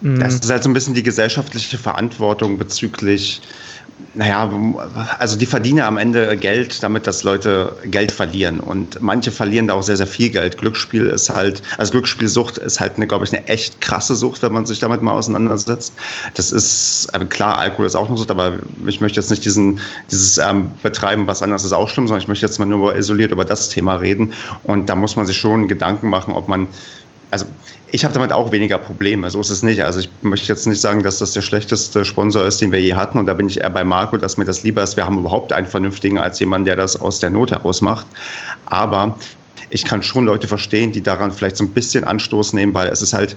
Das 0.00 0.34
ist 0.34 0.50
halt 0.50 0.62
so 0.62 0.70
ein 0.70 0.74
bisschen 0.74 0.94
die 0.94 1.02
gesellschaftliche 1.02 1.78
Verantwortung 1.78 2.58
bezüglich 2.58 3.40
naja, 4.14 4.50
also 5.18 5.36
die 5.36 5.46
verdienen 5.46 5.80
am 5.80 5.96
Ende 5.96 6.36
Geld, 6.36 6.82
damit 6.82 7.06
dass 7.06 7.22
Leute 7.22 7.74
Geld 7.84 8.12
verlieren. 8.12 8.60
Und 8.60 9.00
manche 9.00 9.30
verlieren 9.30 9.68
da 9.68 9.74
auch 9.74 9.82
sehr, 9.82 9.96
sehr 9.96 10.06
viel 10.06 10.30
Geld. 10.30 10.58
Glücksspiel 10.58 11.06
ist 11.06 11.30
halt, 11.30 11.62
also 11.78 11.92
Glücksspielsucht 11.92 12.58
ist 12.58 12.78
halt, 12.78 12.96
eine, 12.96 13.06
glaube 13.06 13.24
ich, 13.24 13.32
eine 13.32 13.46
echt 13.48 13.80
krasse 13.80 14.14
Sucht, 14.14 14.42
wenn 14.42 14.52
man 14.52 14.66
sich 14.66 14.80
damit 14.80 15.00
mal 15.00 15.12
auseinandersetzt. 15.12 15.94
Das 16.34 16.52
ist, 16.52 17.08
also 17.12 17.26
klar, 17.26 17.58
Alkohol 17.58 17.86
ist 17.86 17.94
auch 17.94 18.08
eine 18.08 18.18
Sucht, 18.18 18.30
aber 18.30 18.58
ich 18.86 19.00
möchte 19.00 19.20
jetzt 19.20 19.30
nicht 19.30 19.44
diesen, 19.44 19.80
dieses 20.10 20.38
ähm, 20.38 20.70
betreiben, 20.82 21.26
was 21.26 21.42
anderes 21.42 21.64
ist 21.64 21.72
auch 21.72 21.88
schlimm, 21.88 22.06
sondern 22.06 22.22
ich 22.22 22.28
möchte 22.28 22.44
jetzt 22.44 22.58
mal 22.58 22.66
nur 22.66 22.94
isoliert 22.96 23.32
über 23.32 23.44
das 23.44 23.70
Thema 23.70 23.96
reden. 23.96 24.32
Und 24.62 24.90
da 24.90 24.94
muss 24.94 25.16
man 25.16 25.26
sich 25.26 25.38
schon 25.38 25.68
Gedanken 25.68 26.08
machen, 26.08 26.34
ob 26.34 26.48
man 26.48 26.68
also 27.30 27.46
ich 27.92 28.04
habe 28.04 28.12
damit 28.14 28.32
auch 28.32 28.52
weniger 28.52 28.78
Probleme, 28.78 29.30
so 29.30 29.40
ist 29.40 29.50
es 29.50 29.62
nicht. 29.62 29.82
Also 29.82 30.00
ich 30.00 30.10
möchte 30.22 30.48
jetzt 30.48 30.66
nicht 30.66 30.80
sagen, 30.80 31.02
dass 31.02 31.18
das 31.18 31.32
der 31.32 31.42
schlechteste 31.42 32.04
Sponsor 32.04 32.44
ist, 32.44 32.60
den 32.60 32.72
wir 32.72 32.80
je 32.80 32.94
hatten. 32.94 33.18
Und 33.18 33.26
da 33.26 33.34
bin 33.34 33.48
ich 33.48 33.60
eher 33.60 33.70
bei 33.70 33.84
Marco, 33.84 34.16
dass 34.16 34.36
mir 34.36 34.44
das 34.44 34.62
lieber 34.64 34.82
ist. 34.82 34.96
Wir 34.96 35.06
haben 35.06 35.18
überhaupt 35.18 35.52
einen 35.52 35.66
vernünftigen 35.66 36.18
als 36.18 36.40
jemand, 36.40 36.66
der 36.66 36.76
das 36.76 37.00
aus 37.00 37.20
der 37.20 37.30
Not 37.30 37.52
heraus 37.52 37.80
macht. 37.80 38.06
Aber 38.66 39.16
ich 39.70 39.84
kann 39.84 40.02
schon 40.02 40.24
Leute 40.24 40.48
verstehen, 40.48 40.92
die 40.92 41.02
daran 41.02 41.32
vielleicht 41.32 41.56
so 41.56 41.64
ein 41.64 41.70
bisschen 41.70 42.04
Anstoß 42.04 42.52
nehmen, 42.52 42.74
weil 42.74 42.88
es 42.88 43.02
ist 43.02 43.12
halt, 43.12 43.36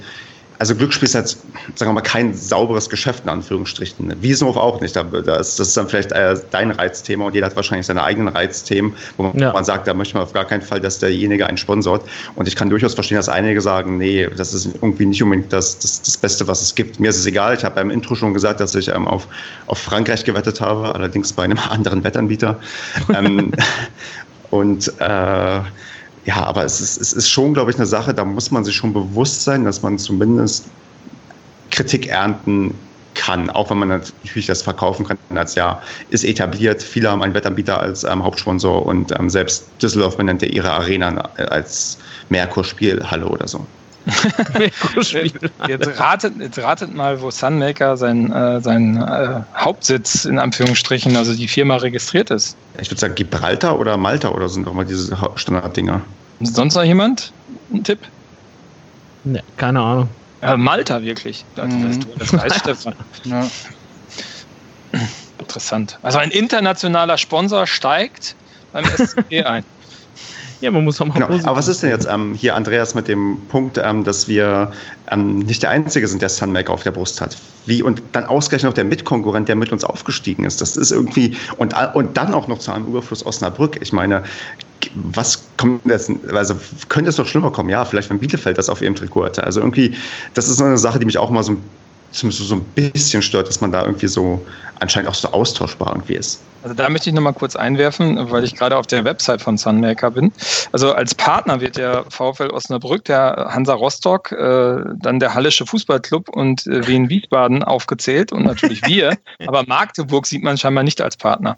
also 0.60 0.76
Glücksspiel 0.76 1.06
ist 1.08 1.14
jetzt, 1.14 1.40
sagen 1.76 1.90
wir 1.90 1.94
mal, 1.94 2.02
kein 2.02 2.34
sauberes 2.34 2.90
Geschäft 2.90 3.24
in 3.24 3.30
Anführungsstrichen. 3.30 4.14
Wiesenhof 4.20 4.58
auch 4.58 4.82
nicht. 4.82 4.94
Das 4.94 5.58
ist 5.58 5.78
dann 5.78 5.88
vielleicht 5.88 6.12
äh, 6.12 6.36
dein 6.52 6.72
Reizthema 6.72 7.26
und 7.26 7.34
jeder 7.34 7.46
hat 7.46 7.56
wahrscheinlich 7.56 7.86
seine 7.86 8.04
eigenen 8.04 8.28
Reizthemen, 8.28 8.94
wo 9.16 9.24
man, 9.24 9.40
ja. 9.40 9.64
sagt, 9.64 9.88
da 9.88 9.94
möchte 9.94 10.16
man 10.16 10.24
auf 10.24 10.34
gar 10.34 10.44
keinen 10.44 10.62
Fall, 10.62 10.82
dass 10.82 11.00
derjenige 11.00 11.48
einen 11.48 11.58
sponsort. 11.58 12.04
Und 12.36 12.50
ich 12.50 12.58
kann 12.58 12.70
durchaus 12.70 12.94
verstehen, 12.94 13.16
dass 13.16 13.30
einige 13.30 13.62
sagen, 13.62 13.98
nee, 13.98 14.28
das 14.36 14.54
ist 14.54 14.66
irgendwie 14.66 15.06
nicht 15.06 15.24
unbedingt 15.24 15.54
das, 15.54 15.80
das, 15.80 16.02
das 16.02 16.18
Beste, 16.18 16.46
was 16.50 16.62
es 16.62 16.76
gibt. 16.76 17.00
Mir 17.00 17.10
ist 17.10 17.18
es 17.20 17.26
egal. 17.26 17.56
Ich 17.56 17.64
habe 17.64 17.76
beim 17.76 17.90
Intro 17.90 18.16
schon 18.16 18.34
gesagt, 18.34 18.60
dass 18.60 18.76
ich 18.76 18.90
ähm, 18.90 19.08
auf, 19.08 19.28
auf 19.68 19.78
Frankreich 19.78 20.26
gewettet 20.26 20.60
habe, 20.60 20.94
allerdings 20.94 21.32
bei 21.32 21.44
einem 21.44 21.60
anderen 21.70 22.04
Wettanbieter. 22.04 22.60
ähm, 23.16 23.54
und 24.50 24.92
äh, 25.00 25.62
ja, 26.30 26.44
aber 26.44 26.64
es 26.64 26.80
ist, 26.80 27.02
es 27.02 27.12
ist 27.12 27.28
schon, 27.28 27.56
glaube 27.56 27.72
ich, 27.72 27.78
eine 27.78 27.88
Sache, 27.88 28.14
da 28.14 28.24
muss 28.24 28.52
man 28.52 28.64
sich 28.64 28.76
schon 28.76 28.94
bewusst 28.94 29.44
sein, 29.44 29.66
dass 29.66 29.82
man 29.82 29.98
zumindest 29.98 30.66
Kritik 31.72 32.08
ernten 32.08 32.76
kann, 33.16 33.50
auch 33.50 33.72
wenn 33.72 33.80
man 33.80 33.88
natürlich 33.88 34.46
das 34.46 34.62
verkaufen 34.62 35.08
kann 35.08 35.18
als 35.36 35.56
ja, 35.56 35.82
ist 36.12 36.24
etabliert. 36.24 36.84
Viele 36.84 37.10
haben 37.10 37.24
einen 37.24 37.34
Wettanbieter 37.34 37.80
als 37.80 38.04
ähm, 38.04 38.24
Hauptsponsor 38.24 38.86
und 38.86 39.12
ähm, 39.20 39.32
selbst 39.32 39.66
Düsseldorf 39.82 40.18
benennt 40.18 40.44
ja 40.44 40.50
ihre 40.50 40.70
Arena 40.70 41.30
als 41.50 41.98
Merkur-Spielhalle 42.30 43.26
oder 43.26 43.48
so. 43.48 43.66
jetzt, 45.68 46.00
ratet, 46.00 46.34
jetzt 46.40 46.60
ratet 46.60 46.94
mal, 46.94 47.20
wo 47.22 47.32
Sunmaker 47.32 47.98
sein, 47.98 48.32
äh, 48.32 48.62
sein 48.62 48.98
äh, 48.98 49.42
Hauptsitz 49.56 50.26
in 50.26 50.38
Anführungsstrichen, 50.38 51.16
also 51.16 51.34
die 51.34 51.48
Firma 51.48 51.78
registriert 51.78 52.30
ist. 52.30 52.56
Ich 52.80 52.92
würde 52.92 53.02
sagen 53.02 53.16
Gibraltar 53.16 53.80
oder 53.80 53.98
Malta 53.98 54.30
oder 54.30 54.48
sind 54.48 54.68
doch 54.68 54.74
mal 54.74 54.86
diese 54.86 55.18
Standarddinger. 55.36 56.02
Sonst 56.42 56.76
noch 56.76 56.84
jemand? 56.84 57.34
Ein 57.74 57.84
Tipp? 57.84 58.00
Ne, 59.24 59.44
keine 59.58 59.82
Ahnung. 59.82 60.10
Ja, 60.42 60.56
Malta 60.56 61.02
wirklich. 61.02 61.44
Das, 61.56 61.68
mhm. 61.68 62.00
das 62.18 62.34
weiß 62.34 62.56
Stefan. 62.56 62.96
Ja. 63.26 63.48
Interessant. 65.38 66.00
Also 66.02 66.18
ein 66.18 66.32
internationaler 66.32 67.18
Sponsor 67.18 67.68
steigt 67.68 68.36
beim 68.72 68.86
SCP 68.86 69.44
ein. 69.46 69.64
Ja, 70.62 70.72
man 70.72 70.84
muss 70.84 71.00
auch 71.00 71.06
mal 71.06 71.14
genau. 71.14 71.28
Aber 71.28 71.58
was 71.58 71.70
ist 71.70 71.84
denn 71.84 71.90
jetzt 71.90 72.06
ähm, 72.10 72.34
hier, 72.34 72.54
Andreas, 72.54 72.94
mit 72.94 73.08
dem 73.08 73.40
Punkt, 73.48 73.80
ähm, 73.82 74.04
dass 74.04 74.28
wir 74.28 74.72
ähm, 75.10 75.40
nicht 75.40 75.64
der 75.64 75.70
Einzige 75.70 76.06
sind, 76.06 76.22
der 76.22 76.28
Sunmaker 76.28 76.74
auf 76.74 76.84
der 76.84 76.92
Brust 76.92 77.22
hat? 77.22 77.38
Wie 77.66 77.82
und 77.82 78.02
dann 78.12 78.26
ausgerechnet 78.26 78.70
noch 78.70 78.76
der 78.76 78.84
Mitkonkurrent, 78.84 79.48
der 79.48 79.56
mit 79.56 79.72
uns 79.72 79.86
aufgestiegen 79.86 80.44
ist. 80.44 80.60
Das 80.60 80.76
ist 80.76 80.92
irgendwie 80.92 81.38
und, 81.58 81.74
und 81.94 82.18
dann 82.18 82.34
auch 82.34 82.48
noch 82.50 82.60
zu 82.60 82.74
einem 82.74 82.88
Überfluss 82.88 83.26
Osnabrück. 83.26 83.78
Ich 83.82 83.94
meine, 83.94 84.24
was 84.96 85.48
kommt 85.58 85.86
jetzt, 85.86 86.12
also 86.32 86.56
könnte 86.88 87.10
es 87.10 87.18
noch 87.18 87.28
schlimmer 87.28 87.52
kommen? 87.52 87.70
Ja, 87.70 87.86
vielleicht 87.86 88.10
wenn 88.10 88.20
Bielefeld 88.20 88.58
das 88.58 88.70
auf 88.70 88.82
ihrem 88.82 88.96
Trikot 88.96 89.26
hatte. 89.26 89.44
Also 89.44 89.60
irgendwie, 89.60 89.96
das 90.34 90.48
ist 90.48 90.58
so 90.58 90.64
eine 90.64 90.78
Sache, 90.78 91.00
die 91.00 91.06
mich 91.06 91.18
auch 91.18 91.30
mal 91.30 91.44
so 91.44 91.58
so 92.12 92.56
ein 92.56 92.64
bisschen 92.74 93.22
stört, 93.22 93.48
dass 93.48 93.62
man 93.62 93.72
da 93.72 93.84
irgendwie 93.84 94.08
so 94.08 94.44
anscheinend 94.80 95.10
auch 95.10 95.14
so 95.14 95.28
austauschbar 95.32 95.92
irgendwie 95.92 96.16
ist. 96.16 96.42
Also 96.64 96.76
da 96.76 96.90
möchte 96.90 97.10
ich 97.10 97.16
nochmal 97.16 97.34
kurz 97.34 97.56
einwerfen, 97.56 98.32
weil 98.32 98.44
ich 98.44 98.56
gerade 98.56 98.76
auf 98.78 98.88
der 98.88 99.06
Website 99.06 99.42
von 99.42 99.58
Sunmaker 99.58 100.12
bin. 100.12 100.32
Also 100.72 100.94
als 100.94 101.16
Partner 101.16 101.62
wird 101.62 101.78
der 101.78 102.06
VfL 102.10 102.50
Osnabrück, 102.50 103.06
der 103.06 103.50
Hansa 103.52 103.74
Rostock, 103.74 104.32
äh, 104.32 104.84
dann 104.98 105.20
der 105.20 105.34
Hallische 105.36 105.66
Fußballclub 105.66 106.30
und 106.30 106.68
äh, 106.68 106.86
Wien 106.88 107.10
Wiesbaden 107.10 107.64
aufgezählt 107.64 108.32
und 108.32 108.44
natürlich 108.44 108.82
wir. 108.86 109.18
Aber 109.48 109.64
Magdeburg 109.68 110.26
sieht 110.26 110.44
man 110.44 110.58
scheinbar 110.58 110.84
nicht 110.84 111.00
als 111.02 111.16
Partner. 111.16 111.58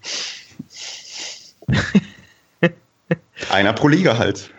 Einer 3.50 3.74
pro 3.74 3.88
Liga 3.88 4.18
halt. 4.18 4.52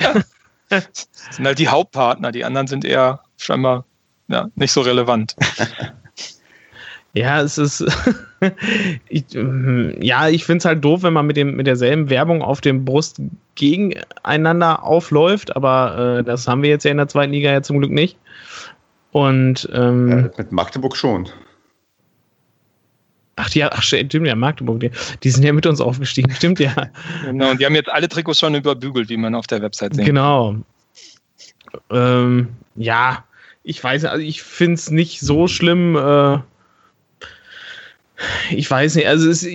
Ja. 0.00 0.14
Das 0.68 1.08
sind 1.30 1.46
halt 1.46 1.58
die 1.58 1.68
Hauptpartner, 1.68 2.32
die 2.32 2.44
anderen 2.44 2.66
sind 2.66 2.84
eher 2.84 3.20
scheinbar 3.36 3.84
ja, 4.28 4.48
nicht 4.56 4.72
so 4.72 4.80
relevant. 4.80 5.36
Ja, 7.16 7.40
es 7.40 7.56
ist. 7.56 7.82
ich, 9.08 9.24
ja, 9.32 10.28
ich 10.28 10.44
finde 10.44 10.58
es 10.58 10.64
halt 10.66 10.84
doof, 10.84 11.02
wenn 11.02 11.14
man 11.14 11.26
mit, 11.26 11.38
dem, 11.38 11.56
mit 11.56 11.66
derselben 11.66 12.10
Werbung 12.10 12.42
auf 12.42 12.60
dem 12.60 12.84
Brust 12.84 13.22
gegeneinander 13.54 14.84
aufläuft, 14.84 15.56
aber 15.56 16.18
äh, 16.18 16.24
das 16.24 16.46
haben 16.46 16.62
wir 16.62 16.68
jetzt 16.68 16.84
ja 16.84 16.90
in 16.90 16.98
der 16.98 17.08
zweiten 17.08 17.32
Liga 17.32 17.50
ja 17.50 17.62
zum 17.62 17.78
Glück 17.78 17.90
nicht. 17.90 18.18
Und 19.12 19.66
ähm, 19.72 20.10
ja, 20.10 20.30
mit 20.36 20.52
Magdeburg 20.52 20.94
schon. 20.94 21.30
Ach 23.36 23.50
ja, 23.50 23.70
ach 23.70 23.82
stimmt 23.82 24.14
ja, 24.14 24.34
Magdeburg, 24.34 24.80
die, 24.80 24.90
die, 25.22 25.30
sind 25.30 25.44
ja 25.44 25.52
mit 25.52 25.66
uns 25.66 25.80
aufgestiegen, 25.80 26.30
stimmt 26.32 26.58
ja. 26.58 26.74
Genau, 27.24 27.50
und 27.50 27.60
die 27.60 27.66
haben 27.66 27.74
jetzt 27.74 27.90
alle 27.90 28.08
Trikots 28.08 28.40
schon 28.40 28.54
überbügelt, 28.54 29.10
wie 29.10 29.18
man 29.18 29.34
auf 29.34 29.46
der 29.46 29.60
Website 29.60 29.94
sieht. 29.94 30.06
Genau. 30.06 30.56
Ähm, 31.90 32.48
ja, 32.76 33.24
ich 33.62 33.82
weiß, 33.82 34.06
also 34.06 34.24
ich 34.24 34.42
finde 34.42 34.74
es 34.74 34.90
nicht 34.90 35.20
so 35.20 35.48
schlimm. 35.48 35.96
Äh, 35.96 36.38
ich 38.50 38.70
weiß 38.70 38.94
nicht, 38.94 39.06
also 39.06 39.28
es, 39.28 39.46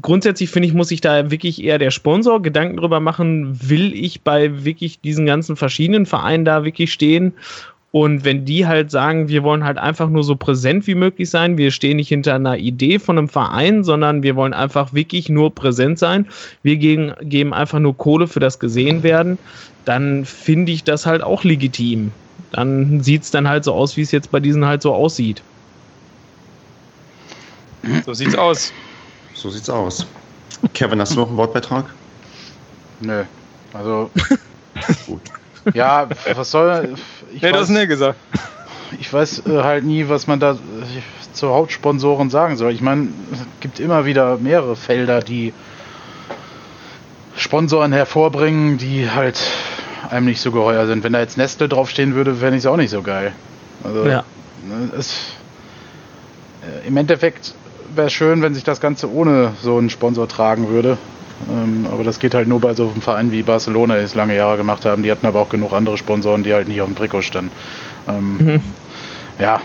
grundsätzlich 0.00 0.50
finde 0.50 0.68
ich, 0.68 0.74
muss 0.74 0.88
sich 0.88 1.00
da 1.00 1.32
wirklich 1.32 1.62
eher 1.62 1.78
der 1.78 1.90
Sponsor 1.90 2.40
Gedanken 2.40 2.76
drüber 2.76 3.00
machen, 3.00 3.58
will 3.68 3.92
ich 3.92 4.20
bei 4.20 4.64
wirklich 4.64 5.00
diesen 5.00 5.26
ganzen 5.26 5.56
verschiedenen 5.56 6.06
Vereinen 6.06 6.44
da 6.44 6.64
wirklich 6.64 6.92
stehen? 6.92 7.32
Und 7.94 8.24
wenn 8.24 8.44
die 8.44 8.66
halt 8.66 8.90
sagen, 8.90 9.28
wir 9.28 9.44
wollen 9.44 9.62
halt 9.62 9.78
einfach 9.78 10.08
nur 10.08 10.24
so 10.24 10.34
präsent 10.34 10.88
wie 10.88 10.96
möglich 10.96 11.30
sein, 11.30 11.58
wir 11.58 11.70
stehen 11.70 11.98
nicht 11.98 12.08
hinter 12.08 12.34
einer 12.34 12.56
Idee 12.56 12.98
von 12.98 13.16
einem 13.16 13.28
Verein, 13.28 13.84
sondern 13.84 14.24
wir 14.24 14.34
wollen 14.34 14.52
einfach 14.52 14.92
wirklich 14.94 15.28
nur 15.28 15.54
präsent 15.54 16.00
sein, 16.00 16.26
wir 16.64 16.76
geben, 16.76 17.12
geben 17.22 17.54
einfach 17.54 17.78
nur 17.78 17.96
Kohle 17.96 18.26
für 18.26 18.40
das 18.40 18.58
gesehen 18.58 19.04
werden, 19.04 19.38
dann 19.84 20.24
finde 20.24 20.72
ich 20.72 20.82
das 20.82 21.06
halt 21.06 21.22
auch 21.22 21.44
legitim 21.44 22.10
dann 22.54 23.02
sieht 23.02 23.24
es 23.24 23.32
dann 23.32 23.48
halt 23.48 23.64
so 23.64 23.74
aus, 23.74 23.96
wie 23.96 24.02
es 24.02 24.12
jetzt 24.12 24.30
bei 24.30 24.38
diesen 24.38 24.64
halt 24.64 24.80
so 24.80 24.94
aussieht. 24.94 25.42
So 28.06 28.14
sieht's 28.14 28.36
aus. 28.36 28.72
So 29.34 29.50
sieht's 29.50 29.68
aus. 29.68 30.06
Kevin, 30.72 31.00
hast 31.00 31.14
du 31.14 31.20
noch 31.20 31.28
einen 31.28 31.36
Wortbeitrag? 31.36 31.86
Nö. 33.00 33.24
Also. 33.72 34.08
Gut. 35.06 35.20
Ja, 35.72 36.08
was 36.34 36.50
soll. 36.50 36.94
Ich 37.32 37.42
nee, 37.42 37.52
weiß, 37.52 37.60
das 37.60 37.68
nicht 37.70 37.88
gesagt. 37.88 38.18
Ich 39.00 39.12
weiß 39.12 39.46
äh, 39.46 39.62
halt 39.62 39.84
nie, 39.84 40.08
was 40.08 40.26
man 40.26 40.40
da 40.40 40.52
äh, 40.52 40.56
zu 41.32 41.48
Hauptsponsoren 41.48 42.30
sagen 42.30 42.56
soll. 42.56 42.72
Ich 42.72 42.80
meine, 42.80 43.08
es 43.32 43.40
gibt 43.60 43.80
immer 43.80 44.04
wieder 44.04 44.38
mehrere 44.38 44.76
Felder, 44.76 45.20
die 45.20 45.52
Sponsoren 47.36 47.92
hervorbringen, 47.92 48.78
die 48.78 49.10
halt 49.10 49.40
einem 50.10 50.26
nicht 50.26 50.40
so 50.40 50.52
geheuer 50.52 50.86
sind. 50.86 51.02
Wenn 51.02 51.12
da 51.12 51.20
jetzt 51.20 51.36
Nestle 51.36 51.68
draufstehen 51.68 52.14
würde, 52.14 52.34
fände 52.36 52.56
ich 52.56 52.62
es 52.62 52.66
auch 52.66 52.76
nicht 52.76 52.90
so 52.90 53.02
geil. 53.02 53.32
Also, 53.82 54.06
ja. 54.06 54.24
Ne, 54.66 54.90
es, 54.96 55.34
äh, 56.62 56.86
Im 56.86 56.96
Endeffekt 56.96 57.54
wäre 57.94 58.06
es 58.08 58.12
schön, 58.12 58.42
wenn 58.42 58.54
sich 58.54 58.64
das 58.64 58.80
Ganze 58.80 59.10
ohne 59.10 59.52
so 59.62 59.78
einen 59.78 59.90
Sponsor 59.90 60.28
tragen 60.28 60.68
würde. 60.68 60.98
Ähm, 61.50 61.86
aber 61.90 62.04
das 62.04 62.18
geht 62.18 62.34
halt 62.34 62.48
nur 62.48 62.60
bei 62.60 62.74
so 62.74 62.88
einem 62.88 63.02
Verein 63.02 63.32
wie 63.32 63.42
Barcelona, 63.42 63.96
die 63.96 64.02
es 64.02 64.14
lange 64.14 64.36
Jahre 64.36 64.56
gemacht 64.56 64.84
haben. 64.84 65.02
Die 65.02 65.10
hatten 65.10 65.26
aber 65.26 65.40
auch 65.40 65.48
genug 65.48 65.72
andere 65.72 65.98
Sponsoren, 65.98 66.42
die 66.42 66.54
halt 66.54 66.68
nicht 66.68 66.80
auf 66.80 66.88
dem 66.88 66.96
Trikot 66.96 67.22
standen. 67.22 67.52
Ähm, 68.08 68.36
mhm. 68.38 68.60
Ja, 69.38 69.60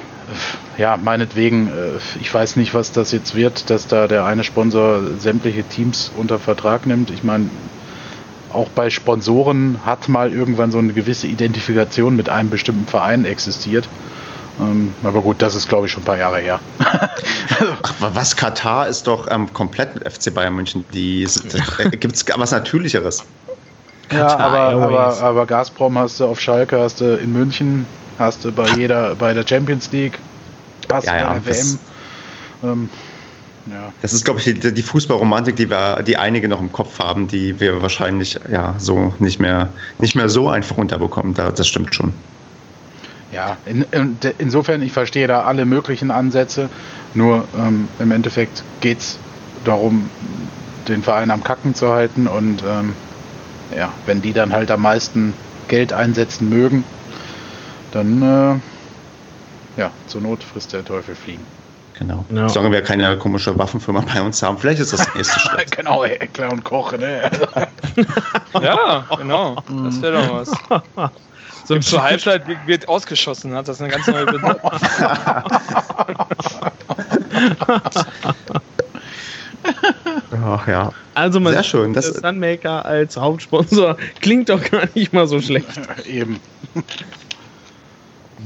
ja, 0.78 0.98
meinetwegen, 0.98 1.68
äh, 1.68 2.22
ich 2.22 2.34
weiß 2.34 2.56
nicht, 2.56 2.74
was 2.74 2.92
das 2.92 3.12
jetzt 3.12 3.36
wird, 3.36 3.70
dass 3.70 3.88
da 3.88 4.08
der 4.08 4.26
eine 4.26 4.44
Sponsor 4.44 5.02
sämtliche 5.18 5.64
Teams 5.64 6.12
unter 6.16 6.40
Vertrag 6.40 6.86
nimmt. 6.86 7.12
Ich 7.12 7.24
meine, 7.24 7.50
auch 8.52 8.70
bei 8.70 8.90
Sponsoren 8.90 9.80
hat 9.86 10.10
mal 10.10 10.32
irgendwann 10.32 10.72
so 10.72 10.80
eine 10.80 10.94
gewisse 10.94 11.28
Identifikation 11.28 12.16
mit 12.16 12.30
einem 12.30 12.50
bestimmten 12.50 12.88
Verein 12.88 13.26
existiert. 13.26 13.88
Ähm, 14.60 14.94
aber 15.04 15.22
gut, 15.22 15.42
das 15.42 15.56
ist 15.56 15.70
glaube 15.70 15.86
ich 15.86 15.92
schon 15.92 16.04
ein 16.04 16.06
paar 16.06 16.18
Jahre 16.18 16.40
her. 16.40 16.60
Ach, 16.80 17.94
was 18.00 18.36
Katar 18.36 18.88
ist 18.88 19.08
doch 19.08 19.30
ähm, 19.30 19.52
komplett 19.54 19.96
mit 19.96 20.12
FC 20.12 20.34
Bayern 20.34 20.56
München. 20.56 20.86
Die 20.94 21.24
äh, 21.24 21.90
gibt 21.98 22.16
es 22.16 22.26
was 22.36 22.52
Natürlicheres. 22.52 23.24
Ja, 24.12 24.38
aber, 24.38 24.84
aber, 24.84 25.22
aber 25.22 25.46
Gazprom 25.46 25.98
hast 25.98 26.20
du 26.20 26.26
auf 26.26 26.40
Schalke, 26.40 26.80
hast 26.80 27.00
du 27.00 27.16
in 27.18 27.32
München, 27.32 27.86
hast 28.18 28.44
du 28.44 28.52
bei 28.52 28.68
jeder, 28.70 29.16
bei 29.16 29.34
der 29.34 29.46
Champions 29.48 29.92
League, 29.92 30.18
hast 30.92 31.06
ja, 31.06 31.18
ja, 31.18 31.28
bei 31.28 31.40
der 31.40 31.46
WM. 31.46 31.80
Ähm, 32.64 32.90
ja. 33.68 33.94
Das 34.02 34.14
ist, 34.14 34.26
glaube 34.26 34.40
ich, 34.40 34.46
die, 34.46 34.74
die 34.74 34.82
Fußballromantik, 34.82 35.56
die 35.56 35.70
wir, 35.70 36.02
die 36.02 36.18
einige 36.18 36.48
noch 36.48 36.60
im 36.60 36.72
Kopf 36.72 36.98
haben, 36.98 37.28
die 37.28 37.60
wir 37.60 37.82
wahrscheinlich 37.82 38.40
ja 38.52 38.74
so 38.80 39.14
nicht 39.20 39.40
mehr, 39.40 39.70
nicht 40.00 40.16
mehr 40.16 40.28
so 40.28 40.50
einfach 40.50 40.78
unterbekommen. 40.78 41.36
Das 41.36 41.68
stimmt 41.68 41.94
schon. 41.94 42.14
Ja, 43.32 43.58
in, 43.66 43.86
in, 43.92 44.18
insofern, 44.40 44.82
ich 44.82 44.92
verstehe 44.92 45.28
da 45.28 45.44
alle 45.44 45.66
möglichen 45.66 46.10
Ansätze, 46.10 46.70
nur 47.14 47.48
ähm, 47.58 47.88
im 48.00 48.12
Endeffekt 48.12 48.64
geht 48.82 49.00
es 49.00 49.20
darum, 49.66 50.10
den 50.88 51.04
Verein 51.04 51.30
am 51.30 51.44
Kacken 51.44 51.76
zu 51.76 51.92
halten 51.92 52.28
und 52.28 52.64
ähm, 52.68 52.94
ja, 53.76 53.94
wenn 54.08 54.22
die 54.22 54.34
dann 54.34 54.52
halt 54.52 54.72
am 54.72 54.82
meisten 54.82 55.34
Geld 55.68 55.94
einsetzen 55.94 56.50
mögen, 56.50 56.84
dann 57.92 58.22
äh, 58.22 59.80
ja, 59.80 59.92
zur 60.08 60.22
Not 60.22 60.44
frisst 60.44 60.74
der 60.74 60.84
Teufel 60.84 61.16
fliegen. 61.16 61.46
Genau. 62.00 62.26
No. 62.30 62.48
Solange 62.48 62.74
wir 62.74 62.82
keine 62.82 63.18
komische 63.18 63.58
Waffenfirma 63.58 64.04
bei 64.14 64.22
uns 64.22 64.42
haben, 64.42 64.58
vielleicht 64.58 64.80
ist 64.80 64.94
das 64.94 65.06
der 65.06 65.16
nächste 65.16 65.40
Schritt. 65.40 65.76
genau, 65.76 66.04
Eckler 66.04 66.52
und 66.52 66.64
Koch, 66.64 66.94
ne? 66.94 67.30
ja, 68.62 69.06
genau. 69.18 69.62
Das 69.84 70.02
wäre 70.02 70.22
doch 70.22 70.34
was. 70.34 71.12
So 71.70 71.78
zur 71.78 72.02
Halbzeit 72.02 72.42
wird 72.66 72.88
ausgeschossen, 72.88 73.54
hat 73.54 73.68
das 73.68 73.80
eine 73.80 73.92
ganz 73.92 74.08
neue 74.08 74.26
Bedeutung. 74.26 74.72
Ach 80.44 80.68
ja. 80.68 80.92
Also 81.14 81.40
man 81.40 81.54
Sehr 81.54 81.62
schön. 81.62 81.94
Das 81.94 82.08
Sunmaker 82.08 82.84
als 82.84 83.16
Hauptsponsor 83.16 83.98
klingt 84.20 84.50
doch 84.50 84.64
gar 84.72 84.90
nicht 84.96 85.14
mal 85.14 85.28
so 85.28 85.40
schlecht. 85.40 85.68
Eben. 86.08 86.40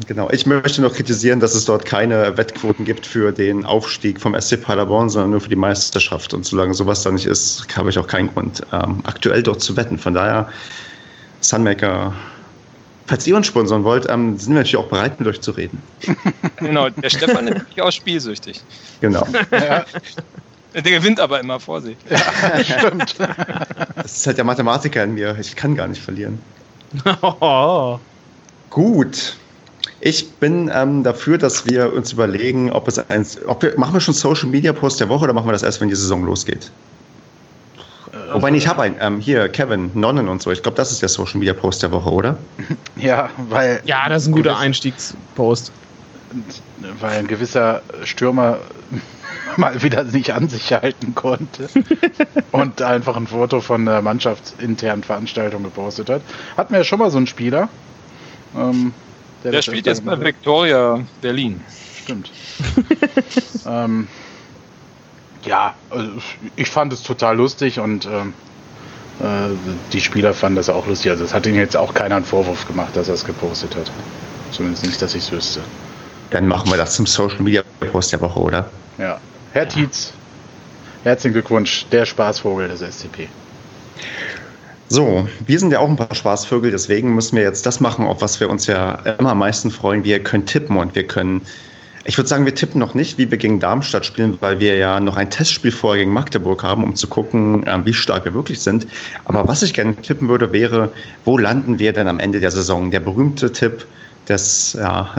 Genau, 0.05 0.30
ich 0.32 0.45
möchte 0.45 0.82
noch 0.82 0.93
kritisieren, 0.93 1.39
dass 1.39 1.55
es 1.55 1.63
dort 1.63 1.86
keine 1.86 2.36
Wettquoten 2.36 2.84
gibt 2.84 3.05
für 3.05 3.32
den 3.32 3.63
Aufstieg 3.63 4.19
vom 4.19 4.38
SC 4.38 4.61
Paderborn, 4.61 5.07
sondern 5.09 5.32
nur 5.32 5.39
für 5.39 5.47
die 5.47 5.55
Meisterschaft. 5.55 6.34
Und 6.34 6.45
solange 6.45 6.74
sowas 6.74 7.03
da 7.03 7.11
nicht 7.11 7.28
ist, 7.28 7.65
habe 7.78 7.89
ich 7.89 7.97
auch 7.97 8.07
keinen 8.07 8.34
Grund, 8.34 8.63
ähm, 8.74 8.99
aktuell 9.05 9.43
dort 9.43 9.61
zu 9.61 9.78
wetten. 9.78 9.97
Von 9.97 10.13
daher, 10.13 10.49
Sunmaker, 11.39 12.13
falls 13.08 13.28
ihr 13.28 13.36
uns 13.36 13.47
sponsern 13.47 13.84
wollt, 13.84 14.10
ähm, 14.10 14.38
sind 14.38 14.54
wir 14.54 14.60
natürlich 14.60 14.78
auch 14.78 14.88
bereit, 14.88 15.20
mit 15.20 15.28
euch 15.28 15.41
zu 15.41 15.51
reden. 15.51 15.82
Genau, 16.58 16.89
der 16.89 17.10
Stefan 17.10 17.47
ist 17.47 17.58
nämlich 17.58 17.82
auch 17.82 17.91
spielsüchtig. 17.91 18.62
Genau. 19.01 19.26
Ja. 19.51 19.86
Der 20.74 20.82
gewinnt 20.82 21.20
aber 21.20 21.39
immer, 21.39 21.60
Vorsicht. 21.60 21.99
Ja, 22.10 22.64
stimmt. 22.64 23.16
Das 23.95 24.18
ist 24.18 24.26
halt 24.26 24.39
der 24.39 24.43
Mathematiker 24.43 25.04
in 25.04 25.14
mir. 25.14 25.38
Ich 25.39 25.56
kann 25.56 25.76
gar 25.76 25.88
nicht 25.88 26.01
verlieren. 26.01 26.39
Oh. 27.22 27.99
Gut. 28.72 29.36
Ich 30.01 30.32
bin 30.32 30.72
ähm, 30.74 31.04
dafür, 31.04 31.38
dass 31.38 31.68
wir 31.68 31.93
uns 31.93 32.12
überlegen, 32.12 32.72
ob 32.72 32.88
es 32.88 32.97
eins, 32.97 33.39
ob 33.45 33.62
wir, 33.62 33.78
machen 33.78 33.93
wir 33.93 33.99
schon 33.99 34.14
Social 34.14 34.49
Media 34.49 34.74
Post 34.74 34.99
der 34.99 35.10
Woche 35.10 35.26
oder 35.26 35.34
machen 35.34 35.47
wir 35.47 35.54
das 35.54 35.64
erst, 35.64 35.80
wenn 35.80 35.89
die 35.89 35.95
Saison 35.95 36.26
losgeht? 36.26 36.72
Äh, 38.34 38.36
Wobei, 38.36 38.51
ich 38.51 38.67
habe 38.67 38.81
einen, 38.81 38.95
ähm, 38.99 39.19
hier, 39.19 39.47
Kevin, 39.49 39.91
Nonnen 39.93 40.27
und 40.27 40.41
so. 40.41 40.51
Ich 40.51 40.63
glaube, 40.63 40.75
das 40.75 40.91
ist 40.91 41.01
der 41.01 41.09
Social 41.09 41.38
Media 41.38 41.53
Post 41.53 41.84
der 41.84 41.91
Woche, 41.91 42.09
oder? 42.09 42.38
Ja, 42.95 43.29
weil. 43.49 43.81
Ja, 43.86 44.07
das 44.09 44.23
ist 44.23 44.29
ein 44.29 44.34
guter 44.34 44.57
Einstiegspost. 44.57 45.71
Weil 46.99 47.19
ein 47.19 47.27
gewisser 47.27 47.81
Stürmer 48.03 48.59
mal 49.57 49.81
wieder 49.84 50.03
nicht 50.03 50.31
an 50.31 50.49
sich 50.49 50.73
halten 50.73 51.13
konnte 51.13 51.69
und 52.51 52.81
einfach 52.81 53.15
ein 53.15 53.27
Foto 53.27 53.61
von 53.61 53.86
der 53.86 54.01
mannschaftsinternen 54.01 55.03
Veranstaltung 55.03 55.63
gepostet 55.63 56.09
hat. 56.09 56.21
Hatten 56.57 56.73
wir 56.73 56.79
ja 56.79 56.84
schon 56.84 56.99
mal 56.99 57.11
so 57.11 57.17
einen 57.17 57.27
Spieler. 57.27 57.69
Ähm, 58.55 58.93
der, 59.43 59.51
der 59.51 59.61
spielt 59.61 59.86
jetzt 59.86 60.05
bei 60.05 60.19
Victoria 60.19 60.99
Berlin. 61.21 61.61
Stimmt. 62.03 62.31
ähm, 63.67 64.07
ja, 65.46 65.76
also 65.89 66.10
ich 66.56 66.70
fand 66.70 66.94
es 66.94 67.04
total 67.04 67.38
lustig 67.38 67.80
und 67.80 68.06
ähm, 68.06 68.34
äh, 69.20 69.56
die 69.91 70.02
Spieler 70.02 70.34
fanden 70.34 70.58
das 70.58 70.70
auch 70.70 70.88
lustig. 70.88 71.12
Also 71.12 71.24
es 71.24 71.34
hat 71.34 71.46
ihnen 71.46 71.58
jetzt 71.58 71.78
auch 71.78 71.94
keiner 71.94 72.16
einen 72.16 72.26
Vorwurf 72.26 72.68
gemacht, 72.68 72.96
dass 72.96 73.08
er 73.08 73.16
es 73.16 73.26
gepostet 73.26 73.76
hat. 73.76 73.91
Zumindest 74.52 74.86
nicht, 74.86 75.02
dass 75.02 75.16
ich 75.16 75.24
es 75.24 75.32
wüsste. 75.32 75.62
Dann 76.30 76.48
machen 76.48 76.70
wir 76.72 76.78
das 76.78 76.96
zum 76.96 77.06
Social 77.06 77.41
Media 77.41 77.64
Post 77.91 78.12
der 78.12 78.22
Woche, 78.22 78.39
oder? 78.39 78.70
Ja. 78.98 79.20
Herr 79.54 79.64
ja. 79.64 79.70
Tietz, 79.70 80.14
herzlichen 81.04 81.34
Glückwunsch, 81.34 81.86
der 81.91 82.06
Spaßvogel 82.06 82.68
des 82.68 82.80
SCP. 82.82 83.28
So, 84.89 85.28
wir 85.48 85.60
sind 85.60 85.72
ja 85.72 85.80
auch 85.80 85.89
ein 85.89 85.96
paar 85.96 86.14
Spaßvögel, 86.14 86.70
deswegen 86.70 87.16
müssen 87.16 87.36
wir 87.36 87.44
jetzt 87.44 87.66
das 87.66 87.80
machen, 87.80 88.06
auf 88.06 88.22
was 88.22 88.39
wir 88.39 88.50
uns 88.50 88.68
ja 88.68 88.94
immer 89.18 89.32
am 89.32 89.39
meisten 89.39 89.72
freuen. 89.72 90.04
Wir 90.04 90.22
können 90.22 90.46
tippen 90.46 90.78
und 90.78 90.94
wir 90.94 91.08
können, 91.08 91.41
ich 92.06 92.18
würde 92.18 92.28
sagen, 92.28 92.45
wir 92.45 92.54
tippen 92.54 92.80
noch 92.80 92.93
nicht, 92.93 93.18
wie 93.18 93.32
wir 93.32 93.38
gegen 93.38 93.60
Darmstadt 93.60 94.06
spielen, 94.06 94.38
weil 94.41 94.60
wir 94.60 94.76
ja 94.76 94.99
noch 94.99 95.16
ein 95.16 95.30
Testspiel 95.30 95.72
vorher 95.72 96.04
gegen 96.04 96.14
Magdeburg 96.14 96.64
haben, 96.64 96.84
um 96.84 96.95
zu 96.95 97.08
gucken, 97.08 97.66
äh, 97.66 97.86
wie 97.86 97.93
stark 97.93 98.26
wir 98.26 98.34
wirklich 98.34 98.60
sind. 98.60 98.88
Aber 99.26 99.47
was 99.47 99.64
ich 99.64 99.74
gerne 99.74 99.95
tippen 99.95 100.28
würde, 100.28 100.51
wäre, 100.51 100.91
wo 101.24 101.38
landen 101.38 101.80
wir 101.80 101.93
denn 101.93 102.08
am 102.08 102.20
Ende 102.20 102.39
der 102.39 102.51
Saison? 102.51 102.91
Der 102.91 102.99
berühmte 102.99 103.51
Tipp, 103.51 103.86
das, 104.26 104.74
ja, 104.74 105.13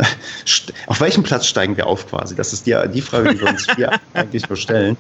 auf 0.87 1.01
welchem 1.01 1.23
Platz 1.23 1.47
steigen 1.47 1.77
wir 1.77 1.87
auf 1.87 2.09
quasi? 2.09 2.35
Das 2.35 2.53
ist 2.53 2.67
die, 2.67 2.77
die 2.93 3.01
Frage, 3.01 3.35
die 3.35 3.41
wir 3.41 3.49
uns 3.49 3.67
hier 3.77 3.91
eigentlich 4.15 4.47
bestellen. 4.49 4.97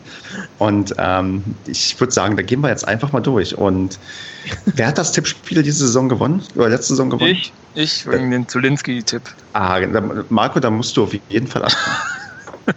Und 0.58 0.94
ähm, 0.98 1.42
ich 1.66 1.98
würde 1.98 2.12
sagen, 2.12 2.36
da 2.36 2.42
gehen 2.42 2.60
wir 2.60 2.68
jetzt 2.68 2.86
einfach 2.86 3.12
mal 3.12 3.20
durch. 3.20 3.56
Und 3.56 3.98
wer 4.66 4.88
hat 4.88 4.98
das 4.98 5.12
Tippspiel 5.12 5.62
diese 5.62 5.86
Saison 5.86 6.08
gewonnen? 6.08 6.42
Oder 6.54 6.68
letzte 6.68 6.88
Saison 6.88 7.10
gewonnen? 7.10 7.30
Ich, 7.30 7.52
ich 7.74 8.06
wegen 8.06 8.30
den 8.30 8.48
Zulinski-Tipp. 8.48 9.22
Ah, 9.52 9.80
Marco, 10.28 10.60
da 10.60 10.70
musst 10.70 10.96
du 10.96 11.04
auf 11.04 11.14
jeden 11.28 11.46
Fall 11.46 11.64
achten. 11.64 11.90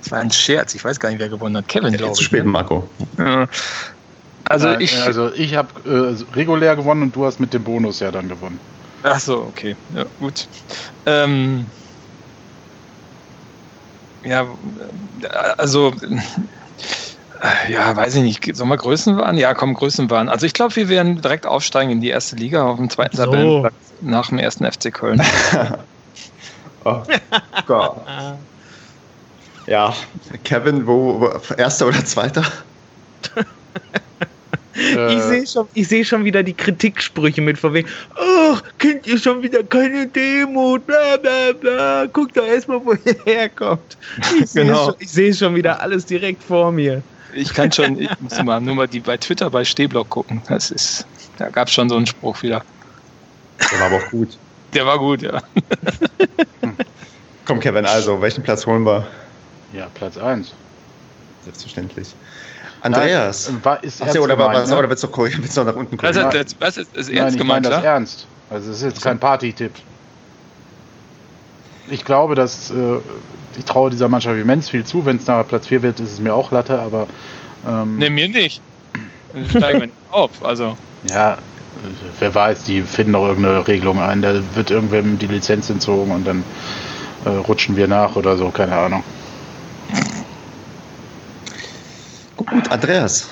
das 0.00 0.10
war 0.10 0.20
ein 0.20 0.30
Scherz. 0.30 0.74
Ich 0.74 0.84
weiß 0.84 1.00
gar 1.00 1.10
nicht, 1.10 1.18
wer 1.18 1.28
gewonnen 1.28 1.58
hat. 1.58 1.68
Kevin, 1.68 1.94
glaube 1.96 2.12
ich. 2.12 2.18
Zu 2.18 2.24
spät, 2.24 2.44
ne? 2.44 2.50
Marco. 2.50 2.88
Ja. 3.18 3.48
Also 4.48 4.70
ich, 4.78 5.02
also 5.02 5.32
ich 5.32 5.56
habe 5.56 5.68
äh, 5.84 6.34
regulär 6.36 6.76
gewonnen 6.76 7.02
und 7.02 7.16
du 7.16 7.24
hast 7.24 7.40
mit 7.40 7.52
dem 7.52 7.64
Bonus 7.64 7.98
ja 7.98 8.12
dann 8.12 8.28
gewonnen. 8.28 8.60
Ach 9.08 9.20
so, 9.20 9.42
okay. 9.42 9.76
Ja, 9.90 10.04
gut. 10.18 10.48
Ähm, 11.06 11.66
ja, 14.24 14.48
also, 15.58 15.94
äh, 17.40 17.72
ja, 17.72 17.96
weiß 17.96 18.16
ich 18.16 18.22
nicht. 18.22 18.56
Sollen 18.56 18.68
wir 18.68 18.76
Größenwahn? 18.76 19.36
Ja, 19.36 19.54
komm, 19.54 19.74
Größenwahn. 19.74 20.28
Also 20.28 20.44
ich 20.44 20.54
glaube, 20.54 20.74
wir 20.74 20.88
werden 20.88 21.22
direkt 21.22 21.46
aufsteigen 21.46 21.92
in 21.92 22.00
die 22.00 22.08
erste 22.08 22.34
Liga 22.34 22.66
auf 22.66 22.78
dem 22.78 22.90
zweiten 22.90 23.16
so. 23.16 23.26
Tabellenplatz 23.26 23.94
nach 24.00 24.28
dem 24.28 24.38
ersten 24.38 24.64
FC 24.70 24.92
Köln. 24.92 25.22
oh 26.84 27.02
Gott. 27.66 28.06
Ja, 29.68 29.96
Kevin, 30.44 30.86
wo, 30.86 31.20
wo 31.20 31.54
erster 31.54 31.88
oder 31.88 32.04
zweiter? 32.04 32.44
ich 34.76 35.22
sehe 35.22 35.46
schon, 35.46 35.68
seh 35.74 36.04
schon 36.04 36.24
wieder 36.24 36.42
die 36.42 36.52
Kritiksprüche 36.52 37.40
mit 37.40 37.58
von 37.58 37.72
wegen, 37.74 37.88
ach, 38.14 38.62
kennt 38.78 39.06
ihr 39.06 39.18
schon 39.18 39.42
wieder 39.42 39.62
keine 39.62 40.06
Demut, 40.06 40.86
bla 40.86 41.16
bla 41.16 41.52
bla, 41.58 42.06
guckt 42.06 42.36
doch 42.36 42.46
erstmal, 42.46 42.84
wo 42.84 42.92
ihr 42.92 43.16
herkommt. 43.24 43.96
Ich 44.40 44.50
sehe 44.50 44.64
genau. 44.64 44.86
schon, 44.86 44.94
seh 45.00 45.32
schon 45.32 45.54
wieder 45.54 45.80
alles 45.80 46.06
direkt 46.06 46.42
vor 46.42 46.72
mir. 46.72 47.02
Ich 47.34 47.52
kann 47.52 47.70
schon, 47.72 48.00
ich 48.00 48.10
muss 48.20 48.42
mal 48.42 48.60
nur 48.60 48.74
mal 48.74 48.88
die 48.88 49.00
bei 49.00 49.16
Twitter 49.16 49.50
bei 49.50 49.64
Stehblock 49.64 50.08
gucken. 50.08 50.42
Das 50.48 50.70
ist, 50.70 51.06
da 51.38 51.48
gab 51.48 51.68
es 51.68 51.74
schon 51.74 51.88
so 51.88 51.96
einen 51.96 52.06
Spruch 52.06 52.42
wieder. 52.42 52.64
Der 53.70 53.80
war 53.80 53.86
aber 53.86 53.96
auch 53.96 54.10
gut. 54.10 54.38
Der 54.72 54.86
war 54.86 54.98
gut, 54.98 55.22
ja. 55.22 55.42
Komm, 57.44 57.60
Kevin, 57.60 57.86
also, 57.86 58.20
welchen 58.20 58.42
Platz 58.42 58.66
holen 58.66 58.84
wir? 58.84 59.06
Ja, 59.72 59.88
Platz 59.94 60.16
1. 60.16 60.52
Selbstverständlich. 61.44 62.14
Andreas. 62.86 63.50
Nein, 63.50 63.64
war, 63.64 63.84
ist 63.84 64.02
Achso, 64.02 64.22
oder, 64.22 64.38
was, 64.38 64.70
ne? 64.70 64.78
oder 64.78 64.88
willst 64.88 65.02
du 65.02 65.08
noch, 65.08 65.18
willst 65.18 65.56
du 65.56 65.60
noch 65.60 65.72
nach 65.72 65.76
unten 65.76 65.96
gucken? 65.96 66.16
Was 66.16 66.34
ist, 66.34 66.60
was 66.60 66.76
ist, 66.76 66.96
ist 66.96 67.10
ernst 67.10 67.36
Nein, 67.36 67.46
ich 67.46 67.48
meine 67.48 67.68
das 67.68 67.84
ernst. 67.84 68.26
Also 68.50 68.70
es 68.70 68.78
ist 68.78 68.82
jetzt 68.84 69.02
kein 69.02 69.18
Party-Tipp. 69.18 69.72
Ich 71.88 72.04
glaube, 72.04 72.34
dass 72.34 72.70
äh, 72.70 72.98
ich 73.58 73.64
traue 73.64 73.90
dieser 73.90 74.08
Mannschaft 74.08 74.38
immens 74.38 74.68
viel 74.68 74.84
zu. 74.84 75.04
Wenn 75.04 75.16
es 75.16 75.26
nachher 75.26 75.44
Platz 75.44 75.66
4 75.66 75.82
wird, 75.82 76.00
ist 76.00 76.12
es 76.12 76.20
mir 76.20 76.34
auch 76.34 76.50
Latte, 76.50 76.78
aber. 76.78 77.06
Ähm, 77.66 77.98
ne, 77.98 78.10
mir 78.10 78.28
nicht. 78.28 78.60
steigen 79.50 79.80
wir 79.80 79.86
nicht 79.86 79.98
auf. 80.10 80.44
Also. 80.44 80.76
Ja, 81.10 81.38
wer 82.18 82.34
weiß, 82.34 82.64
die 82.64 82.82
finden 82.82 83.12
noch 83.12 83.26
irgendeine 83.26 83.66
Regelung 83.66 84.00
ein. 84.00 84.22
Da 84.22 84.34
wird 84.54 84.70
irgendwem 84.70 85.18
die 85.18 85.26
Lizenz 85.26 85.70
entzogen 85.70 86.12
und 86.12 86.26
dann 86.26 86.44
äh, 87.24 87.30
rutschen 87.30 87.76
wir 87.76 87.88
nach 87.88 88.16
oder 88.16 88.36
so, 88.36 88.50
keine 88.50 88.76
Ahnung. 88.76 89.02
Gut, 92.36 92.70
Andreas. 92.70 93.28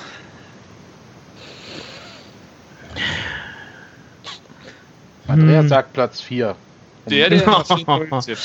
Andreas 5.27 5.63
Hm. 5.63 5.69
sagt 5.69 5.93
Platz 5.93 6.21
4. 6.21 6.55
Der, 7.07 7.29
der. 7.29 7.43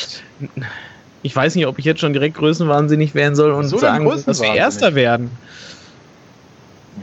Ich 1.23 1.37
weiß 1.37 1.55
nicht, 1.55 1.67
ob 1.67 1.79
ich 1.79 1.85
jetzt 1.85 2.01
schon 2.01 2.15
direkt 2.15 2.39
größenwahnsinnig 2.39 3.15
werden 3.15 3.35
soll 3.35 3.51
und 3.53 3.71
denn 3.71 3.79
sagen, 3.79 4.09
dass 4.09 4.41
wir? 4.41 4.55
Erster 4.55 4.95
werden. 4.95 5.31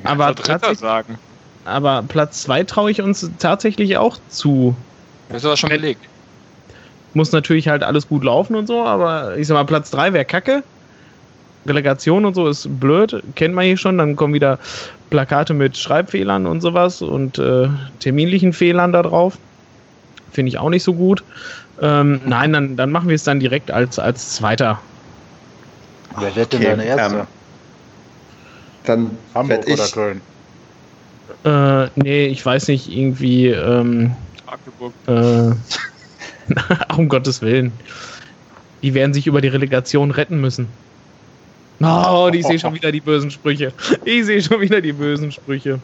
Aber 0.04 0.34
tatsächlich- 0.34 0.80
sagen. 0.80 1.20
Aber 1.66 2.04
Platz 2.08 2.42
2 2.42 2.64
traue 2.64 2.90
ich 2.90 3.00
uns 3.04 3.30
tatsächlich 3.38 3.98
auch 3.98 4.18
zu. 4.30 4.76
Das 5.30 5.44
ist 5.44 5.46
aber 5.46 5.56
schon 5.58 5.70
belegt. 5.70 6.02
Muss 7.14 7.32
natürlich 7.32 7.68
halt 7.68 7.84
alles 7.84 8.08
gut 8.08 8.24
laufen 8.24 8.56
und 8.56 8.66
so, 8.66 8.84
aber 8.86 9.38
ich 9.38 9.46
sag 9.46 9.54
mal, 9.54 9.66
Platz 9.66 9.92
3 9.92 10.14
wäre 10.14 10.26
kacke. 10.26 10.64
Relegation 11.68 12.26
und 12.26 12.34
so 12.34 12.48
ist 12.48 12.68
blöd, 12.80 13.24
kennt 13.36 13.54
man 13.56 13.66
hier 13.66 13.78
schon. 13.78 13.98
Dann 13.98 14.16
kommen 14.16 14.34
wieder 14.34 14.60
Plakate 15.10 15.54
mit 15.54 15.78
Schreibfehlern 15.78 16.48
und 16.48 16.62
sowas 16.62 17.02
und 17.02 17.38
äh, 17.40 17.70
terminlichen 18.00 18.54
Fehlern 18.54 18.92
da 18.94 19.04
drauf. 19.04 19.40
Finde 20.32 20.50
ich 20.50 20.58
auch 20.60 20.70
nicht 20.70 20.84
so 20.84 20.94
gut. 20.96 21.24
Ähm, 21.82 22.22
nein, 22.26 22.54
dann, 22.54 22.76
dann 22.78 22.92
machen 22.92 23.08
wir 23.10 23.16
es 23.16 23.24
dann 23.24 23.40
direkt 23.40 23.72
als, 23.72 24.00
als 24.00 24.34
Zweiter. 24.36 24.82
Wer 26.16 26.36
wird 26.36 26.54
denn 26.54 26.64
Okay, 26.64 26.66
dein 26.66 26.80
Erster? 26.80 27.22
ähm, 27.22 27.28
Dann 28.84 29.20
Hamburg 29.34 29.68
oder 29.68 29.86
ich, 29.86 29.92
Köln? 29.92 30.22
Äh, 31.44 31.90
nee, 31.96 32.28
ich 32.28 32.46
weiß 32.46 32.68
nicht, 32.70 32.88
irgendwie, 32.90 33.48
ähm, 33.50 34.16
Magdeburg. 34.46 34.96
äh, 35.08 35.52
um 36.98 37.10
Gottes 37.10 37.42
Willen. 37.42 37.80
Die 38.82 38.94
werden 38.94 39.14
sich 39.14 39.28
über 39.28 39.42
die 39.42 39.48
Relegation 39.50 40.12
retten 40.12 40.40
müssen. 40.40 40.78
Oh, 41.80 42.30
ich 42.34 42.46
sehe 42.46 42.60
schon 42.60 42.74
wieder 42.74 42.92
die 42.92 43.02
bösen 43.02 43.30
Sprüche. 43.30 43.72
Ich 44.04 44.26
sehe 44.26 44.42
schon 44.42 44.62
wieder 44.62 44.82
die 44.82 44.94
bösen 44.94 45.32
Sprüche. 45.32 45.80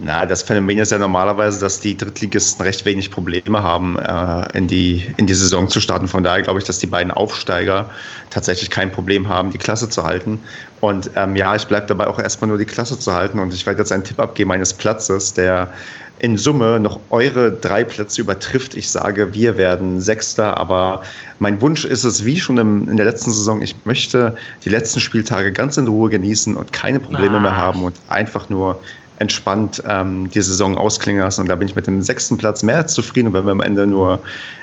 Na, 0.00 0.26
das 0.26 0.42
Phänomen 0.42 0.78
ist 0.78 0.90
ja 0.90 0.98
normalerweise, 0.98 1.60
dass 1.60 1.78
die 1.78 1.96
Drittligisten 1.96 2.64
recht 2.64 2.84
wenig 2.84 3.12
Probleme 3.12 3.62
haben, 3.62 3.96
äh, 3.96 4.58
in, 4.58 4.66
die, 4.66 5.06
in 5.18 5.26
die 5.26 5.34
Saison 5.34 5.68
zu 5.68 5.80
starten. 5.80 6.08
Von 6.08 6.24
daher 6.24 6.42
glaube 6.42 6.58
ich, 6.58 6.64
dass 6.64 6.78
die 6.78 6.88
beiden 6.88 7.12
Aufsteiger 7.12 7.88
tatsächlich 8.30 8.70
kein 8.70 8.90
Problem 8.90 9.28
haben, 9.28 9.52
die 9.52 9.58
Klasse 9.58 9.88
zu 9.88 10.02
halten. 10.02 10.40
Und 10.80 11.10
ähm, 11.14 11.36
ja, 11.36 11.54
ich 11.54 11.66
bleibe 11.68 11.86
dabei 11.86 12.08
auch 12.08 12.18
erstmal 12.18 12.48
nur 12.48 12.58
die 12.58 12.64
Klasse 12.64 12.98
zu 12.98 13.12
halten. 13.12 13.38
Und 13.38 13.54
ich 13.54 13.66
werde 13.66 13.78
jetzt 13.78 13.92
einen 13.92 14.02
Tipp 14.02 14.18
abgeben 14.18 14.50
eines 14.50 14.74
Platzes, 14.74 15.32
der 15.32 15.72
in 16.18 16.38
Summe 16.38 16.80
noch 16.80 16.98
eure 17.10 17.52
drei 17.52 17.84
Plätze 17.84 18.20
übertrifft. 18.20 18.74
Ich 18.74 18.90
sage, 18.90 19.32
wir 19.34 19.56
werden 19.56 20.00
Sechster, 20.00 20.56
aber 20.56 21.02
mein 21.38 21.60
Wunsch 21.60 21.84
ist 21.84 22.04
es, 22.04 22.24
wie 22.24 22.38
schon 22.38 22.58
im, 22.58 22.88
in 22.88 22.96
der 22.96 23.06
letzten 23.06 23.30
Saison, 23.30 23.62
ich 23.62 23.76
möchte 23.84 24.34
die 24.64 24.70
letzten 24.70 25.00
Spieltage 25.00 25.52
ganz 25.52 25.76
in 25.76 25.86
Ruhe 25.86 26.10
genießen 26.10 26.56
und 26.56 26.72
keine 26.72 26.98
Probleme 26.98 27.36
Ah. 27.36 27.40
mehr 27.40 27.56
haben 27.56 27.84
und 27.84 27.96
einfach 28.08 28.48
nur 28.48 28.80
entspannt 29.18 29.82
ähm, 29.88 30.28
die 30.30 30.42
Saison 30.42 30.76
ausklingen 30.76 31.22
lassen. 31.22 31.42
Und 31.42 31.48
da 31.48 31.56
bin 31.56 31.68
ich 31.68 31.76
mit 31.76 31.86
dem 31.86 32.02
sechsten 32.02 32.36
Platz 32.36 32.62
mehr 32.62 32.76
als 32.78 32.94
zufrieden. 32.94 33.28
Und 33.28 33.34
wenn 33.34 33.44
wir 33.44 33.52
am 33.52 33.60
Ende 33.60 33.86
nur 33.86 34.20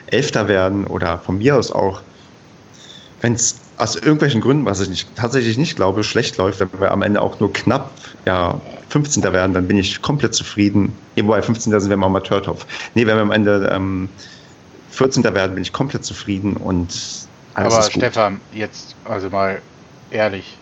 Elfter 0.08 0.48
werden 0.48 0.86
oder 0.86 1.18
von 1.20 1.38
mir 1.38 1.56
aus 1.56 1.72
auch, 1.72 2.02
wenn 3.22 3.34
es 3.34 3.56
aus 3.78 3.96
irgendwelchen 3.96 4.42
Gründen, 4.42 4.66
was 4.66 4.80
ich 4.82 4.90
nicht, 4.90 5.16
tatsächlich 5.16 5.58
nicht 5.58 5.76
glaube, 5.76 6.04
schlecht 6.04 6.38
läuft, 6.38 6.60
wenn 6.60 6.70
wir 6.80 6.92
am 6.92 7.02
Ende 7.02 7.22
auch 7.22 7.40
nur 7.40 7.52
knapp 7.52 7.92
ja, 8.26 8.60
15. 8.90 9.24
werden, 9.24 9.54
dann 9.54 9.68
bin 9.68 9.78
ich 9.78 10.02
komplett 10.02 10.36
zufrieden. 10.36 10.94
Irgendwo 11.16 11.34
bei 11.34 11.42
15. 11.42 11.72
sind 11.80 11.90
wir 11.90 11.96
im 11.96 12.04
Amateurtopf. 12.04 12.66
Nee, 12.94 13.08
wenn 13.08 13.16
wir 13.16 13.22
am 13.22 13.32
Ende 13.32 13.70
ähm, 13.74 14.10
14. 14.92 15.24
werden, 15.24 15.56
bin 15.56 15.64
ich 15.64 15.72
komplett 15.74 16.06
zufrieden 16.06 16.58
und 16.58 16.90
alles 17.54 17.74
Aber 17.74 17.80
ist 17.80 17.94
gut. 17.94 18.02
Stefan, 18.04 18.42
jetzt 18.54 18.96
also 19.06 19.30
mal 19.30 19.62
ehrlich. 20.12 20.58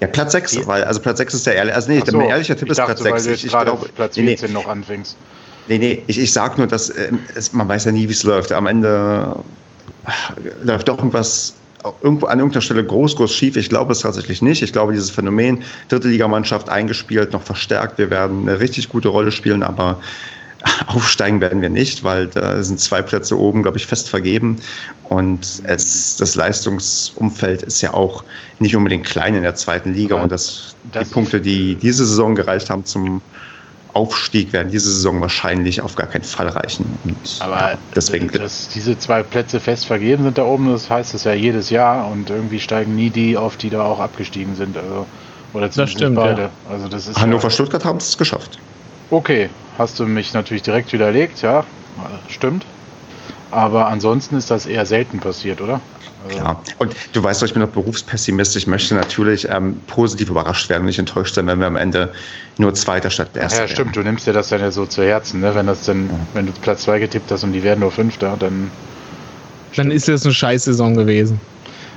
Ja, 0.00 0.06
Platz 0.06 0.32
6, 0.32 0.54
Ja. 0.54 0.66
weil, 0.66 0.84
also 0.84 1.00
Platz 1.00 1.18
6 1.18 1.34
ist 1.34 1.46
der 1.46 1.54
ehrliche, 1.56 1.74
also 1.76 1.90
nee, 1.90 2.02
so, 2.04 2.16
mein 2.16 2.28
ehrlicher 2.30 2.56
Tipp 2.56 2.70
ist 2.70 2.78
dachte, 2.78 2.94
Platz 2.94 3.04
weil 3.04 3.20
6. 3.20 3.24
du 3.24 3.30
jetzt 3.30 3.38
Ich, 3.40 3.44
ich 3.46 3.50
glaube, 3.58 3.88
Platz 3.94 4.16
nee, 4.16 4.22
nee, 4.22 4.36
14 4.36 4.52
noch 4.52 4.66
anfängst. 4.66 5.16
Nee, 5.68 5.78
nee, 5.78 6.02
ich, 6.06 6.18
ich 6.18 6.32
sag 6.32 6.56
nur, 6.58 6.66
dass 6.66 6.90
äh, 6.90 7.12
es, 7.34 7.52
man 7.52 7.68
weiß 7.68 7.84
ja 7.84 7.92
nie, 7.92 8.08
wie 8.08 8.12
es 8.12 8.22
läuft. 8.22 8.50
Am 8.52 8.66
Ende 8.66 9.36
äh, 10.06 10.64
läuft 10.64 10.88
doch 10.88 10.98
irgendwas 10.98 11.54
irgendwo 12.02 12.26
an 12.26 12.38
irgendeiner 12.38 12.62
Stelle 12.62 12.84
groß, 12.84 13.16
groß 13.16 13.32
schief. 13.32 13.56
Ich 13.56 13.68
glaube 13.68 13.92
es 13.92 14.00
tatsächlich 14.00 14.42
nicht. 14.42 14.62
Ich 14.62 14.72
glaube, 14.72 14.92
dieses 14.92 15.10
Phänomen, 15.10 15.62
dritte 15.88 16.08
Ligamannschaft 16.08 16.68
eingespielt, 16.68 17.32
noch 17.32 17.42
verstärkt. 17.42 17.98
Wir 17.98 18.10
werden 18.10 18.48
eine 18.48 18.60
richtig 18.60 18.88
gute 18.88 19.08
Rolle 19.08 19.32
spielen, 19.32 19.62
aber 19.62 20.00
aufsteigen 20.86 21.40
werden 21.40 21.62
wir 21.62 21.70
nicht, 21.70 22.02
weil 22.04 22.28
da 22.28 22.62
sind 22.62 22.80
zwei 22.80 23.02
Plätze 23.02 23.38
oben, 23.38 23.62
glaube 23.62 23.78
ich, 23.78 23.86
fest 23.86 24.08
vergeben. 24.08 24.56
Und 25.02 25.60
es, 25.64 26.16
das 26.16 26.34
Leistungsumfeld 26.34 27.62
ist 27.62 27.80
ja 27.80 27.94
auch 27.94 28.24
nicht 28.58 28.76
unbedingt 28.76 29.06
klein 29.06 29.34
in 29.34 29.42
der 29.42 29.54
zweiten 29.54 29.92
Liga. 29.92 30.14
Aber 30.16 30.24
Und 30.24 30.32
das, 30.32 30.76
das- 30.82 31.08
die 31.08 31.14
Punkte, 31.14 31.40
die 31.40 31.76
diese 31.78 32.04
Saison 32.06 32.34
gereicht 32.34 32.70
haben 32.70 32.84
zum 32.84 33.22
Aufstieg, 33.88 34.52
werden 34.52 34.68
diese 34.70 34.92
Saison 34.92 35.20
wahrscheinlich 35.20 35.80
auf 35.80 35.96
gar 35.96 36.06
keinen 36.06 36.22
Fall 36.22 36.48
reichen. 36.48 37.00
Und 37.02 37.36
Aber 37.40 37.78
deswegen 37.94 38.28
dass 38.28 38.68
diese 38.68 38.98
zwei 38.98 39.22
Plätze 39.24 39.58
fest 39.60 39.86
vergeben 39.86 40.22
sind 40.22 40.38
da 40.38 40.44
oben, 40.44 40.70
das 40.70 40.88
heißt 40.90 41.14
es 41.14 41.24
ja 41.24 41.32
jedes 41.32 41.70
Jahr 41.70 42.08
und 42.08 42.30
irgendwie 42.30 42.60
steigen 42.60 42.94
nie 42.94 43.10
die 43.10 43.36
auf, 43.36 43.56
die 43.56 43.70
da 43.70 43.82
auch 43.82 43.98
abgestiegen 43.98 44.54
sind. 44.54 44.76
Also, 44.76 45.08
oder 45.52 45.70
zumindest 45.72 45.98
stimmt, 45.98 46.16
beide. 46.16 46.42
ja. 46.42 46.50
Also 46.62 46.86
das 46.88 47.08
ist 47.08 47.18
Hannover, 47.18 47.44
ja, 47.44 47.50
Stuttgart 47.50 47.84
haben 47.84 47.96
es 47.98 48.16
geschafft. 48.16 48.62
Okay, 49.10 49.48
hast 49.78 49.98
du 49.98 50.06
mich 50.06 50.32
natürlich 50.32 50.62
direkt 50.62 50.92
widerlegt, 50.92 51.42
ja, 51.42 51.64
stimmt. 52.28 52.64
Aber 53.50 53.88
ansonsten 53.88 54.36
ist 54.36 54.50
das 54.50 54.66
eher 54.66 54.86
selten 54.86 55.18
passiert, 55.18 55.60
oder? 55.60 55.80
Also, 56.24 56.38
Klar. 56.38 56.62
Und 56.78 56.94
du 57.12 57.22
weißt 57.22 57.42
doch, 57.42 57.46
ich 57.46 57.52
bin 57.52 57.62
doch 57.62 57.70
Berufspessimist. 57.70 58.56
Ich 58.56 58.66
möchte 58.66 58.94
natürlich 58.94 59.48
ähm, 59.48 59.76
positiv 59.88 60.30
überrascht 60.30 60.68
werden 60.68 60.82
und 60.82 60.86
nicht 60.86 60.98
enttäuscht 60.98 61.34
sein, 61.34 61.46
wenn 61.46 61.58
wir 61.58 61.66
am 61.66 61.76
Ende 61.76 62.12
nur 62.58 62.74
Zweiter 62.74 63.10
statt 63.10 63.30
Ja, 63.34 63.42
Erster 63.42 63.62
ja, 63.62 63.68
stimmt, 63.68 63.96
du 63.96 64.02
nimmst 64.02 64.26
dir 64.26 64.32
das 64.32 64.50
dann 64.50 64.60
ja 64.60 64.70
so 64.70 64.86
zu 64.86 65.02
Herzen, 65.02 65.40
ne? 65.40 65.54
Wenn 65.54 65.66
das 65.66 65.84
denn, 65.84 66.10
wenn 66.34 66.46
du 66.46 66.52
Platz 66.62 66.82
2 66.82 67.00
getippt 67.00 67.30
hast 67.32 67.42
und 67.42 67.52
die 67.52 67.62
werden 67.62 67.80
nur 67.80 67.90
Fünfter, 67.90 68.36
dann. 68.38 68.70
Dann 69.74 69.90
ist 69.90 70.08
das 70.08 70.24
eine 70.24 70.34
Scheißsaison 70.34 70.94
gewesen. 70.94 71.40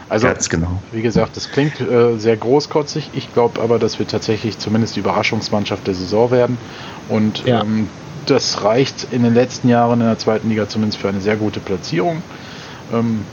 Also, 0.10 0.28
Ganz 0.28 0.50
genau. 0.50 0.82
wie 0.92 1.02
gesagt, 1.02 1.38
das 1.38 1.52
klingt 1.52 1.80
äh, 1.80 2.18
sehr 2.18 2.38
großkotzig. 2.38 3.12
Ich 3.14 3.34
glaube 3.34 3.62
aber, 3.62 3.80
dass 3.80 4.00
wir 4.00 4.08
tatsächlich 4.08 4.60
zumindest 4.60 4.96
die 4.96 5.00
Überraschungsmannschaft 5.00 5.88
der 5.88 5.96
Saison 5.96 6.30
werden. 6.32 6.58
Und 7.10 7.46
Ja. 7.46 7.62
ähm, 7.62 7.88
das 8.26 8.64
reicht 8.64 9.08
in 9.12 9.24
den 9.24 9.34
letzten 9.34 9.68
Jahren 9.70 10.00
in 10.02 10.08
der 10.08 10.18
zweiten 10.18 10.50
Liga 10.50 10.68
zumindest 10.70 11.00
für 11.02 11.10
eine 11.10 11.20
sehr 11.22 11.36
gute 11.36 11.60
Platzierung. 11.60 12.22
Ähm, 12.94 13.26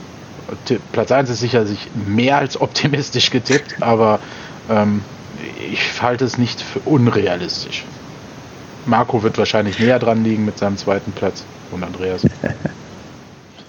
Platz 0.91 1.11
1 1.11 1.29
ist 1.29 1.39
sicherlich 1.39 1.87
mehr 2.05 2.37
als 2.37 2.59
optimistisch 2.59 3.29
getippt, 3.29 3.81
aber 3.81 4.19
ähm, 4.69 5.01
ich 5.71 6.01
halte 6.01 6.25
es 6.25 6.37
nicht 6.37 6.61
für 6.61 6.79
unrealistisch. 6.79 7.85
Marco 8.85 9.23
wird 9.23 9.37
wahrscheinlich 9.37 9.79
näher 9.79 9.99
dran 9.99 10.23
liegen 10.23 10.43
mit 10.43 10.57
seinem 10.57 10.77
zweiten 10.77 11.11
Platz 11.11 11.43
und 11.71 11.83
Andreas. 11.83 12.23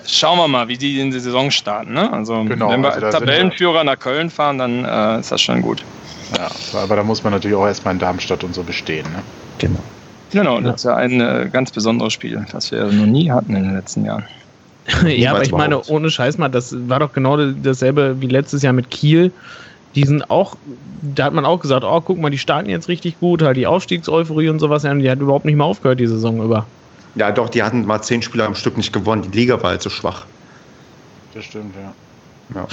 Schauen 0.07 0.38
wir 0.38 0.48
mal, 0.48 0.68
wie 0.68 0.76
die 0.76 1.00
in 1.00 1.11
die 1.11 1.20
Saison 1.20 1.50
starten. 1.50 1.92
Ne? 1.92 2.12
Also, 2.12 2.44
Genau, 2.44 2.70
wenn 2.70 2.82
wir 2.82 2.92
also 2.92 3.07
als 3.07 3.14
Tabellenführer 3.14 3.84
nach 3.84 3.98
Köln 3.98 4.30
fahren, 4.30 4.59
dann 4.59 4.84
äh, 4.84 5.20
ist 5.20 5.30
das 5.30 5.40
schon 5.40 5.62
gut. 5.62 5.84
Ja, 6.36 6.50
aber 6.78 6.96
da 6.96 7.03
muss 7.03 7.22
man 7.22 7.32
natürlich 7.32 7.57
auch 7.57 7.66
erstmal 7.66 7.94
in 7.94 8.00
Darmstadt 8.00 8.42
und 8.42 8.55
so 8.55 8.62
bestehen. 8.62 9.07
Ne? 9.12 9.22
genau. 9.59 9.80
Genau, 10.32 10.61
das 10.61 10.76
ist 10.76 10.84
ja 10.84 10.96
ein 10.96 11.20
äh, 11.20 11.50
ganz 11.53 11.70
besonderes 11.70 12.14
Spiel, 12.14 12.44
das 12.53 12.72
wir 12.72 12.86
noch 12.86 13.07
nie 13.07 13.30
hatten 13.30 13.55
in 13.55 13.64
den 13.64 13.74
letzten 13.74 14.07
Jahren. 14.07 14.24
ja, 15.07 15.32
aber 15.32 15.42
ich 15.42 15.53
meine, 15.53 15.82
ohne 15.84 16.11
Scheiß 16.11 16.38
mal, 16.38 16.48
das 16.48 16.74
war 16.88 17.00
doch 17.00 17.12
genau 17.12 17.36
dasselbe 17.36 18.20
wie 18.20 18.28
letztes 18.28 18.62
Jahr 18.62 18.72
mit 18.72 18.90
Kiel. 18.90 19.30
Die 19.94 20.05
sind 20.05 20.30
auch, 20.30 20.57
da 21.03 21.24
hat 21.24 21.34
man 21.34 21.44
auch 21.44 21.61
gesagt, 21.61 21.84
oh, 21.84 22.00
guck 22.00 22.18
mal, 22.18 22.30
die 22.30 22.38
starten 22.38 22.70
jetzt 22.70 22.88
richtig 22.88 23.20
gut, 23.20 23.42
halt 23.42 23.59
die 23.59 23.66
Aufstiegseuphorie 23.66 24.48
und 24.48 24.59
sowas, 24.59 24.84
ja, 24.84 24.90
und 24.90 25.00
die 25.00 25.11
hat 25.11 25.20
überhaupt 25.20 25.44
nicht 25.44 25.57
mehr 25.57 25.66
aufgehört 25.66 26.00
die 26.00 26.07
Saison 26.07 26.42
über. 26.42 26.66
Ja, 27.14 27.30
doch, 27.30 27.48
die 27.48 27.62
hatten 27.62 27.84
mal 27.84 28.00
zehn 28.02 28.22
Spieler 28.22 28.46
am 28.46 28.54
Stück 28.54 28.76
nicht 28.76 28.92
gewonnen. 28.92 29.22
Die 29.22 29.38
Liga 29.38 29.62
war 29.62 29.70
halt 29.70 29.82
so 29.82 29.90
schwach. 29.90 30.26
Das 31.34 31.44
stimmt, 31.44 31.74
ja. 31.76 31.92
Ja. 32.54 32.68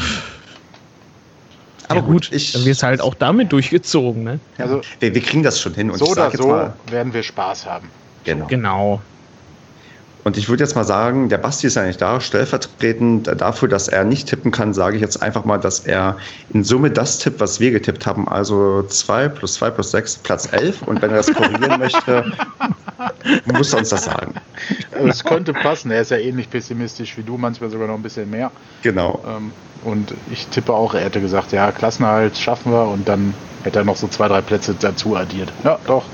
Aber 1.90 2.02
gut, 2.04 2.32
ich, 2.32 2.52
dann 2.52 2.66
wirst 2.66 2.84
halt 2.84 3.02
auch 3.02 3.16
damit 3.16 3.52
durchgezogen, 3.52 4.24
ne? 4.24 4.40
Also 4.60 4.82
wir, 5.00 5.16
wir 5.16 5.22
kriegen 5.22 5.42
das 5.42 5.60
schon 5.60 5.74
hin. 5.74 5.90
Und 5.90 5.98
so 5.98 6.06
ich 6.06 6.12
oder 6.12 6.24
sag 6.24 6.34
jetzt 6.34 6.42
so 6.44 6.50
mal, 6.50 6.74
werden 6.90 7.14
wir 7.14 7.24
Spaß 7.24 7.66
haben. 7.66 7.90
genau. 8.24 8.46
Genau. 8.48 9.02
Und 10.24 10.38
ich 10.38 10.50
würde 10.50 10.64
jetzt 10.64 10.76
mal 10.76 10.84
sagen, 10.84 11.30
der 11.30 11.38
Basti 11.38 11.68
ist 11.68 11.76
ja 11.76 11.84
nicht 11.86 12.02
da, 12.02 12.20
stellvertretend 12.20 13.28
dafür, 13.42 13.70
dass 13.70 13.88
er 13.88 14.04
nicht 14.04 14.28
tippen 14.28 14.52
kann, 14.52 14.74
sage 14.74 14.98
ich 14.98 15.02
jetzt 15.02 15.22
einfach 15.22 15.46
mal, 15.46 15.58
dass 15.58 15.80
er 15.82 16.18
in 16.54 16.64
Summe 16.64 16.92
das 16.92 17.20
tippt, 17.20 17.40
was 17.40 17.60
wir 17.60 17.72
getippt 17.72 18.06
haben, 18.06 18.28
also 18.28 18.84
2 18.84 19.30
plus 19.30 19.54
2 19.56 19.72
plus 19.72 19.92
6, 19.92 20.18
Platz 20.18 20.50
11. 20.52 20.82
Und 20.84 21.02
wenn 21.02 21.12
er 21.12 21.18
das 21.18 21.34
korrigieren 21.34 21.80
möchte, 21.80 22.26
muss 23.46 23.74
er 23.74 23.80
uns 23.80 23.90
das 23.90 24.06
sagen. 24.06 24.34
Es 24.92 25.24
könnte 25.24 25.54
passen. 25.54 25.92
Er 25.92 26.02
ist 26.02 26.12
ja 26.12 26.18
ähnlich 26.18 26.50
pessimistisch 26.50 27.18
wie 27.18 27.24
du, 27.24 27.38
manchmal 27.38 27.70
sogar 27.70 27.88
noch 27.88 27.96
ein 27.96 28.04
bisschen 28.04 28.30
mehr. 28.30 28.52
Genau. 28.82 29.24
Ähm, 29.26 29.54
Und 29.84 30.14
ich 30.30 30.48
tippe 30.48 30.74
auch, 30.74 30.94
er 30.94 31.02
hätte 31.06 31.22
gesagt, 31.22 31.54
ja, 31.54 31.72
Klassenerhalt 31.72 32.38
schaffen 32.38 32.74
wir 32.74 32.88
und 32.90 33.08
dann 33.08 33.34
hätte 33.64 33.80
er 33.80 33.86
noch 33.86 33.96
so 33.96 34.08
zwei, 34.10 34.28
drei 34.28 34.42
Plätze 34.42 34.76
dazu 34.76 35.16
addiert. 35.16 35.54
Ja, 35.64 35.80
doch, 35.88 36.06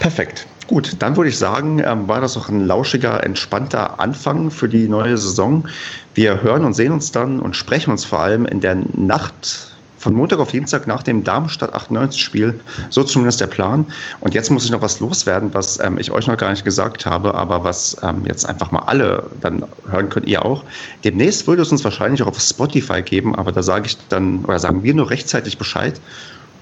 Perfekt. 0.00 0.46
Gut, 0.70 0.94
dann 1.00 1.16
würde 1.16 1.30
ich 1.30 1.36
sagen, 1.36 1.82
ähm, 1.84 2.06
war 2.06 2.20
das 2.20 2.36
auch 2.36 2.48
ein 2.48 2.64
lauschiger, 2.64 3.24
entspannter 3.24 3.98
Anfang 3.98 4.52
für 4.52 4.68
die 4.68 4.86
neue 4.86 5.18
Saison. 5.18 5.66
Wir 6.14 6.42
hören 6.42 6.64
und 6.64 6.74
sehen 6.74 6.92
uns 6.92 7.10
dann 7.10 7.40
und 7.40 7.56
sprechen 7.56 7.90
uns 7.90 8.04
vor 8.04 8.20
allem 8.20 8.46
in 8.46 8.60
der 8.60 8.76
Nacht 8.94 9.74
von 9.98 10.14
Montag 10.14 10.38
auf 10.38 10.52
Dienstag 10.52 10.86
nach 10.86 11.02
dem 11.02 11.24
Darmstadt 11.24 11.74
98-Spiel. 11.74 12.60
So 12.88 13.02
zumindest 13.02 13.40
der 13.40 13.48
Plan. 13.48 13.84
Und 14.20 14.32
jetzt 14.32 14.48
muss 14.52 14.64
ich 14.64 14.70
noch 14.70 14.80
was 14.80 15.00
loswerden, 15.00 15.52
was 15.54 15.80
ähm, 15.80 15.98
ich 15.98 16.12
euch 16.12 16.28
noch 16.28 16.36
gar 16.36 16.50
nicht 16.50 16.64
gesagt 16.64 17.04
habe, 17.04 17.34
aber 17.34 17.64
was 17.64 17.96
ähm, 18.04 18.24
jetzt 18.26 18.48
einfach 18.48 18.70
mal 18.70 18.84
alle 18.86 19.24
dann 19.40 19.64
hören 19.90 20.08
könnt, 20.08 20.28
ihr 20.28 20.44
auch. 20.44 20.62
Demnächst 21.02 21.48
würde 21.48 21.62
es 21.62 21.72
uns 21.72 21.82
wahrscheinlich 21.82 22.22
auch 22.22 22.28
auf 22.28 22.38
Spotify 22.38 23.02
geben, 23.02 23.34
aber 23.34 23.50
da 23.50 23.64
sage 23.64 23.86
ich 23.86 23.98
dann, 24.08 24.44
oder 24.44 24.60
sagen 24.60 24.84
wir 24.84 24.94
nur 24.94 25.10
rechtzeitig 25.10 25.58
Bescheid. 25.58 26.00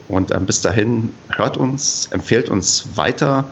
Und 0.09 0.31
ähm, 0.31 0.47
bis 0.47 0.63
dahin 0.63 1.13
hört 1.29 1.59
uns, 1.59 2.09
empfehlt 2.11 2.49
uns 2.49 2.89
weiter 2.95 3.45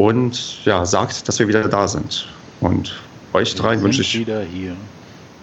und 0.00 0.64
ja, 0.64 0.86
sagt, 0.86 1.28
dass 1.28 1.38
wir 1.38 1.46
wieder 1.46 1.68
da 1.68 1.86
sind. 1.86 2.26
Und 2.62 2.98
euch 3.34 3.54
drei 3.54 3.78
wünsche 3.82 4.00
ich. 4.00 4.18
wieder 4.18 4.40
hier. 4.40 4.74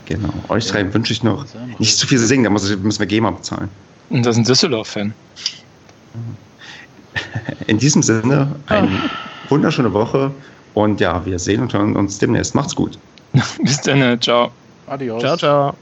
Genau. 0.05 0.33
Euch 0.49 0.65
drei 0.65 0.91
wünsche 0.91 1.13
ich 1.13 1.21
noch 1.21 1.45
nicht 1.77 1.95
zu 1.95 2.07
viel 2.07 2.17
singen, 2.17 2.43
da 2.43 2.49
muss 2.49 2.67
ich, 2.67 2.75
müssen 2.79 2.99
wir 2.99 3.05
GEMA 3.05 3.29
bezahlen. 3.29 3.69
Und 4.09 4.25
das 4.25 4.35
ist 4.35 4.39
ein 4.39 4.45
Düsseldorf-Fan. 4.45 5.13
In 7.67 7.77
diesem 7.77 8.01
Sinne, 8.01 8.55
eine 8.65 8.89
wunderschöne 9.49 9.93
Woche 9.93 10.31
und 10.73 10.99
ja, 11.01 11.23
wir 11.23 11.37
sehen 11.37 11.61
und 11.61 11.73
hören 11.73 11.95
uns 11.95 12.17
demnächst. 12.17 12.55
Macht's 12.55 12.75
gut. 12.75 12.97
Bis 13.63 13.79
dann, 13.81 14.19
ciao. 14.19 14.49
Adios. 14.87 15.21
Ciao, 15.21 15.37
ciao. 15.37 15.77